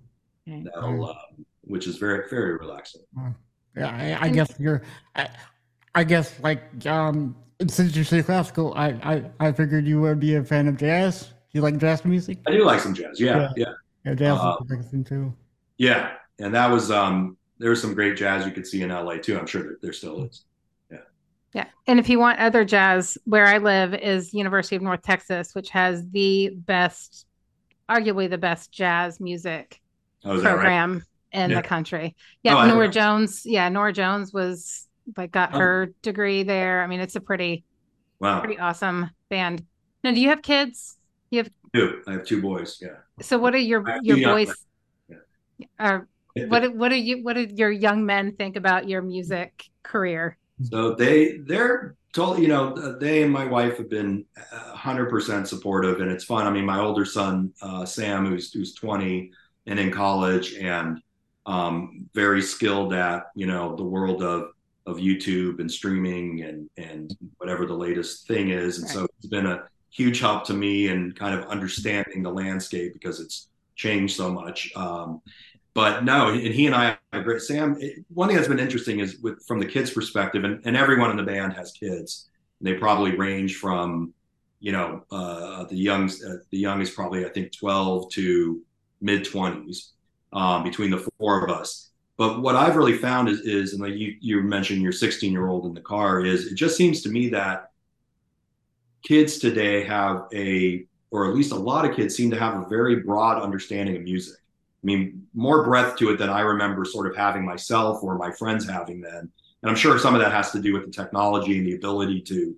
Mm. 0.48 0.64
that'll, 0.64 1.04
um, 1.10 1.44
which 1.60 1.86
is 1.86 1.98
very 1.98 2.28
very 2.28 2.56
relaxing. 2.56 3.02
Yeah, 3.76 3.90
I, 4.20 4.26
I 4.26 4.28
guess 4.30 4.48
you're. 4.58 4.82
I, 5.14 5.28
I 5.94 6.02
guess 6.02 6.32
like 6.40 6.86
um, 6.86 7.36
since 7.68 7.96
you 7.96 8.04
say 8.04 8.22
classical, 8.22 8.72
I, 8.74 8.88
I 9.40 9.48
I 9.48 9.52
figured 9.52 9.86
you 9.86 10.00
would 10.00 10.20
be 10.20 10.36
a 10.36 10.44
fan 10.44 10.68
of 10.68 10.76
jazz. 10.76 11.32
You 11.52 11.60
like 11.62 11.78
jazz 11.78 12.04
music? 12.04 12.38
I 12.46 12.52
do 12.52 12.64
like 12.64 12.80
some 12.80 12.94
jazz, 12.94 13.20
yeah, 13.20 13.50
yeah. 13.56 13.72
Yeah, 14.04 14.14
jazz 14.14 14.38
Uh, 14.38 14.56
is 14.60 14.70
interesting 14.70 15.04
too. 15.04 15.34
Yeah, 15.78 16.12
and 16.38 16.54
that 16.54 16.70
was 16.70 16.90
um 16.90 17.36
there 17.58 17.70
was 17.70 17.80
some 17.80 17.94
great 17.94 18.16
jazz 18.16 18.46
you 18.46 18.52
could 18.52 18.66
see 18.66 18.82
in 18.82 18.90
LA 18.90 19.16
too. 19.18 19.38
I'm 19.38 19.46
sure 19.46 19.62
there, 19.62 19.76
there 19.82 19.92
still 19.92 20.24
is. 20.24 20.44
Yeah. 20.90 20.98
Yeah, 21.54 21.66
and 21.86 21.98
if 21.98 22.08
you 22.08 22.18
want 22.18 22.38
other 22.38 22.64
jazz, 22.64 23.18
where 23.24 23.46
I 23.46 23.58
live 23.58 23.94
is 23.94 24.32
University 24.32 24.76
of 24.76 24.82
North 24.82 25.02
Texas, 25.02 25.54
which 25.54 25.70
has 25.70 26.08
the 26.10 26.50
best, 26.54 27.26
arguably 27.90 28.30
the 28.30 28.38
best 28.38 28.72
jazz 28.72 29.20
music 29.20 29.80
Oh, 30.24 30.34
is 30.36 30.42
that 30.42 30.50
right? 30.50 30.54
program 30.60 31.04
in 31.32 31.50
Yeah. 31.50 31.60
the 31.62 31.62
country. 31.68 32.16
Oh, 32.16 32.22
Yeah, 32.42 32.56
I 32.56 32.68
Norah. 32.68 32.88
Jones. 32.88 33.42
Yeah, 33.44 33.68
Norah 33.68 33.92
Jones 33.92 34.32
was 34.32 34.86
like 35.16 35.32
got 35.32 35.54
Oh. 35.54 35.58
her 35.58 35.94
degree 36.02 36.42
there. 36.42 36.82
I 36.82 36.86
mean, 36.86 37.00
it's 37.00 37.16
a 37.16 37.20
pretty 37.20 37.64
Wow. 38.20 38.40
pretty 38.40 38.58
awesome 38.58 39.10
band. 39.28 39.64
Now, 40.04 40.12
do 40.12 40.20
you 40.20 40.28
have 40.28 40.42
kids? 40.42 40.98
You 41.30 41.44
Two. 41.72 42.02
I 42.08 42.12
have 42.12 42.24
two 42.26 42.42
boys. 42.42 42.78
Yeah. 42.82 42.96
So 43.20 43.38
what 43.38 43.54
are 43.54 43.58
your 43.58 43.84
your 44.02 44.16
boys? 44.18 44.52
Uh, 45.78 46.00
what 46.48 46.60
do- 46.62 46.72
what 46.72 46.88
do 46.88 46.96
you 46.96 47.22
what 47.22 47.34
do 47.34 47.46
your 47.54 47.70
young 47.70 48.04
men 48.04 48.32
think 48.36 48.56
about 48.56 48.88
your 48.88 49.02
music 49.02 49.64
career? 49.82 50.36
So 50.62 50.94
they 50.94 51.38
they're 51.38 51.94
told 52.12 52.40
you 52.40 52.48
know 52.48 52.74
they 52.98 53.22
and 53.22 53.32
my 53.32 53.46
wife 53.46 53.78
have 53.78 53.88
been 53.88 54.24
hundred 54.52 55.08
percent 55.10 55.48
supportive, 55.48 56.00
and 56.00 56.10
it's 56.10 56.24
fun. 56.24 56.46
I 56.46 56.50
mean, 56.50 56.64
my 56.66 56.78
older 56.80 57.04
son 57.04 57.52
uh, 57.62 57.84
Sam, 57.84 58.26
who's 58.26 58.52
who's 58.52 58.74
twenty 58.74 59.30
and 59.66 59.78
in 59.78 59.90
college, 59.92 60.54
and 60.54 61.00
um, 61.46 62.08
very 62.14 62.42
skilled 62.42 62.92
at 62.92 63.26
you 63.36 63.46
know 63.46 63.76
the 63.76 63.84
world 63.84 64.22
of 64.22 64.50
of 64.90 64.98
YouTube 64.98 65.60
and 65.60 65.70
streaming 65.70 66.42
and 66.42 66.68
and 66.76 67.16
whatever 67.38 67.66
the 67.66 67.74
latest 67.74 68.26
thing 68.26 68.50
is, 68.50 68.78
and 68.78 68.88
so 68.88 69.06
it's 69.18 69.26
been 69.26 69.46
a 69.46 69.64
huge 69.90 70.20
help 70.20 70.44
to 70.46 70.54
me 70.54 70.88
and 70.88 71.16
kind 71.16 71.34
of 71.34 71.48
understanding 71.48 72.22
the 72.22 72.30
landscape 72.30 72.92
because 72.92 73.20
it's 73.20 73.48
changed 73.74 74.16
so 74.16 74.30
much. 74.30 74.70
Um, 74.76 75.20
but 75.74 76.04
no, 76.04 76.28
and 76.28 76.54
he 76.54 76.66
and 76.66 76.74
I 76.74 76.84
have 77.12 77.22
a 77.22 77.22
great 77.22 77.42
Sam. 77.42 77.76
It, 77.80 78.04
one 78.12 78.28
thing 78.28 78.36
that's 78.36 78.48
been 78.48 78.58
interesting 78.58 79.00
is 79.00 79.18
with 79.18 79.44
from 79.46 79.60
the 79.60 79.66
kids' 79.66 79.90
perspective, 79.90 80.44
and, 80.44 80.60
and 80.64 80.76
everyone 80.76 81.10
in 81.10 81.16
the 81.16 81.22
band 81.22 81.52
has 81.54 81.72
kids. 81.72 82.28
They 82.60 82.74
probably 82.74 83.16
range 83.16 83.56
from, 83.56 84.12
you 84.58 84.72
know, 84.72 85.04
uh, 85.10 85.64
the 85.64 85.76
young 85.76 86.10
uh, 86.10 86.36
the 86.50 86.58
young 86.58 86.80
is 86.82 86.90
probably 86.90 87.24
I 87.24 87.28
think 87.30 87.56
twelve 87.56 88.10
to 88.12 88.60
mid 89.00 89.24
twenties 89.24 89.92
um, 90.32 90.64
between 90.64 90.90
the 90.90 91.06
four 91.18 91.44
of 91.44 91.50
us. 91.50 91.89
But 92.20 92.42
what 92.42 92.54
I've 92.54 92.76
really 92.76 92.98
found 92.98 93.30
is 93.30 93.40
is 93.40 93.72
and 93.72 93.80
like 93.80 93.94
you 93.94 94.14
you 94.20 94.42
mentioned 94.42 94.82
your 94.82 94.92
sixteen 94.92 95.32
year 95.32 95.48
old 95.48 95.64
in 95.64 95.72
the 95.72 95.80
car 95.80 96.22
is 96.22 96.48
it 96.48 96.54
just 96.54 96.76
seems 96.76 97.00
to 97.00 97.08
me 97.08 97.30
that 97.30 97.70
kids 99.02 99.38
today 99.38 99.84
have 99.84 100.26
a 100.34 100.84
or 101.10 101.26
at 101.26 101.34
least 101.34 101.52
a 101.52 101.56
lot 101.56 101.86
of 101.86 101.96
kids 101.96 102.14
seem 102.14 102.30
to 102.30 102.38
have 102.38 102.56
a 102.56 102.68
very 102.68 102.96
broad 102.96 103.42
understanding 103.42 103.96
of 103.96 104.02
music. 104.02 104.36
I 104.38 104.84
mean, 104.84 105.26
more 105.32 105.64
breadth 105.64 105.96
to 106.00 106.10
it 106.10 106.18
than 106.18 106.28
I 106.28 106.40
remember 106.40 106.84
sort 106.84 107.06
of 107.10 107.16
having 107.16 107.42
myself 107.42 108.02
or 108.02 108.18
my 108.18 108.30
friends 108.32 108.68
having 108.68 109.00
then. 109.00 109.30
And 109.62 109.70
I'm 109.70 109.74
sure 109.74 109.98
some 109.98 110.14
of 110.14 110.20
that 110.20 110.30
has 110.30 110.50
to 110.50 110.60
do 110.60 110.74
with 110.74 110.84
the 110.84 110.92
technology 110.92 111.56
and 111.56 111.66
the 111.66 111.76
ability 111.76 112.20
to, 112.32 112.54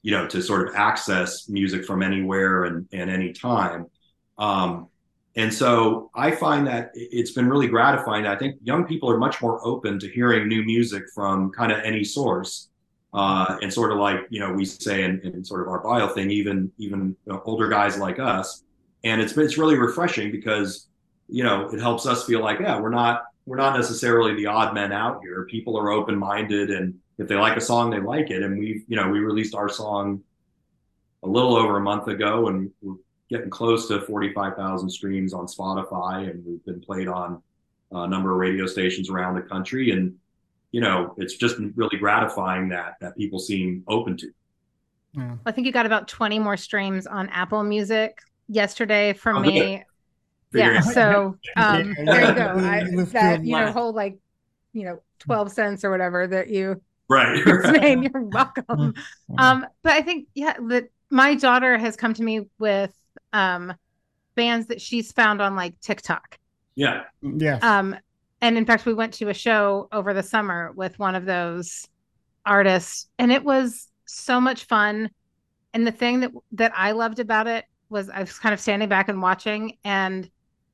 you 0.00 0.10
know, 0.12 0.26
to 0.28 0.40
sort 0.40 0.66
of 0.66 0.76
access 0.76 1.46
music 1.50 1.84
from 1.84 2.02
anywhere 2.02 2.64
and, 2.64 2.88
and 2.90 3.10
any 3.10 3.34
time. 3.34 3.84
Um, 4.38 4.88
and 5.36 5.52
so 5.52 6.10
I 6.14 6.30
find 6.30 6.66
that 6.66 6.92
it's 6.94 7.32
been 7.32 7.48
really 7.48 7.66
gratifying. 7.66 8.26
I 8.26 8.36
think 8.36 8.56
young 8.62 8.84
people 8.84 9.10
are 9.10 9.18
much 9.18 9.42
more 9.42 9.64
open 9.66 9.98
to 9.98 10.08
hearing 10.08 10.48
new 10.48 10.64
music 10.64 11.04
from 11.14 11.50
kind 11.52 11.72
of 11.72 11.78
any 11.80 12.04
source. 12.04 12.68
Uh, 13.12 13.56
and 13.62 13.72
sort 13.72 13.92
of 13.92 13.98
like, 13.98 14.18
you 14.28 14.40
know, 14.40 14.52
we 14.52 14.64
say 14.64 15.04
in, 15.04 15.20
in 15.20 15.44
sort 15.44 15.60
of 15.60 15.68
our 15.68 15.78
bio 15.78 16.08
thing, 16.08 16.32
even, 16.32 16.72
even 16.78 17.14
you 17.24 17.32
know, 17.32 17.40
older 17.44 17.68
guys 17.68 17.96
like 17.96 18.18
us. 18.18 18.64
And 19.04 19.20
it's, 19.20 19.36
it's 19.36 19.56
really 19.56 19.78
refreshing 19.78 20.32
because 20.32 20.88
you 21.28 21.42
know, 21.42 21.68
it 21.70 21.80
helps 21.80 22.06
us 22.06 22.26
feel 22.26 22.40
like, 22.40 22.60
yeah, 22.60 22.78
we're 22.78 22.90
not 22.90 23.24
we're 23.46 23.56
not 23.56 23.76
necessarily 23.76 24.34
the 24.34 24.46
odd 24.46 24.74
men 24.74 24.92
out 24.92 25.20
here. 25.22 25.46
People 25.50 25.78
are 25.78 25.90
open 25.90 26.16
minded, 26.16 26.70
and 26.70 26.94
if 27.18 27.28
they 27.28 27.34
like 27.34 27.56
a 27.56 27.60
song, 27.60 27.90
they 27.90 28.00
like 28.00 28.30
it. 28.30 28.42
And 28.42 28.58
we, 28.58 28.84
you 28.88 28.96
know, 28.96 29.08
we 29.08 29.18
released 29.18 29.54
our 29.54 29.68
song 29.68 30.22
a 31.22 31.28
little 31.28 31.56
over 31.56 31.76
a 31.76 31.80
month 31.80 32.08
ago, 32.08 32.48
and 32.48 32.70
we're 32.80 32.96
getting 33.34 33.50
close 33.50 33.88
to 33.88 34.00
45,000 34.00 34.88
streams 34.88 35.34
on 35.34 35.46
Spotify, 35.46 36.30
and 36.30 36.44
we've 36.46 36.64
been 36.64 36.80
played 36.80 37.08
on 37.08 37.42
a 37.90 38.06
number 38.06 38.30
of 38.30 38.38
radio 38.38 38.66
stations 38.66 39.10
around 39.10 39.34
the 39.34 39.42
country. 39.42 39.90
And 39.90 40.14
you 40.70 40.80
know, 40.80 41.14
it's 41.18 41.36
just 41.36 41.56
really 41.76 41.98
gratifying 41.98 42.68
that 42.70 42.94
that 43.00 43.16
people 43.16 43.38
seem 43.38 43.84
open 43.88 44.16
to. 44.18 44.30
Yeah. 45.12 45.36
I 45.46 45.52
think 45.52 45.66
you 45.66 45.72
got 45.72 45.86
about 45.86 46.08
20 46.08 46.38
more 46.40 46.56
streams 46.56 47.06
on 47.06 47.28
Apple 47.28 47.62
Music 47.62 48.18
yesterday 48.48 49.12
for 49.12 49.32
oh, 49.32 49.40
me. 49.40 49.84
Yeah, 50.52 50.80
so 50.80 51.36
um, 51.56 51.94
there 52.04 52.28
you 52.28 52.34
go. 52.34 52.58
I, 52.58 53.04
that 53.12 53.44
you 53.44 53.56
know, 53.56 53.72
whole 53.72 53.92
like 53.92 54.16
you 54.72 54.84
know, 54.84 55.00
12 55.20 55.52
cents 55.52 55.84
or 55.84 55.90
whatever 55.90 56.26
that 56.28 56.48
you 56.48 56.80
right. 57.08 57.36
You're 58.12 58.22
welcome. 58.22 58.94
Um, 59.38 59.66
but 59.82 59.92
I 59.92 60.02
think 60.02 60.28
yeah, 60.34 60.54
that 60.68 60.90
my 61.10 61.34
daughter 61.34 61.76
has 61.76 61.96
come 61.96 62.14
to 62.14 62.22
me 62.22 62.46
with 62.58 62.92
um 63.34 63.74
bands 64.34 64.66
that 64.68 64.80
she's 64.80 65.12
found 65.12 65.42
on 65.42 65.54
like 65.54 65.78
TikTok. 65.80 66.38
Yeah. 66.74 67.02
Yeah. 67.22 67.58
Um, 67.62 67.96
and 68.40 68.58
in 68.58 68.66
fact, 68.66 68.84
we 68.84 68.94
went 68.94 69.14
to 69.14 69.28
a 69.28 69.34
show 69.34 69.88
over 69.92 70.12
the 70.12 70.22
summer 70.22 70.72
with 70.74 70.98
one 70.98 71.14
of 71.14 71.24
those 71.24 71.88
artists, 72.44 73.08
and 73.18 73.32
it 73.32 73.44
was 73.44 73.88
so 74.06 74.40
much 74.40 74.64
fun. 74.64 75.10
And 75.72 75.86
the 75.86 75.92
thing 75.92 76.20
that 76.20 76.30
that 76.52 76.72
I 76.76 76.92
loved 76.92 77.20
about 77.20 77.46
it 77.46 77.64
was 77.88 78.10
I 78.10 78.20
was 78.20 78.38
kind 78.38 78.52
of 78.52 78.60
standing 78.60 78.88
back 78.88 79.08
and 79.08 79.22
watching, 79.22 79.78
and 79.84 80.28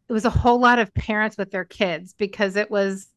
it 0.08 0.12
was 0.12 0.24
a 0.24 0.30
whole 0.30 0.58
lot 0.58 0.78
of 0.78 0.92
parents 0.94 1.36
with 1.36 1.50
their 1.50 1.64
kids 1.64 2.14
because 2.14 2.56
it 2.56 2.70
was 2.70 3.08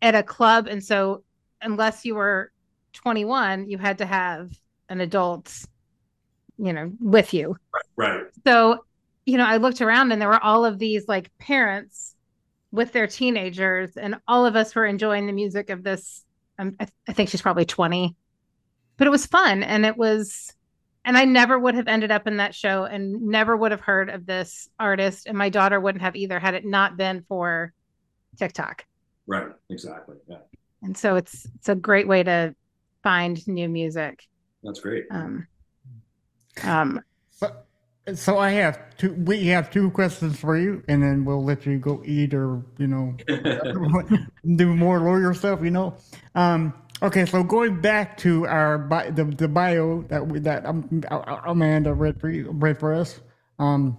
at 0.00 0.14
a 0.14 0.22
club, 0.22 0.68
and 0.68 0.82
so 0.82 1.24
unless 1.60 2.04
you 2.04 2.14
were 2.14 2.52
21, 2.92 3.68
you 3.68 3.78
had 3.78 3.98
to 3.98 4.06
have 4.06 4.50
an 4.88 5.00
adult, 5.00 5.64
you 6.58 6.72
know, 6.72 6.92
with 7.00 7.34
you. 7.34 7.56
Right. 7.72 7.84
right. 7.96 8.24
So, 8.46 8.84
you 9.26 9.38
know, 9.38 9.46
I 9.46 9.58
looked 9.58 9.80
around 9.80 10.12
and 10.12 10.20
there 10.20 10.28
were 10.28 10.42
all 10.42 10.64
of 10.64 10.78
these 10.78 11.06
like 11.08 11.30
parents 11.38 12.14
with 12.70 12.92
their 12.92 13.06
teenagers, 13.06 13.96
and 13.96 14.16
all 14.26 14.46
of 14.46 14.56
us 14.56 14.74
were 14.74 14.86
enjoying 14.86 15.26
the 15.26 15.32
music 15.32 15.68
of 15.70 15.82
this. 15.82 16.24
Um, 16.58 16.74
I, 16.80 16.88
I 17.08 17.12
think 17.12 17.28
she's 17.28 17.42
probably 17.42 17.66
20, 17.66 18.16
but 18.96 19.06
it 19.06 19.10
was 19.10 19.26
fun. 19.26 19.62
And 19.62 19.84
it 19.84 19.96
was, 19.96 20.52
and 21.04 21.18
I 21.18 21.24
never 21.26 21.58
would 21.58 21.74
have 21.74 21.88
ended 21.88 22.10
up 22.10 22.26
in 22.26 22.38
that 22.38 22.54
show 22.54 22.84
and 22.84 23.22
never 23.22 23.54
would 23.56 23.72
have 23.72 23.82
heard 23.82 24.08
of 24.08 24.24
this 24.24 24.68
artist. 24.78 25.26
And 25.26 25.36
my 25.36 25.50
daughter 25.50 25.78
wouldn't 25.78 26.02
have 26.02 26.16
either 26.16 26.38
had 26.38 26.54
it 26.54 26.64
not 26.64 26.96
been 26.96 27.24
for 27.28 27.72
TikTok. 28.38 28.86
Right. 29.26 29.48
Exactly. 29.68 30.16
Yeah 30.26 30.38
and 30.82 30.96
so 30.96 31.16
it's 31.16 31.46
it's 31.56 31.68
a 31.68 31.74
great 31.74 32.06
way 32.06 32.22
to 32.22 32.54
find 33.02 33.46
new 33.48 33.68
music 33.68 34.24
that's 34.62 34.80
great 34.80 35.04
um 35.10 35.46
um 36.64 37.00
so, 37.30 37.50
so 38.14 38.38
i 38.38 38.50
have 38.50 38.78
two 38.96 39.12
we 39.14 39.46
have 39.46 39.70
two 39.70 39.90
questions 39.90 40.38
for 40.38 40.56
you 40.56 40.82
and 40.88 41.02
then 41.02 41.24
we'll 41.24 41.44
let 41.44 41.64
you 41.66 41.78
go 41.78 42.02
eat 42.04 42.34
or 42.34 42.62
you 42.78 42.86
know 42.86 43.14
do 44.56 44.74
more 44.74 45.00
lawyer 45.00 45.34
stuff 45.34 45.60
you 45.62 45.70
know? 45.70 45.96
Um 46.34 46.74
okay 47.02 47.26
so 47.26 47.42
going 47.42 47.80
back 47.80 48.16
to 48.18 48.46
our 48.46 48.78
bi- 48.78 49.10
the, 49.10 49.24
the 49.24 49.48
bio 49.48 50.02
that 50.08 50.26
we 50.26 50.38
that 50.40 50.64
um, 50.66 51.02
amanda 51.46 51.92
read 51.94 52.20
for 52.20 52.30
you 52.30 52.50
read 52.52 52.78
for 52.78 52.92
us 52.92 53.20
um 53.58 53.96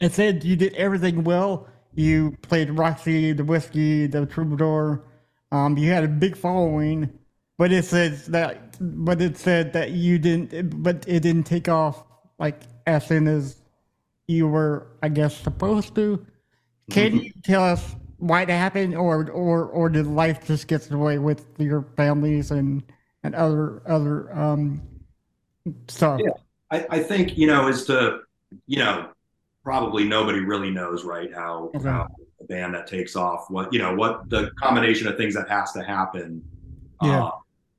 it 0.00 0.12
said 0.12 0.44
you 0.44 0.56
did 0.56 0.74
everything 0.74 1.24
well. 1.24 1.66
You 1.94 2.36
played 2.42 2.70
roxy 2.70 3.32
the 3.32 3.44
whisky 3.44 4.06
the 4.06 4.26
troubadour. 4.26 5.04
Um, 5.50 5.76
you 5.78 5.90
had 5.90 6.04
a 6.04 6.08
big 6.08 6.36
following, 6.36 7.10
but 7.58 7.72
it 7.72 7.84
says 7.84 8.26
that, 8.26 8.76
but 8.80 9.20
it 9.20 9.36
said 9.36 9.72
that 9.72 9.90
you 9.90 10.18
didn't, 10.18 10.82
but 10.82 11.04
it 11.08 11.20
didn't 11.20 11.44
take 11.44 11.68
off 11.68 12.04
like 12.38 12.62
as 12.86 13.06
soon 13.06 13.26
as 13.26 13.60
you 14.28 14.46
were, 14.46 14.86
I 15.02 15.08
guess, 15.08 15.36
supposed 15.36 15.94
to. 15.96 16.24
Can 16.90 17.12
mm-hmm. 17.12 17.24
you 17.24 17.32
tell 17.42 17.64
us 17.64 17.96
why 18.18 18.44
that 18.44 18.52
happened, 18.52 18.94
or 18.94 19.28
or 19.30 19.66
or 19.66 19.88
did 19.88 20.06
life 20.06 20.46
just 20.46 20.68
get 20.68 20.86
in 20.86 20.92
the 20.92 20.98
way 20.98 21.18
with 21.18 21.44
your 21.58 21.82
families 21.96 22.52
and 22.52 22.82
and 23.24 23.34
other 23.34 23.82
other 23.86 24.32
um 24.38 24.80
stuff? 25.88 26.20
Yeah, 26.22 26.30
I, 26.70 26.86
I 26.90 26.98
think 27.00 27.36
you 27.36 27.48
know 27.48 27.66
is 27.66 27.84
to 27.86 28.20
you 28.66 28.78
know 28.78 29.10
probably 29.64 30.04
nobody 30.04 30.40
really 30.40 30.70
knows 30.70 31.04
right 31.04 31.34
how 31.34 31.72
okay. 31.74 31.88
how 31.88 32.06
a 32.40 32.44
band 32.44 32.72
that 32.74 32.86
takes 32.86 33.16
off 33.16 33.50
what 33.50 33.72
you 33.72 33.80
know 33.80 33.94
what 33.94 34.30
the 34.30 34.50
combination 34.58 35.08
of 35.08 35.16
things 35.16 35.34
that 35.34 35.48
has 35.48 35.72
to 35.72 35.82
happen 35.82 36.42
yeah. 37.02 37.24
Uh, 37.24 37.30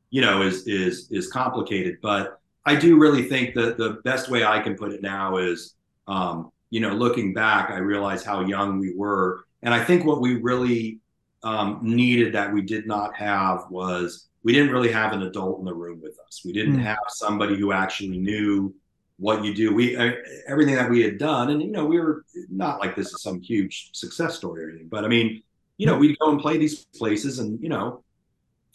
you 0.09 0.21
know 0.21 0.41
is 0.41 0.67
is 0.67 1.09
is 1.11 1.31
complicated 1.31 1.97
but 2.01 2.39
i 2.65 2.75
do 2.75 2.97
really 2.97 3.23
think 3.23 3.53
that 3.53 3.77
the 3.77 4.01
best 4.03 4.29
way 4.29 4.43
i 4.43 4.59
can 4.59 4.75
put 4.75 4.91
it 4.91 5.01
now 5.01 5.37
is 5.37 5.75
um, 6.07 6.51
you 6.69 6.79
know 6.79 6.93
looking 6.93 7.33
back 7.33 7.71
i 7.71 7.77
realize 7.77 8.23
how 8.23 8.41
young 8.41 8.79
we 8.79 8.93
were 8.95 9.45
and 9.63 9.73
i 9.73 9.83
think 9.83 10.05
what 10.05 10.21
we 10.21 10.35
really 10.35 10.99
um, 11.43 11.79
needed 11.81 12.33
that 12.33 12.53
we 12.53 12.61
did 12.61 12.85
not 12.85 13.15
have 13.15 13.65
was 13.69 14.27
we 14.43 14.51
didn't 14.51 14.71
really 14.71 14.91
have 14.91 15.13
an 15.13 15.23
adult 15.23 15.59
in 15.59 15.65
the 15.65 15.73
room 15.73 16.01
with 16.01 16.17
us 16.27 16.41
we 16.43 16.51
didn't 16.51 16.77
mm. 16.77 16.83
have 16.83 16.97
somebody 17.07 17.55
who 17.57 17.71
actually 17.71 18.17
knew 18.17 18.73
what 19.19 19.43
you 19.43 19.53
do. 19.53 19.73
We 19.73 19.95
uh, 19.95 20.13
everything 20.47 20.75
that 20.75 20.89
we 20.89 21.01
had 21.01 21.17
done, 21.17 21.51
and 21.51 21.61
you 21.61 21.71
know, 21.71 21.85
we 21.85 21.99
were 21.99 22.25
not 22.49 22.79
like 22.79 22.95
this 22.95 23.13
is 23.13 23.21
some 23.21 23.41
huge 23.41 23.89
success 23.93 24.35
story 24.35 24.63
or 24.63 24.69
anything, 24.69 24.87
but 24.87 25.03
I 25.03 25.07
mean, 25.07 25.43
you 25.77 25.85
know, 25.85 25.97
we'd 25.97 26.17
go 26.19 26.31
and 26.31 26.39
play 26.39 26.57
these 26.57 26.85
places, 26.85 27.39
and 27.39 27.61
you 27.61 27.69
know, 27.69 28.03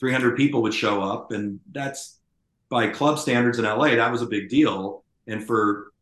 300 0.01 0.37
people 0.37 0.63
would 0.63 0.75
show 0.75 1.03
up, 1.03 1.33
and 1.33 1.61
that's 1.73 2.19
by 2.69 2.89
club 2.89 3.19
standards 3.19 3.59
in 3.59 3.65
LA, 3.65 3.95
that 3.97 4.11
was 4.11 4.23
a 4.23 4.27
big 4.27 4.49
deal. 4.49 5.05
And 5.27 5.47
for 5.47 5.93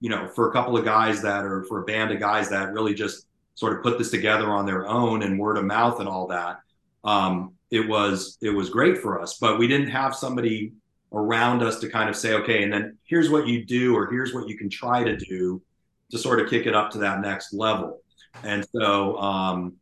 you 0.00 0.10
know, 0.10 0.28
for 0.28 0.50
a 0.50 0.52
couple 0.52 0.76
of 0.76 0.84
guys 0.84 1.22
that 1.22 1.44
are 1.44 1.64
for 1.64 1.80
a 1.80 1.84
band 1.84 2.10
of 2.10 2.20
guys 2.20 2.50
that 2.50 2.72
really 2.72 2.92
just 2.92 3.26
sort 3.54 3.74
of 3.74 3.82
put 3.82 3.96
this 3.96 4.10
together 4.10 4.50
on 4.50 4.66
their 4.66 4.86
own 4.86 5.22
and 5.22 5.38
word 5.38 5.56
of 5.56 5.64
mouth 5.64 5.98
and 6.00 6.08
all 6.08 6.26
that, 6.26 6.58
um, 7.04 7.54
it 7.70 7.88
was 7.88 8.36
it 8.42 8.50
was 8.50 8.68
great 8.68 8.98
for 8.98 9.20
us. 9.20 9.38
But 9.38 9.58
we 9.58 9.66
didn't 9.66 9.88
have 9.88 10.14
somebody 10.14 10.72
around 11.12 11.62
us 11.62 11.78
to 11.80 11.88
kind 11.88 12.10
of 12.10 12.16
say, 12.16 12.34
okay, 12.34 12.64
and 12.64 12.72
then 12.72 12.98
here's 13.04 13.30
what 13.30 13.46
you 13.46 13.64
do, 13.64 13.96
or 13.96 14.10
here's 14.10 14.34
what 14.34 14.48
you 14.48 14.58
can 14.58 14.68
try 14.68 15.04
to 15.04 15.16
do 15.16 15.62
to 16.10 16.18
sort 16.18 16.40
of 16.40 16.50
kick 16.50 16.66
it 16.66 16.74
up 16.74 16.90
to 16.90 16.98
that 16.98 17.20
next 17.20 17.52
level. 17.54 18.00
And 18.42 18.66
so, 18.74 19.16
um, 19.18 19.74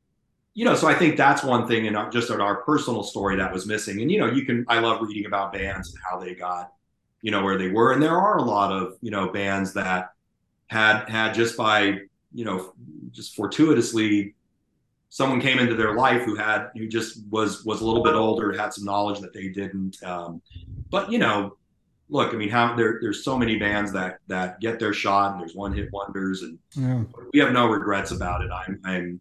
you 0.54 0.64
know, 0.64 0.74
so 0.74 0.86
I 0.86 0.94
think 0.94 1.16
that's 1.16 1.42
one 1.42 1.66
thing 1.66 1.86
in 1.86 1.96
our, 1.96 2.10
just 2.10 2.30
in 2.30 2.40
our 2.40 2.62
personal 2.62 3.02
story 3.02 3.36
that 3.36 3.52
was 3.52 3.66
missing. 3.66 4.00
And, 4.02 4.10
you 4.10 4.18
know, 4.18 4.26
you 4.26 4.44
can, 4.44 4.64
I 4.68 4.80
love 4.80 5.00
reading 5.00 5.26
about 5.26 5.52
bands 5.52 5.90
and 5.90 5.98
how 6.08 6.18
they 6.18 6.34
got, 6.34 6.72
you 7.22 7.30
know, 7.30 7.42
where 7.42 7.56
they 7.56 7.68
were. 7.68 7.92
And 7.92 8.02
there 8.02 8.16
are 8.18 8.38
a 8.38 8.42
lot 8.42 8.70
of, 8.70 8.96
you 9.00 9.10
know, 9.10 9.28
bands 9.30 9.72
that 9.74 10.12
had, 10.66 11.06
had 11.08 11.32
just 11.32 11.56
by, 11.56 12.00
you 12.34 12.44
know, 12.44 12.74
just 13.12 13.34
fortuitously 13.34 14.34
someone 15.12 15.42
came 15.42 15.58
into 15.58 15.74
their 15.74 15.94
life 15.94 16.22
who 16.22 16.34
had 16.34 16.70
who 16.74 16.88
just 16.88 17.20
was 17.30 17.66
was 17.66 17.82
a 17.82 17.84
little 17.84 18.02
bit 18.02 18.14
older 18.14 18.50
had 18.50 18.72
some 18.72 18.84
knowledge 18.84 19.20
that 19.20 19.34
they 19.34 19.48
didn't 19.48 20.02
um, 20.04 20.40
but 20.88 21.12
you 21.12 21.18
know 21.18 21.54
look 22.08 22.32
i 22.32 22.36
mean 22.36 22.48
how 22.48 22.74
there 22.74 22.98
there's 23.02 23.22
so 23.22 23.36
many 23.36 23.58
bands 23.58 23.92
that 23.92 24.20
that 24.26 24.58
get 24.60 24.80
their 24.80 24.94
shot 24.94 25.32
and 25.32 25.40
there's 25.40 25.54
one 25.54 25.70
hit 25.70 25.92
wonders 25.92 26.42
and 26.42 26.58
yeah. 26.74 27.02
we 27.34 27.38
have 27.38 27.52
no 27.52 27.66
regrets 27.66 28.10
about 28.10 28.40
it 28.40 28.50
i'm 28.50 28.80
i'm 28.84 29.20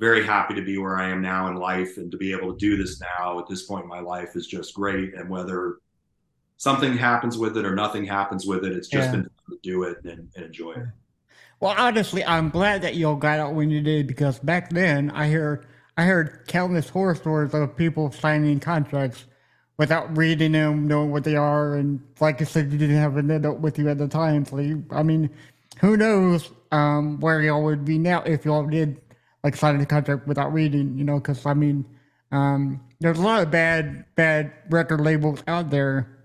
very 0.00 0.26
happy 0.26 0.54
to 0.54 0.62
be 0.62 0.78
where 0.78 0.98
i 0.98 1.08
am 1.08 1.22
now 1.22 1.46
in 1.48 1.54
life 1.54 1.96
and 1.98 2.10
to 2.10 2.16
be 2.16 2.32
able 2.32 2.52
to 2.52 2.58
do 2.58 2.76
this 2.76 3.00
now 3.18 3.38
at 3.38 3.46
this 3.46 3.62
point 3.62 3.84
in 3.84 3.88
my 3.88 4.00
life 4.00 4.34
is 4.34 4.46
just 4.46 4.74
great 4.74 5.14
and 5.14 5.30
whether 5.30 5.78
something 6.56 6.96
happens 6.96 7.38
with 7.38 7.56
it 7.56 7.64
or 7.64 7.74
nothing 7.74 8.04
happens 8.04 8.46
with 8.46 8.64
it 8.64 8.72
it's 8.72 8.88
just 8.88 9.06
yeah. 9.06 9.12
been 9.12 9.30
to 9.48 9.58
do 9.62 9.84
it 9.84 9.98
and, 10.04 10.28
and 10.34 10.46
enjoy 10.46 10.72
it 10.72 10.86
well, 11.60 11.74
honestly, 11.76 12.24
I'm 12.24 12.48
glad 12.48 12.80
that 12.82 12.96
y'all 12.96 13.16
got 13.16 13.38
out 13.38 13.52
when 13.52 13.70
you 13.70 13.82
did 13.82 14.06
because 14.06 14.38
back 14.38 14.70
then 14.70 15.10
I 15.10 15.28
heard 15.28 15.66
I 15.98 16.04
heard 16.04 16.44
countless 16.48 16.88
horror 16.88 17.14
stories 17.14 17.52
of 17.52 17.76
people 17.76 18.10
signing 18.10 18.60
contracts 18.60 19.26
without 19.76 20.16
reading 20.16 20.52
them, 20.52 20.88
knowing 20.88 21.10
what 21.10 21.24
they 21.24 21.36
are, 21.36 21.74
and 21.74 22.00
like 22.18 22.40
I 22.40 22.44
said, 22.44 22.72
you 22.72 22.78
didn't 22.78 22.96
have 22.96 23.18
an 23.18 23.30
adult 23.30 23.60
with 23.60 23.78
you 23.78 23.90
at 23.90 23.98
the 23.98 24.08
time. 24.08 24.46
So 24.46 24.58
you, 24.58 24.82
I 24.90 25.02
mean, 25.02 25.28
who 25.80 25.98
knows 25.98 26.50
um, 26.72 27.20
where 27.20 27.42
y'all 27.42 27.62
would 27.62 27.84
be 27.84 27.98
now 27.98 28.22
if 28.22 28.46
y'all 28.46 28.66
did 28.66 28.98
like 29.42 29.56
signing 29.56 29.80
the 29.80 29.86
contract 29.86 30.26
without 30.26 30.52
reading, 30.52 30.96
you 30.96 31.04
know? 31.04 31.18
Because 31.18 31.44
I 31.46 31.54
mean, 31.54 31.84
um, 32.32 32.80
there's 33.00 33.18
a 33.18 33.22
lot 33.22 33.42
of 33.42 33.50
bad 33.50 34.04
bad 34.14 34.52
record 34.70 35.00
labels 35.00 35.42
out 35.48 35.70
there. 35.70 36.16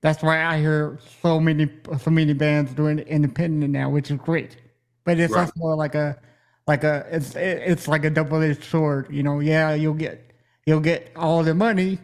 That's 0.00 0.22
why 0.22 0.44
I 0.44 0.58
hear 0.58 0.98
so 1.22 1.40
many 1.40 1.68
so 2.00 2.10
many 2.10 2.32
bands 2.32 2.72
doing 2.72 3.00
independent 3.00 3.72
now, 3.72 3.90
which 3.90 4.10
is 4.10 4.18
great 4.18 4.56
but 5.08 5.18
it's 5.18 5.32
right. 5.32 5.50
also 5.56 5.74
like 5.74 5.94
a 5.94 6.18
like 6.66 6.84
a 6.84 7.06
it's 7.10 7.34
it's 7.34 7.88
like 7.88 8.04
a 8.04 8.10
double 8.10 8.42
edged 8.42 8.62
sword. 8.62 9.08
You 9.10 9.22
know, 9.22 9.40
yeah, 9.40 9.72
you'll 9.72 9.94
get 9.94 10.32
you'll 10.66 10.80
get 10.80 11.10
all 11.16 11.42
the 11.42 11.54
money, 11.54 11.98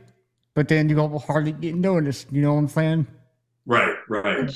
but 0.55 0.69
then 0.69 0.89
you'll 0.89 1.19
hardly 1.19 1.53
get 1.53 1.75
noticed. 1.75 2.33
You 2.33 2.41
know 2.41 2.55
what 2.55 2.61
I'm 2.61 2.69
saying? 2.69 3.07
Right, 3.67 3.95
right. 4.09 4.51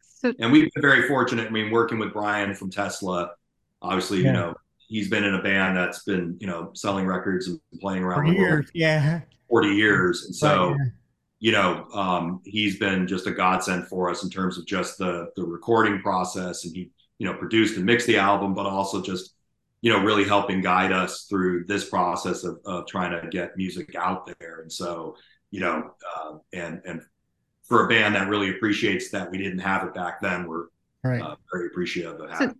So, 0.00 0.32
and 0.40 0.50
we've 0.50 0.72
been 0.72 0.80
very 0.80 1.06
fortunate. 1.06 1.46
I 1.46 1.50
mean, 1.50 1.70
working 1.70 1.98
with 1.98 2.14
Brian 2.14 2.54
from 2.54 2.70
Tesla, 2.70 3.32
obviously, 3.82 4.22
yeah. 4.22 4.24
you 4.24 4.32
know, 4.32 4.54
he's 4.88 5.08
been 5.08 5.22
in 5.24 5.34
a 5.34 5.42
band 5.42 5.76
that's 5.76 6.02
been 6.04 6.36
you 6.40 6.46
know 6.46 6.70
selling 6.74 7.06
records 7.06 7.46
and 7.48 7.60
playing 7.80 8.02
around 8.02 8.26
For 8.26 8.32
the 8.32 8.38
world 8.38 8.50
years, 8.50 8.70
yeah. 8.74 9.20
40 9.48 9.68
years 9.68 10.24
and 10.26 10.34
so 10.34 10.70
Right, 10.70 10.76
yeah. 10.78 10.84
you 11.40 11.52
know 11.52 11.86
um, 11.92 12.40
he's 12.44 12.78
been 12.78 13.06
just 13.06 13.26
a 13.26 13.30
godsend 13.30 13.86
for 13.88 14.10
us 14.10 14.22
in 14.24 14.30
terms 14.30 14.58
of 14.58 14.66
just 14.66 14.98
the 14.98 15.30
the 15.36 15.44
recording 15.44 16.00
process 16.00 16.64
and 16.64 16.74
he 16.74 16.90
you 17.18 17.26
know 17.26 17.34
produced 17.34 17.76
and 17.76 17.84
mixed 17.86 18.06
the 18.06 18.16
album 18.16 18.54
but 18.54 18.66
also 18.66 19.00
just 19.02 19.34
you 19.80 19.92
know 19.92 20.00
really 20.02 20.24
helping 20.24 20.60
guide 20.60 20.90
us 20.92 21.26
through 21.28 21.64
this 21.66 21.88
process 21.88 22.42
of, 22.44 22.58
of 22.64 22.86
trying 22.86 23.12
to 23.12 23.28
get 23.28 23.56
music 23.56 23.94
out 23.94 24.26
there 24.40 24.60
and 24.62 24.72
so 24.72 25.14
you 25.50 25.60
know 25.60 25.90
uh, 26.16 26.32
and 26.52 26.80
and 26.84 27.00
for 27.64 27.84
a 27.84 27.88
band 27.88 28.14
that 28.14 28.28
really 28.28 28.50
appreciates 28.50 29.10
that 29.10 29.30
we 29.30 29.36
didn't 29.38 29.58
have 29.58 29.84
it 29.86 29.94
back 29.94 30.20
then 30.20 30.46
we're 30.48 30.66
Right. 31.04 31.22
uh, 31.22 31.36
very 31.52 31.68
appreciative 31.68 32.20
of 32.20 32.28
So- 32.30 32.36
having 32.38 32.56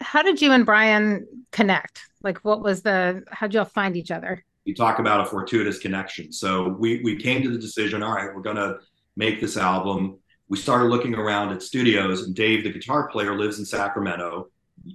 How 0.00 0.22
did 0.22 0.40
you 0.40 0.52
and 0.52 0.64
Brian 0.64 1.26
connect? 1.52 2.00
Like, 2.22 2.38
what 2.38 2.62
was 2.62 2.82
the? 2.82 3.22
How'd 3.30 3.54
y'all 3.54 3.64
find 3.64 3.96
each 3.96 4.10
other? 4.10 4.44
you 4.64 4.74
talk 4.74 4.98
about 4.98 5.20
a 5.20 5.26
fortuitous 5.26 5.78
connection. 5.78 6.32
So 6.32 6.68
we 6.68 7.00
we 7.02 7.16
came 7.16 7.42
to 7.42 7.50
the 7.50 7.58
decision. 7.58 8.02
All 8.02 8.14
right, 8.14 8.34
we're 8.34 8.42
gonna 8.42 8.78
make 9.16 9.40
this 9.40 9.56
album. 9.56 10.18
We 10.48 10.58
started 10.58 10.86
looking 10.86 11.14
around 11.14 11.52
at 11.52 11.62
studios, 11.62 12.22
and 12.22 12.34
Dave, 12.34 12.64
the 12.64 12.72
guitar 12.72 13.08
player, 13.08 13.36
lives 13.36 13.58
in 13.58 13.64
Sacramento. 13.64 14.48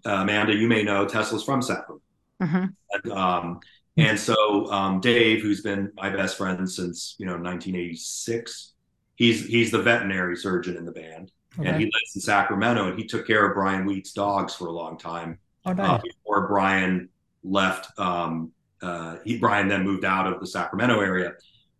Uh, 0.05 0.09
Amanda, 0.09 0.53
you 0.53 0.67
may 0.67 0.83
know 0.83 1.07
Tesla's 1.07 1.43
from 1.43 1.61
Sacramento. 1.61 2.01
hmm 2.41 2.65
And, 2.91 3.11
um, 3.11 3.59
and 3.97 4.19
so 4.19 4.71
um, 4.71 4.99
Dave, 4.99 5.41
who's 5.41 5.61
been 5.61 5.91
my 5.95 6.09
best 6.09 6.37
friend 6.37 6.69
since 6.69 7.15
you 7.19 7.25
know 7.25 7.33
1986, 7.33 8.73
he's 9.15 9.45
he's 9.45 9.71
the 9.71 9.81
veterinary 9.81 10.35
surgeon 10.35 10.77
in 10.77 10.85
the 10.85 10.91
band, 10.91 11.31
and 11.57 11.77
he 11.77 11.85
lives 11.85 12.15
in 12.15 12.21
Sacramento, 12.21 12.89
and 12.89 12.99
he 12.99 13.05
took 13.05 13.25
care 13.27 13.45
of 13.45 13.55
Brian 13.55 13.85
Wheat's 13.85 14.13
dogs 14.13 14.55
for 14.55 14.67
a 14.67 14.71
long 14.71 14.97
time 14.97 15.39
Oh, 15.65 15.71
uh, 15.71 15.99
before 16.01 16.47
Brian 16.47 17.09
left. 17.43 17.97
Um, 17.99 18.51
uh, 18.81 19.17
he 19.25 19.37
Brian 19.37 19.67
then 19.67 19.83
moved 19.83 20.05
out 20.05 20.25
of 20.31 20.39
the 20.39 20.47
Sacramento 20.47 21.01
area, 21.01 21.33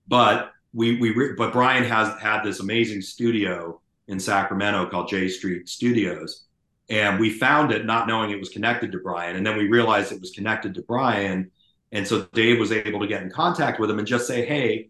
but 0.07 0.51
we 0.73 0.99
we 0.99 1.11
re- 1.11 1.33
but 1.37 1.53
Brian 1.53 1.83
has 1.85 2.19
had 2.19 2.43
this 2.43 2.59
amazing 2.59 3.01
studio 3.01 3.79
in 4.07 4.19
Sacramento 4.19 4.87
called 4.87 5.07
J 5.07 5.29
Street 5.29 5.69
Studios, 5.69 6.45
and 6.89 7.19
we 7.19 7.29
found 7.29 7.71
it 7.71 7.85
not 7.85 8.07
knowing 8.07 8.31
it 8.31 8.39
was 8.39 8.49
connected 8.49 8.91
to 8.91 8.97
Brian, 8.99 9.37
and 9.37 9.45
then 9.45 9.57
we 9.57 9.67
realized 9.69 10.11
it 10.11 10.19
was 10.19 10.31
connected 10.31 10.73
to 10.75 10.81
Brian, 10.81 11.49
and 11.93 12.05
so 12.05 12.27
Dave 12.33 12.59
was 12.59 12.71
able 12.71 12.99
to 12.99 13.07
get 13.07 13.23
in 13.23 13.29
contact 13.31 13.79
with 13.79 13.89
him 13.89 13.99
and 13.99 14.07
just 14.07 14.27
say, 14.27 14.45
hey, 14.45 14.89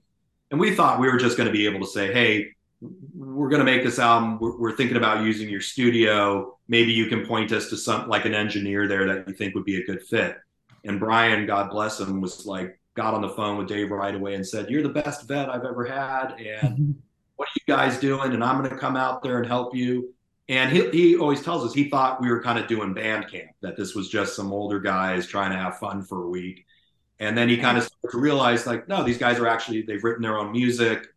and 0.50 0.60
we 0.60 0.74
thought 0.74 1.00
we 1.00 1.08
were 1.08 1.18
just 1.18 1.38
going 1.38 1.48
to 1.48 1.54
be 1.54 1.68
able 1.68 1.82
to 1.82 1.92
say, 1.92 2.12
hey, 2.12 2.56
we're 2.82 3.50
going 3.50 3.60
to 3.60 3.66
make 3.66 3.84
this 3.84 4.00
album. 4.00 4.40
We're, 4.40 4.58
we're 4.58 4.76
thinking 4.76 4.98
about 4.98 5.26
using 5.26 5.50
your 5.50 5.62
studio. 5.62 6.58
Maybe 6.68 6.94
you 6.94 7.08
can 7.08 7.26
point 7.26 7.52
us 7.52 7.70
to 7.70 7.78
some 7.78 8.08
like 8.08 8.26
an 8.26 8.34
engineer 8.34 8.88
there 8.88 9.06
that 9.08 9.28
you 9.28 9.34
think 9.34 9.56
would 9.56 9.66
be 9.66 9.82
a 9.82 9.86
good 9.86 10.02
fit. 10.04 10.38
And 10.86 11.00
Brian, 11.00 11.46
God 11.46 11.70
bless 11.70 12.00
him, 12.00 12.22
was 12.22 12.46
like 12.46 12.80
got 12.96 13.14
on 13.14 13.22
the 13.22 13.30
phone 13.30 13.58
with 13.58 13.68
Dave 13.68 13.92
right 13.92 14.16
away 14.16 14.36
and 14.36 14.48
said, 14.48 14.70
"You're 14.70 14.84
the 14.84 14.90
best 14.90 15.28
vet 15.28 15.50
I've 15.50 15.66
ever 15.66 15.86
had, 15.86 16.36
and 16.40 16.78
mm-hmm. 16.78 16.92
what 17.36 17.48
are 17.48 17.52
you 17.56 17.74
guys 17.76 18.00
doing? 18.00 18.34
And 18.34 18.44
I'm 18.44 18.60
going 18.60 18.70
to 18.70 18.78
come 18.78 18.96
out 18.96 19.22
there 19.22 19.38
and 19.38 19.46
help 19.46 19.76
you." 19.76 20.14
And 20.48 20.72
he 20.72 20.90
he 20.92 21.18
always 21.18 21.44
tells 21.44 21.66
us 21.66 21.74
he 21.74 21.90
thought 21.90 22.22
we 22.22 22.30
were 22.30 22.42
kind 22.42 22.58
of 22.58 22.68
doing 22.68 22.94
band 22.94 23.30
camp, 23.30 23.52
that 23.62 23.76
this 23.76 23.94
was 23.94 24.10
just 24.10 24.36
some 24.36 24.54
older 24.54 24.80
guys 24.80 25.28
trying 25.28 25.52
to 25.52 25.58
have 25.58 25.80
fun 25.80 26.02
for 26.02 26.24
a 26.24 26.30
week. 26.30 26.66
And 27.20 27.38
then 27.38 27.50
he 27.50 27.58
kind 27.58 27.78
of 27.78 27.84
started 27.84 28.12
to 28.12 28.18
realize, 28.18 28.66
like, 28.66 28.88
no, 28.88 29.04
these 29.04 29.18
guys 29.18 29.38
are 29.38 29.48
actually 29.48 29.82
they've 29.82 30.04
written 30.04 30.24
their 30.24 30.38
own 30.38 30.54
music 30.54 31.08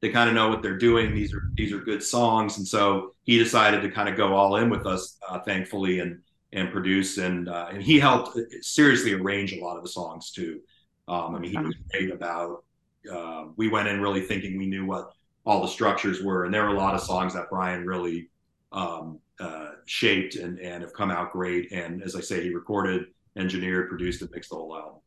they 0.00 0.10
kind 0.10 0.28
of 0.28 0.34
know 0.34 0.48
what 0.48 0.62
they're 0.62 0.78
doing. 0.78 1.14
These 1.14 1.34
are 1.34 1.50
these 1.56 1.72
are 1.72 1.78
good 1.78 2.02
songs, 2.02 2.58
and 2.58 2.66
so 2.66 3.14
he 3.24 3.38
decided 3.38 3.82
to 3.82 3.90
kind 3.90 4.08
of 4.08 4.16
go 4.16 4.34
all 4.34 4.56
in 4.56 4.70
with 4.70 4.86
us, 4.86 5.18
uh, 5.28 5.40
thankfully, 5.40 6.00
and 6.00 6.20
and 6.52 6.70
produce 6.70 7.18
and 7.18 7.48
uh, 7.48 7.68
and 7.72 7.82
he 7.82 7.98
helped 7.98 8.38
seriously 8.60 9.12
arrange 9.12 9.52
a 9.52 9.60
lot 9.60 9.76
of 9.76 9.82
the 9.82 9.88
songs 9.88 10.30
too. 10.30 10.60
Um, 11.08 11.34
I 11.34 11.38
mean, 11.38 11.50
he 11.50 11.58
was 11.58 11.74
great 11.90 12.10
about. 12.12 12.64
Uh, 13.10 13.46
we 13.56 13.68
went 13.68 13.88
in 13.88 14.00
really 14.00 14.20
thinking 14.20 14.58
we 14.58 14.66
knew 14.66 14.84
what 14.86 15.12
all 15.44 15.62
the 15.62 15.68
structures 15.68 16.22
were, 16.22 16.44
and 16.44 16.54
there 16.54 16.64
are 16.64 16.74
a 16.74 16.78
lot 16.78 16.94
of 16.94 17.00
songs 17.00 17.34
that 17.34 17.50
Brian 17.50 17.86
really 17.86 18.28
um, 18.70 19.18
uh, 19.40 19.70
shaped 19.86 20.36
and 20.36 20.58
and 20.60 20.82
have 20.82 20.92
come 20.92 21.10
out 21.10 21.32
great. 21.32 21.72
And 21.72 22.02
as 22.02 22.14
I 22.14 22.20
say, 22.20 22.42
he 22.42 22.54
recorded, 22.54 23.06
engineered, 23.36 23.88
produced, 23.88 24.22
and 24.22 24.30
mixed 24.30 24.50
the 24.50 24.56
whole 24.56 24.76
album. 24.76 25.00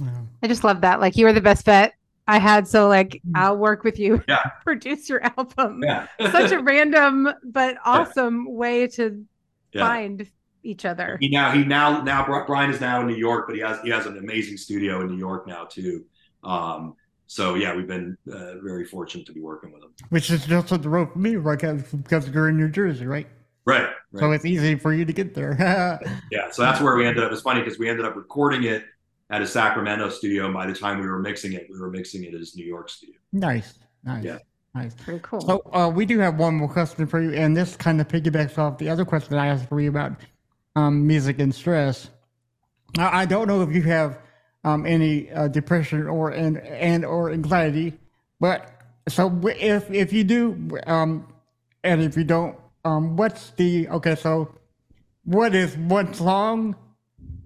Yeah. 0.00 0.22
I 0.42 0.48
just 0.48 0.64
love 0.64 0.80
that. 0.80 1.00
Like, 1.00 1.16
you 1.16 1.26
were 1.26 1.34
the 1.34 1.40
best 1.40 1.66
vet 1.66 1.94
I 2.26 2.38
had, 2.38 2.68
so 2.68 2.88
like, 2.88 3.20
Mm. 3.26 3.32
I'll 3.34 3.56
work 3.56 3.84
with 3.84 3.98
you. 3.98 4.22
Yeah. 4.28 4.42
produce 4.64 5.08
your 5.08 5.22
album. 5.24 5.82
Yeah, 5.82 6.06
Such 6.30 6.52
a 6.52 6.60
random 6.60 7.28
but 7.44 7.76
awesome 7.84 8.46
way 8.52 8.86
to 8.88 9.24
Yeah. 9.72 9.86
find 9.86 10.30
each 10.62 10.84
other. 10.84 11.18
He 11.20 11.28
now 11.28 11.50
he 11.50 11.64
now 11.64 12.02
now 12.02 12.24
Brian 12.46 12.70
is 12.70 12.80
now 12.80 13.00
in 13.00 13.08
New 13.08 13.16
York, 13.16 13.46
but 13.48 13.56
he 13.56 13.62
has 13.62 13.80
he 13.82 13.90
has 13.90 14.06
an 14.06 14.16
amazing 14.18 14.56
studio 14.56 15.00
in 15.00 15.08
New 15.08 15.18
York 15.18 15.46
now 15.46 15.64
too. 15.64 16.04
Um, 16.44 16.94
so 17.26 17.54
yeah, 17.54 17.74
we've 17.74 17.86
been 17.88 18.16
uh, 18.32 18.58
very 18.62 18.84
fortunate 18.84 19.26
to 19.26 19.32
be 19.32 19.40
working 19.40 19.72
with 19.72 19.82
him. 19.82 19.90
Which 20.10 20.30
is 20.30 20.46
just 20.46 20.70
up 20.72 20.82
the 20.82 20.88
road 20.88 21.12
for 21.12 21.18
me, 21.18 21.36
right? 21.36 21.58
Because 21.58 22.28
you're 22.28 22.48
in 22.50 22.56
New 22.56 22.68
Jersey, 22.68 23.06
right? 23.06 23.26
Right, 23.64 23.88
right. 24.12 24.20
So 24.20 24.30
it's 24.32 24.44
easy 24.44 24.74
for 24.76 24.92
you 24.92 25.04
to 25.04 25.12
get 25.12 25.34
there. 25.34 25.56
yeah, 26.30 26.50
so 26.50 26.62
that's 26.62 26.80
where 26.80 26.94
we 26.96 27.06
ended 27.06 27.24
up. 27.24 27.32
It's 27.32 27.42
funny 27.42 27.60
because 27.62 27.78
we 27.78 27.88
ended 27.88 28.04
up 28.04 28.16
recording 28.16 28.64
it 28.64 28.84
at 29.30 29.40
a 29.42 29.46
Sacramento 29.46 30.08
studio, 30.10 30.44
and 30.46 30.54
by 30.54 30.66
the 30.66 30.74
time 30.74 31.00
we 31.00 31.06
were 31.06 31.18
mixing 31.18 31.52
it, 31.54 31.66
we 31.70 31.78
were 31.78 31.90
mixing 31.90 32.24
it 32.24 32.34
as 32.34 32.54
New 32.56 32.64
York 32.66 32.88
studio. 32.88 33.16
nice, 33.32 33.74
nice, 34.04 34.24
Yeah. 34.24 34.38
nice. 34.74 34.94
Pretty 34.94 35.20
cool. 35.22 35.40
So 35.40 35.62
uh, 35.72 35.90
we 35.94 36.04
do 36.06 36.18
have 36.18 36.38
one 36.38 36.54
more 36.54 36.68
question 36.68 37.06
for 37.06 37.20
you, 37.22 37.32
and 37.32 37.56
this 37.56 37.76
kind 37.76 38.00
of 38.00 38.08
piggybacks 38.08 38.58
off 38.58 38.78
the 38.78 38.88
other 38.88 39.04
question 39.04 39.36
I 39.38 39.46
asked 39.46 39.68
for 39.68 39.80
you 39.80 39.88
about 39.88 40.12
um, 40.76 41.06
music 41.06 41.38
and 41.38 41.54
stress. 41.54 42.10
Now, 42.96 43.10
I 43.12 43.24
don't 43.24 43.46
know 43.48 43.62
if 43.62 43.74
you 43.74 43.82
have 43.82 44.18
um, 44.64 44.84
any 44.86 45.30
uh, 45.32 45.48
depression 45.48 46.06
or 46.06 46.30
and 46.30 46.58
and 46.58 47.04
or 47.04 47.30
anxiety, 47.30 47.94
but 48.38 48.70
so 49.08 49.40
if 49.44 49.90
if 49.90 50.12
you 50.12 50.24
do, 50.24 50.78
um, 50.86 51.26
and 51.84 52.02
if 52.02 52.16
you 52.16 52.24
don't, 52.24 52.56
um, 52.84 53.16
what's 53.16 53.50
the 53.52 53.88
okay? 53.88 54.14
So, 54.14 54.54
what 55.24 55.54
is 55.54 55.76
one 55.76 56.12
song, 56.14 56.76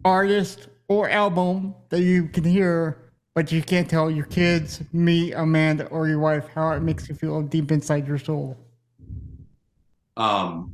artist, 0.05 0.69
or 0.89 1.09
album 1.11 1.75
that 1.91 2.01
you 2.01 2.29
can 2.29 2.45
hear, 2.45 2.99
but 3.35 3.51
you 3.53 3.63
can't 3.63 3.89
tell 3.89 4.11
your 4.11 4.27
kids, 4.27 4.83
me, 4.93 5.33
Amanda, 5.33 5.87
or 5.87 6.09
your 6.09 6.19
wife 6.21 6.47
how 6.55 6.71
it 6.73 6.81
makes 6.81 7.09
you 7.09 7.15
feel 7.15 7.43
deep 7.43 7.71
inside 7.73 8.07
your 8.07 8.19
soul? 8.19 8.57
Um, 10.17 10.73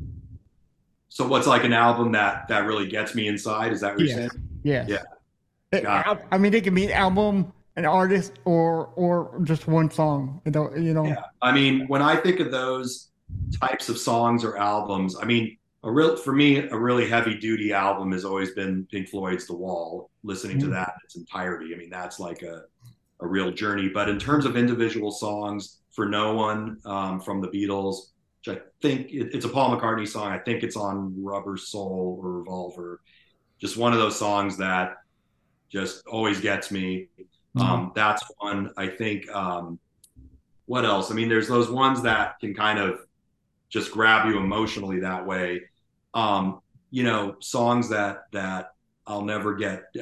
so 1.09 1.27
what's 1.27 1.47
like 1.47 1.65
an 1.65 1.73
album 1.73 2.13
that 2.13 2.49
that 2.49 2.65
really 2.67 2.87
gets 2.89 3.15
me 3.15 3.27
inside? 3.29 3.73
Is 3.73 3.81
that 3.81 3.93
what 3.97 4.01
you're 4.01 4.09
Yeah. 4.09 4.15
saying? 4.29 4.31
Yeah. 4.63 4.85
Yeah. 4.89 5.03
It- 5.73 5.87
I, 5.87 6.19
I 6.31 6.39
mean, 6.39 6.55
it 6.55 6.65
can 6.65 6.75
be 6.75 6.85
an 6.85 6.93
album, 6.93 7.53
an 7.77 7.85
artist, 7.87 8.35
or 8.45 8.87
or 8.97 9.41
just 9.45 9.67
one 9.67 9.91
song. 9.91 10.41
You 10.45 10.53
know, 10.53 10.75
you 10.77 10.95
know. 10.95 11.07
Yeah. 11.07 11.23
I 11.41 11.53
mean, 11.53 11.87
when 11.89 12.03
I 12.03 12.17
think 12.17 12.41
of 12.41 12.51
those 12.51 13.09
types 13.61 13.89
of 13.89 13.99
songs 13.99 14.45
or 14.45 14.57
albums, 14.59 15.17
I 15.21 15.25
mean, 15.25 15.57
a 15.85 15.91
real 15.91 16.17
for 16.17 16.33
me, 16.33 16.59
a 16.59 16.79
really 16.79 17.09
heavy 17.09 17.35
duty 17.37 17.73
album 17.73 18.13
has 18.13 18.25
always 18.25 18.53
been 18.53 18.87
Pink 18.91 19.09
Floyd's 19.09 19.47
The 19.47 19.57
Wall. 19.57 20.11
Listening 20.23 20.59
to 20.61 20.67
Mhm. 20.67 20.71
that 20.71 20.89
in 20.89 21.05
its 21.05 21.17
entirety, 21.17 21.75
I 21.75 21.79
mean, 21.79 21.91
that's 21.91 22.19
like 22.21 22.43
a 22.43 22.65
a 23.21 23.27
real 23.27 23.53
journey. 23.53 23.89
But 23.89 24.09
in 24.09 24.19
terms 24.19 24.45
of 24.45 24.57
individual 24.57 25.13
songs, 25.13 25.79
for 25.93 26.07
No 26.07 26.35
One 26.35 26.79
um, 26.85 27.21
from 27.21 27.41
the 27.41 27.49
Beatles, 27.49 28.11
which 28.45 28.57
I 28.57 28.61
think 28.81 29.11
it, 29.13 29.33
it's 29.35 29.45
a 29.45 29.49
Paul 29.49 29.77
McCartney 29.79 30.09
song. 30.09 30.33
I 30.33 30.39
think 30.39 30.65
it's 30.65 30.77
on 30.77 31.15
Rubber 31.23 31.57
Soul 31.57 32.19
or 32.21 32.39
Revolver. 32.39 33.01
Just 33.61 33.77
one 33.77 33.93
of 33.93 34.01
those 34.01 34.19
songs 34.19 34.57
that 34.57 34.97
just 35.71 36.05
always 36.07 36.41
gets 36.41 36.71
me. 36.73 37.09
Um, 37.57 37.93
that's 37.95 38.23
one. 38.39 38.73
I 38.77 38.89
think. 38.89 39.31
Um, 39.31 39.79
what 40.67 40.85
else? 40.85 41.11
I 41.11 41.15
mean, 41.15 41.29
there's 41.29 41.49
those 41.49 41.71
ones 41.71 42.03
that 42.03 42.41
can 42.41 42.55
kind 42.55 42.79
of 42.79 43.01
just 43.69 43.93
grab 43.93 44.27
you 44.29 44.39
emotionally 44.39 45.01
that 45.01 45.25
way. 45.27 45.61
Um, 46.15 46.61
you 46.91 47.03
know, 47.03 47.37
songs 47.41 47.89
that 47.89 48.25
that 48.33 48.73
I'll 49.07 49.23
never 49.23 49.55
get. 49.55 49.95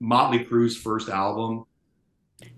Motley 0.00 0.44
Crue's 0.44 0.76
first 0.76 1.08
album, 1.08 1.64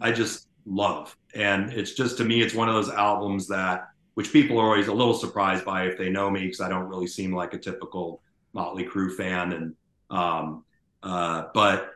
I 0.01 0.13
just 0.13 0.49
love, 0.67 1.17
and 1.35 1.73
it's 1.73 1.93
just 1.93 2.17
to 2.19 2.25
me, 2.25 2.41
it's 2.41 2.55
one 2.55 2.69
of 2.69 2.75
those 2.75 2.91
albums 2.91 3.49
that 3.49 3.89
which 4.15 4.33
people 4.33 4.59
are 4.59 4.65
always 4.65 4.89
a 4.89 4.93
little 4.93 5.15
surprised 5.15 5.65
by 5.65 5.85
if 5.85 5.97
they 5.97 6.11
know 6.11 6.29
me 6.29 6.41
because 6.41 6.61
I 6.61 6.69
don't 6.69 6.89
really 6.89 7.07
seem 7.07 7.33
like 7.33 7.55
a 7.55 7.59
typical 7.59 8.21
Motley 8.53 8.85
Crue 8.85 9.15
fan, 9.15 9.53
and 9.53 9.75
um, 10.11 10.65
uh, 11.03 11.45
but 11.55 11.91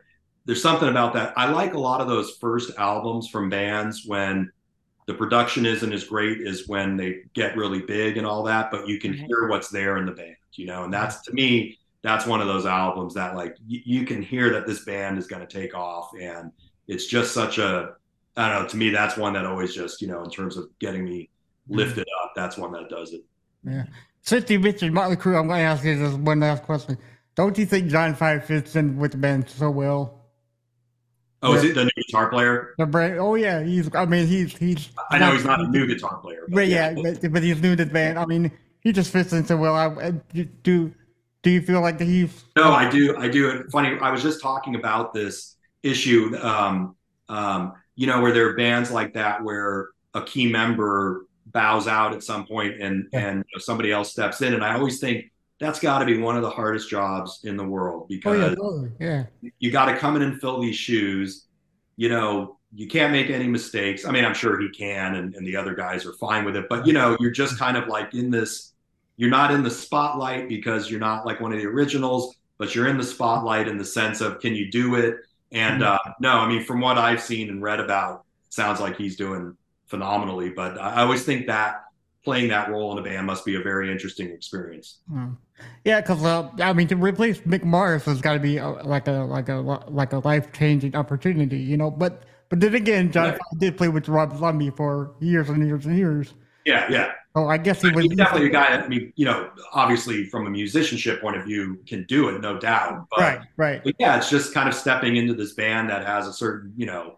there's 0.45 0.61
something 0.61 0.87
about 0.87 1.13
that. 1.13 1.33
I 1.37 1.51
like 1.51 1.73
a 1.73 1.79
lot 1.79 2.01
of 2.01 2.07
those 2.07 2.37
first 2.39 2.77
albums 2.77 3.27
from 3.27 3.49
bands 3.49 4.03
when 4.05 4.51
the 5.05 5.13
production 5.13 5.65
isn't 5.65 5.91
as 5.91 6.03
great 6.05 6.45
as 6.47 6.67
when 6.67 6.97
they 6.97 7.23
get 7.33 7.57
really 7.57 7.81
big 7.81 8.17
and 8.17 8.25
all 8.25 8.43
that, 8.43 8.71
but 8.71 8.87
you 8.87 8.99
can 8.99 9.11
Right. 9.11 9.21
hear 9.21 9.47
what's 9.47 9.69
there 9.69 9.97
in 9.97 10.05
the 10.05 10.11
band, 10.11 10.35
you 10.53 10.65
know, 10.65 10.83
and 10.85 10.93
that's 10.93 11.21
to 11.23 11.33
me, 11.33 11.77
that's 12.01 12.25
one 12.25 12.41
of 12.41 12.47
those 12.47 12.65
albums 12.65 13.13
that 13.13 13.35
like 13.35 13.55
y- 13.69 13.81
you 13.85 14.05
can 14.05 14.21
hear 14.21 14.49
that 14.51 14.67
this 14.67 14.83
band 14.85 15.17
is 15.17 15.27
going 15.27 15.45
to 15.45 15.61
take 15.61 15.75
off. 15.75 16.11
And 16.19 16.51
it's 16.87 17.05
just 17.05 17.33
such 17.33 17.57
a, 17.57 17.95
I 18.37 18.49
don't 18.49 18.63
know, 18.63 18.69
to 18.69 18.77
me, 18.77 18.89
that's 18.89 19.17
one 19.17 19.33
that 19.33 19.45
always 19.45 19.73
just, 19.73 20.01
you 20.01 20.07
know, 20.07 20.23
in 20.23 20.29
terms 20.29 20.57
of 20.57 20.67
getting 20.79 21.05
me 21.05 21.29
mm-hmm. 21.69 21.77
lifted 21.77 22.07
up, 22.23 22.31
that's 22.35 22.57
one 22.57 22.71
that 22.73 22.89
does 22.89 23.13
it. 23.13 23.21
Yeah. 23.63 23.85
Since 24.21 24.49
you 24.49 24.59
mentioned 24.59 24.93
Motley 24.93 25.15
Crue, 25.17 25.39
I'm 25.39 25.47
going 25.47 25.59
to 25.59 25.63
ask 25.63 25.83
you 25.83 25.97
this 25.97 26.13
one 26.13 26.39
last 26.39 26.63
question. 26.63 26.97
don't 27.35 27.57
you 27.57 27.65
think 27.65 27.89
John 27.89 28.15
Five 28.15 28.45
fits 28.45 28.75
in 28.75 28.97
with 28.97 29.11
the 29.11 29.17
band 29.17 29.49
so 29.49 29.69
well? 29.69 30.22
Oh, 31.43 31.53
is 31.53 31.63
it 31.63 31.75
the 31.75 31.83
new 31.83 31.91
guitar 32.07 32.29
player? 32.29 32.73
The 32.77 32.85
brand, 32.85 33.19
oh 33.19 33.35
yeah, 33.35 33.61
he's. 33.61 33.93
I 33.93 34.05
mean, 34.05 34.27
he's 34.27 34.55
he's. 34.57 34.89
I 35.11 35.19
know 35.19 35.31
he's 35.33 35.45
not 35.45 35.59
a 35.59 35.67
new 35.67 35.85
guitar 35.85 36.17
player. 36.17 36.45
But 36.47 36.67
yeah, 36.67 36.93
but, 36.93 37.31
but 37.31 37.43
he's 37.43 37.61
new 37.61 37.75
to 37.75 37.85
the 37.85 37.91
band. 37.91 38.17
I 38.17 38.25
mean, 38.25 38.51
he 38.81 38.91
just 38.93 39.11
fits 39.11 39.33
in 39.33 39.45
so 39.45 39.57
well. 39.57 39.75
I, 39.75 40.11
do. 40.63 40.93
Do 41.43 41.49
you 41.49 41.61
feel 41.61 41.81
like 41.81 41.97
that 41.97 42.05
he's? 42.05 42.45
No, 42.55 42.71
I 42.71 42.89
do. 42.89 43.17
I 43.17 43.27
do. 43.27 43.65
Funny, 43.69 43.99
I 43.99 44.09
was 44.11 44.23
just 44.23 44.41
talking 44.41 44.75
about 44.75 45.13
this 45.13 45.57
issue. 45.83 46.35
Um, 46.41 46.95
um, 47.27 47.73
you 47.95 48.07
know, 48.07 48.21
where 48.21 48.31
there 48.31 48.47
are 48.47 48.55
bands 48.55 48.89
like 48.89 49.13
that 49.15 49.43
where 49.43 49.89
a 50.13 50.23
key 50.23 50.49
member 50.49 51.25
bows 51.47 51.87
out 51.87 52.13
at 52.13 52.23
some 52.23 52.47
point 52.47 52.81
and 52.81 53.07
Yeah. 53.11 53.19
and 53.19 53.37
you 53.39 53.57
know, 53.57 53.59
somebody 53.59 53.91
else 53.91 54.11
steps 54.11 54.41
in, 54.41 54.53
and 54.53 54.63
I 54.63 54.75
always 54.75 54.99
think 55.01 55.32
that's 55.63 55.79
got 55.79 55.99
to 55.99 56.05
be 56.05 56.17
one 56.17 56.35
of 56.35 56.41
the 56.41 56.49
hardest 56.49 56.89
jobs 56.89 57.41
in 57.43 57.57
the 57.57 57.63
world 57.65 58.03
Oh 58.03 58.07
because 58.09 58.39
yeah, 58.39 58.55
totally. 58.55 58.91
yeah. 58.99 59.23
you 59.59 59.71
got 59.71 59.85
to 59.85 59.97
come 59.97 60.15
in 60.15 60.21
and 60.21 60.39
fill 60.41 60.59
these 60.61 60.75
shoes. 60.75 61.45
You 61.95 62.09
know, 62.09 62.57
you 62.73 62.87
can't 62.87 63.11
make 63.11 63.29
any 63.29 63.47
mistakes. 63.47 64.05
I 64.05 64.11
mean, 64.11 64.25
I'm 64.25 64.33
sure 64.33 64.59
he 64.59 64.69
can, 64.69 65.15
and, 65.15 65.35
and 65.35 65.45
the 65.45 65.55
other 65.55 65.75
guys 65.75 66.05
are 66.05 66.13
fine 66.13 66.45
with 66.45 66.55
it. 66.55 66.65
But 66.69 66.87
you 66.87 66.93
know, 66.93 67.17
you're 67.19 67.31
just 67.31 67.57
kind 67.59 67.77
of 67.77 67.87
like 67.87 68.13
in 68.13 68.31
this. 68.31 68.73
You're 69.17 69.29
not 69.29 69.51
in 69.51 69.61
the 69.63 69.69
spotlight 69.71 70.49
because 70.49 70.89
you're 70.89 70.99
not 70.99 71.25
like 71.25 71.39
one 71.39 71.53
of 71.53 71.59
the 71.59 71.67
originals, 71.67 72.35
but 72.57 72.73
you're 72.73 72.87
in 72.87 72.97
the 72.97 73.03
spotlight 73.03 73.67
in 73.67 73.77
the 73.77 73.85
sense 73.85 74.21
of 74.21 74.39
can 74.39 74.55
you 74.55 74.71
do 74.71 74.95
it? 74.95 75.17
And 75.51 75.83
uh, 75.83 75.99
no, 76.19 76.31
I 76.31 76.47
mean, 76.49 76.63
from 76.63 76.79
what 76.81 76.97
I've 76.97 77.21
seen 77.21 77.49
and 77.49 77.61
read 77.61 77.79
about, 77.79 78.25
sounds 78.49 78.79
like 78.79 78.97
he's 78.97 79.15
doing 79.15 79.55
phenomenally. 79.85 80.49
But 80.49 80.79
I 80.81 81.01
always 81.03 81.23
think 81.23 81.45
that 81.47 81.83
playing 82.23 82.49
that 82.49 82.69
role 82.69 82.91
in 82.91 82.97
a 82.97 83.01
band 83.01 83.27
must 83.27 83.45
be 83.45 83.55
a 83.55 83.61
very 83.61 83.91
interesting 83.91 84.29
experience. 84.29 84.99
Mm. 85.11 85.37
Yeah, 85.83 86.01
because 86.01 86.23
uh, 86.23 86.49
I 86.59 86.73
mean, 86.73 86.87
to 86.87 86.95
replace 86.95 87.39
Mick 87.41 87.63
Mars 87.63 88.03
has 88.05 88.21
got 88.21 88.33
to 88.33 88.39
be 88.39 88.59
uh, 88.59 88.83
like 88.83 89.07
a 89.07 89.23
like 89.23 89.49
a 89.49 89.55
like 89.55 90.13
a 90.13 90.19
life 90.19 90.51
changing 90.51 90.95
opportunity, 90.95 91.57
you 91.57 91.77
know. 91.77 91.91
But 91.91 92.23
but 92.49 92.59
then 92.59 92.75
again, 92.75 93.11
John 93.11 93.31
Right. 93.31 93.39
Did 93.59 93.77
play 93.77 93.89
with 93.89 94.07
Rob 94.07 94.37
Zombie 94.37 94.69
for 94.71 95.15
years 95.19 95.49
and 95.49 95.65
years 95.65 95.85
and 95.85 95.97
years. 95.97 96.33
Yeah, 96.65 96.89
yeah. 96.89 97.11
So 97.35 97.47
I 97.49 97.57
guess 97.57 97.81
he 97.81 97.89
was 97.89 98.05
He's 98.05 98.15
definitely 98.15 98.47
a 98.47 98.51
guy. 98.51 98.67
I 98.67 98.87
mean, 98.87 99.11
you 99.15 99.25
know, 99.25 99.49
obviously 99.73 100.25
from 100.25 100.45
a 100.45 100.49
musicianship 100.49 101.19
point 101.19 101.35
of 101.35 101.45
view, 101.45 101.79
can 101.87 102.05
do 102.07 102.29
it, 102.29 102.39
no 102.41 102.59
doubt. 102.59 103.07
But, 103.09 103.19
right, 103.19 103.39
right. 103.57 103.83
but 103.83 103.95
yeah, 103.99 104.17
it's 104.17 104.29
just 104.29 104.53
kind 104.53 104.69
of 104.69 104.75
stepping 104.75 105.15
into 105.15 105.33
this 105.33 105.53
band 105.53 105.89
that 105.89 106.05
has 106.05 106.27
a 106.27 106.33
certain, 106.33 106.73
you 106.77 106.85
know, 106.85 107.17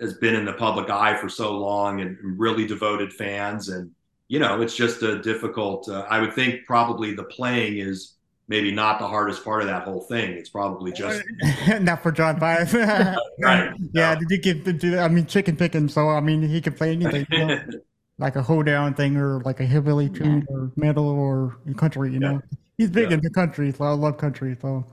has 0.00 0.14
been 0.14 0.34
in 0.36 0.44
the 0.44 0.52
public 0.52 0.88
eye 0.88 1.16
for 1.16 1.28
so 1.28 1.58
long 1.58 2.00
and 2.00 2.16
really 2.38 2.66
devoted 2.66 3.12
fans, 3.12 3.70
and 3.70 3.90
you 4.28 4.38
know, 4.38 4.60
it's 4.60 4.76
just 4.76 5.02
a 5.02 5.18
difficult. 5.20 5.88
Uh, 5.88 6.06
I 6.08 6.20
would 6.20 6.34
think 6.34 6.66
probably 6.66 7.14
the 7.14 7.24
playing 7.24 7.78
is 7.78 8.14
maybe 8.46 8.70
not 8.72 8.98
the 8.98 9.06
hardest 9.06 9.44
part 9.44 9.62
of 9.62 9.68
that 9.68 9.82
whole 9.84 10.00
thing. 10.02 10.32
It's 10.32 10.48
probably 10.50 10.92
just 10.92 11.22
Not 11.80 12.02
for 12.02 12.12
John 12.12 12.38
Five. 12.40 12.72
Right. 13.40 13.70
Yeah, 13.92 14.14
did 14.16 14.30
you 14.30 14.38
get 14.38 14.80
to, 14.80 14.98
I 14.98 15.08
mean, 15.08 15.26
chicken 15.26 15.56
picking. 15.56 15.88
So 15.88 16.08
I 16.08 16.20
mean, 16.20 16.42
he 16.42 16.60
can 16.60 16.74
play 16.74 16.92
anything, 16.92 17.26
you 17.30 17.46
know, 17.46 17.60
like 18.18 18.36
a 18.36 18.42
hoedown 18.42 18.94
thing 18.94 19.16
or 19.16 19.40
like 19.40 19.60
a 19.60 19.64
hillbilly 19.64 20.08
tune 20.08 20.46
or 20.48 20.72
metal 20.76 21.08
or 21.08 21.56
country. 21.76 22.12
You 22.12 22.18
know, 22.20 22.42
he's 22.76 22.90
big 22.90 23.10
Yeah. 23.10 23.16
into 23.16 23.30
country, 23.30 23.72
so 23.72 23.84
I 23.84 23.90
love 23.92 24.18
country. 24.18 24.56
So, 24.60 24.84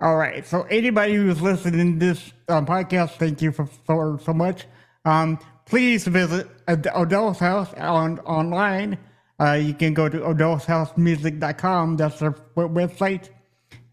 all 0.00 0.16
right. 0.16 0.46
So 0.46 0.62
anybody 0.62 1.14
who's 1.14 1.40
listening 1.40 1.98
to 2.00 2.06
this 2.06 2.32
um, 2.48 2.66
podcast, 2.66 3.12
thank 3.18 3.40
you 3.42 3.52
for, 3.52 3.66
for 3.66 4.18
so 4.24 4.32
much. 4.32 4.66
Um, 5.04 5.38
please 5.68 6.06
visit 6.06 6.48
Odell's 6.68 7.38
house 7.38 7.72
on 7.74 8.18
online. 8.20 8.98
Uh, 9.40 9.52
you 9.52 9.74
can 9.74 9.94
go 9.94 10.08
to 10.08 10.18
odellshousemusic.com. 10.18 11.96
That's 11.96 12.18
their 12.18 12.32
website. 12.56 13.28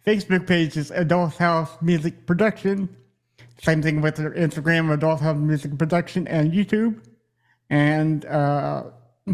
Facebook 0.05 0.47
page 0.47 0.77
is 0.77 0.91
A 0.91 1.03
Doll 1.03 1.27
House 1.27 1.69
Music 1.81 2.25
Production. 2.25 2.95
Same 3.61 3.81
thing 3.81 4.01
with 4.01 4.15
their 4.15 4.31
Instagram, 4.31 4.91
A 4.93 4.97
Doll 4.97 5.17
House 5.17 5.37
Music 5.37 5.77
Production, 5.77 6.27
and 6.27 6.51
YouTube, 6.51 7.01
and 7.69 8.25
uh, 8.25 8.83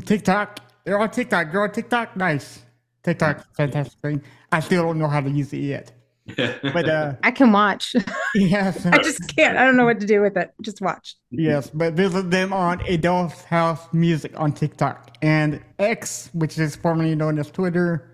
TikTok. 0.05 0.59
They're 0.83 0.99
on 0.99 1.11
TikTok. 1.11 1.53
You're 1.53 1.63
on 1.63 1.71
TikTok. 1.71 2.15
Nice. 2.15 2.63
TikTok's 3.03 3.43
a 3.43 3.53
fantastic 3.55 3.99
thing. 4.01 4.23
I 4.51 4.59
still 4.59 4.83
don't 4.83 4.99
know 4.99 5.07
how 5.07 5.21
to 5.21 5.29
use 5.29 5.53
it 5.53 5.57
yet, 5.59 5.91
but 6.37 6.87
uh, 6.89 7.13
I 7.23 7.31
can 7.31 7.51
watch. 7.51 7.95
yes, 8.35 8.85
I 8.85 8.97
just 8.99 9.35
can't. 9.35 9.57
I 9.57 9.65
don't 9.65 9.75
know 9.77 9.85
what 9.85 9.99
to 9.99 10.05
do 10.05 10.21
with 10.21 10.37
it. 10.37 10.53
Just 10.61 10.81
watch. 10.81 11.15
yes. 11.31 11.69
But 11.69 11.93
visit 11.93 12.29
them 12.31 12.53
on 12.53 12.81
A 12.87 12.97
Doll 12.97 13.29
House 13.47 13.91
Music 13.93 14.31
on 14.39 14.51
TikTok 14.53 15.17
and 15.21 15.61
X, 15.79 16.29
which 16.33 16.57
is 16.57 16.75
formerly 16.75 17.15
known 17.15 17.39
as 17.39 17.49
Twitter. 17.51 18.07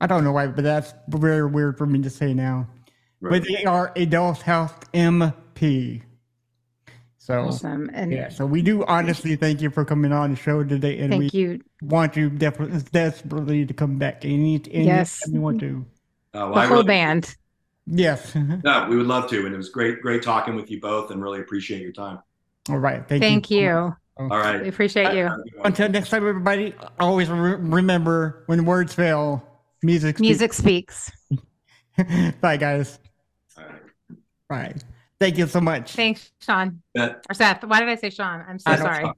I 0.00 0.06
don't 0.06 0.24
know 0.24 0.32
why, 0.32 0.48
but 0.48 0.64
that's 0.64 0.94
very 1.08 1.46
weird 1.46 1.78
for 1.78 1.86
me 1.86 2.00
to 2.02 2.10
say 2.10 2.34
now. 2.34 2.68
But 3.20 3.44
they 3.46 3.64
are 3.64 3.92
A 3.94 4.04
Doll 4.06 4.32
House 4.34 4.72
MP. 4.92 6.02
So. 7.18 7.42
Awesome. 7.42 7.88
And 7.94 8.10
Yeah, 8.10 8.30
so 8.30 8.44
we 8.44 8.62
do 8.62 8.84
honestly 8.86 9.36
thank 9.36 9.62
you 9.62 9.70
for 9.70 9.84
coming 9.84 10.10
on 10.12 10.30
the 10.30 10.36
show 10.36 10.64
today, 10.64 10.98
and 10.98 11.10
we 11.12 11.18
thank 11.28 11.34
you. 11.34 11.60
want 11.82 12.16
you 12.16 12.30
definitely 12.30 12.80
desperately 12.90 13.64
to 13.64 13.72
come 13.72 13.96
back 13.96 14.24
any 14.24 14.60
any 14.72 14.86
Yes. 14.86 15.20
time 15.20 15.34
you 15.34 15.40
want 15.40 15.60
to. 15.60 15.86
Uh, 16.34 16.38
well, 16.50 16.54
The 16.54 16.60
I 16.60 16.66
whole 16.66 16.76
really- 16.78 16.86
band. 16.88 17.36
Yes. 17.94 18.34
No, 18.64 18.86
we 18.88 18.96
would 18.96 19.06
love 19.06 19.28
to, 19.30 19.44
and 19.44 19.54
it 19.54 19.56
was 19.56 19.68
great, 19.68 20.00
great 20.00 20.22
talking 20.22 20.54
with 20.56 20.70
you 20.70 20.80
both, 20.80 21.10
and 21.10 21.22
really 21.22 21.40
appreciate 21.40 21.82
your 21.82 21.92
time. 21.92 22.20
All 22.70 22.78
right. 22.78 23.06
Thank, 23.08 23.22
Thank 23.22 23.50
you. 23.50 23.60
you. 23.60 23.96
All 24.18 24.28
right. 24.28 24.62
We 24.62 24.68
appreciate 24.68 25.14
you. 25.14 25.24
Have 25.24 25.32
a 25.32 25.42
good 25.42 25.54
one. 25.58 25.66
Until 25.66 25.88
next 25.88 26.08
time, 26.10 26.26
everybody. 26.26 26.74
Always 27.00 27.28
re- 27.28 27.56
remember 27.56 28.44
when 28.46 28.64
words 28.64 28.94
fail, 28.94 29.42
music. 29.82 30.16
speaks. 30.16 30.20
Music 30.28 30.52
speaks. 30.52 31.10
Bye, 32.40 32.56
guys. 32.56 32.98
All 33.58 33.64
right. 33.64 33.82
Bye. 34.48 34.74
Thank 35.20 35.38
you 35.38 35.46
so 35.46 35.60
much. 35.60 35.92
Thanks, 35.94 36.30
Sean. 36.40 36.82
Yeah. 36.94 37.14
Or 37.28 37.34
Seth. 37.34 37.62
Why 37.64 37.80
did 37.80 37.88
I 37.88 37.96
say 37.96 38.10
Sean? 38.10 38.44
I'm 38.48 38.58
so 38.58 38.70
I 38.70 38.76
don't- 38.76 38.84
sorry. 38.84 39.10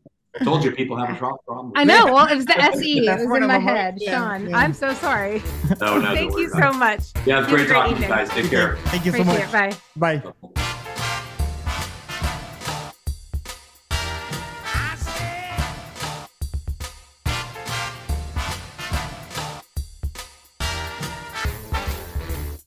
Told 0.42 0.64
you 0.64 0.72
people 0.72 0.96
have 0.96 1.10
a 1.14 1.18
pro- 1.18 1.36
problem. 1.46 1.72
I 1.76 1.84
know. 1.84 2.06
Well, 2.06 2.26
it 2.26 2.34
was 2.34 2.44
the 2.46 2.60
SE. 2.74 3.06
That's 3.06 3.22
It 3.22 3.26
was 3.28 3.40
in 3.40 3.46
my 3.46 3.58
head. 3.58 3.94
Yeah, 3.98 4.10
Sean, 4.18 4.48
yeah. 4.50 4.56
I'm 4.56 4.74
so 4.74 4.92
sorry. 4.94 5.42
No, 5.80 5.98
no, 5.98 6.14
Thank 6.14 6.36
you 6.36 6.48
so 6.50 6.72
much. 6.72 7.00
Yeah, 7.24 7.40
it's 7.40 7.48
great 7.48 7.66
great 7.66 7.68
talking 7.68 7.94
to 7.94 8.00
you 8.00 8.04
evening. 8.06 8.08
guys. 8.08 8.28
Take 8.30 8.50
care. 8.50 8.76
Thank 8.86 9.06
you 9.06 9.12
so 9.12 9.22
much. 9.24 9.40
it. 9.40 9.52
Bye. 9.96 10.20
Bye. 10.22 10.62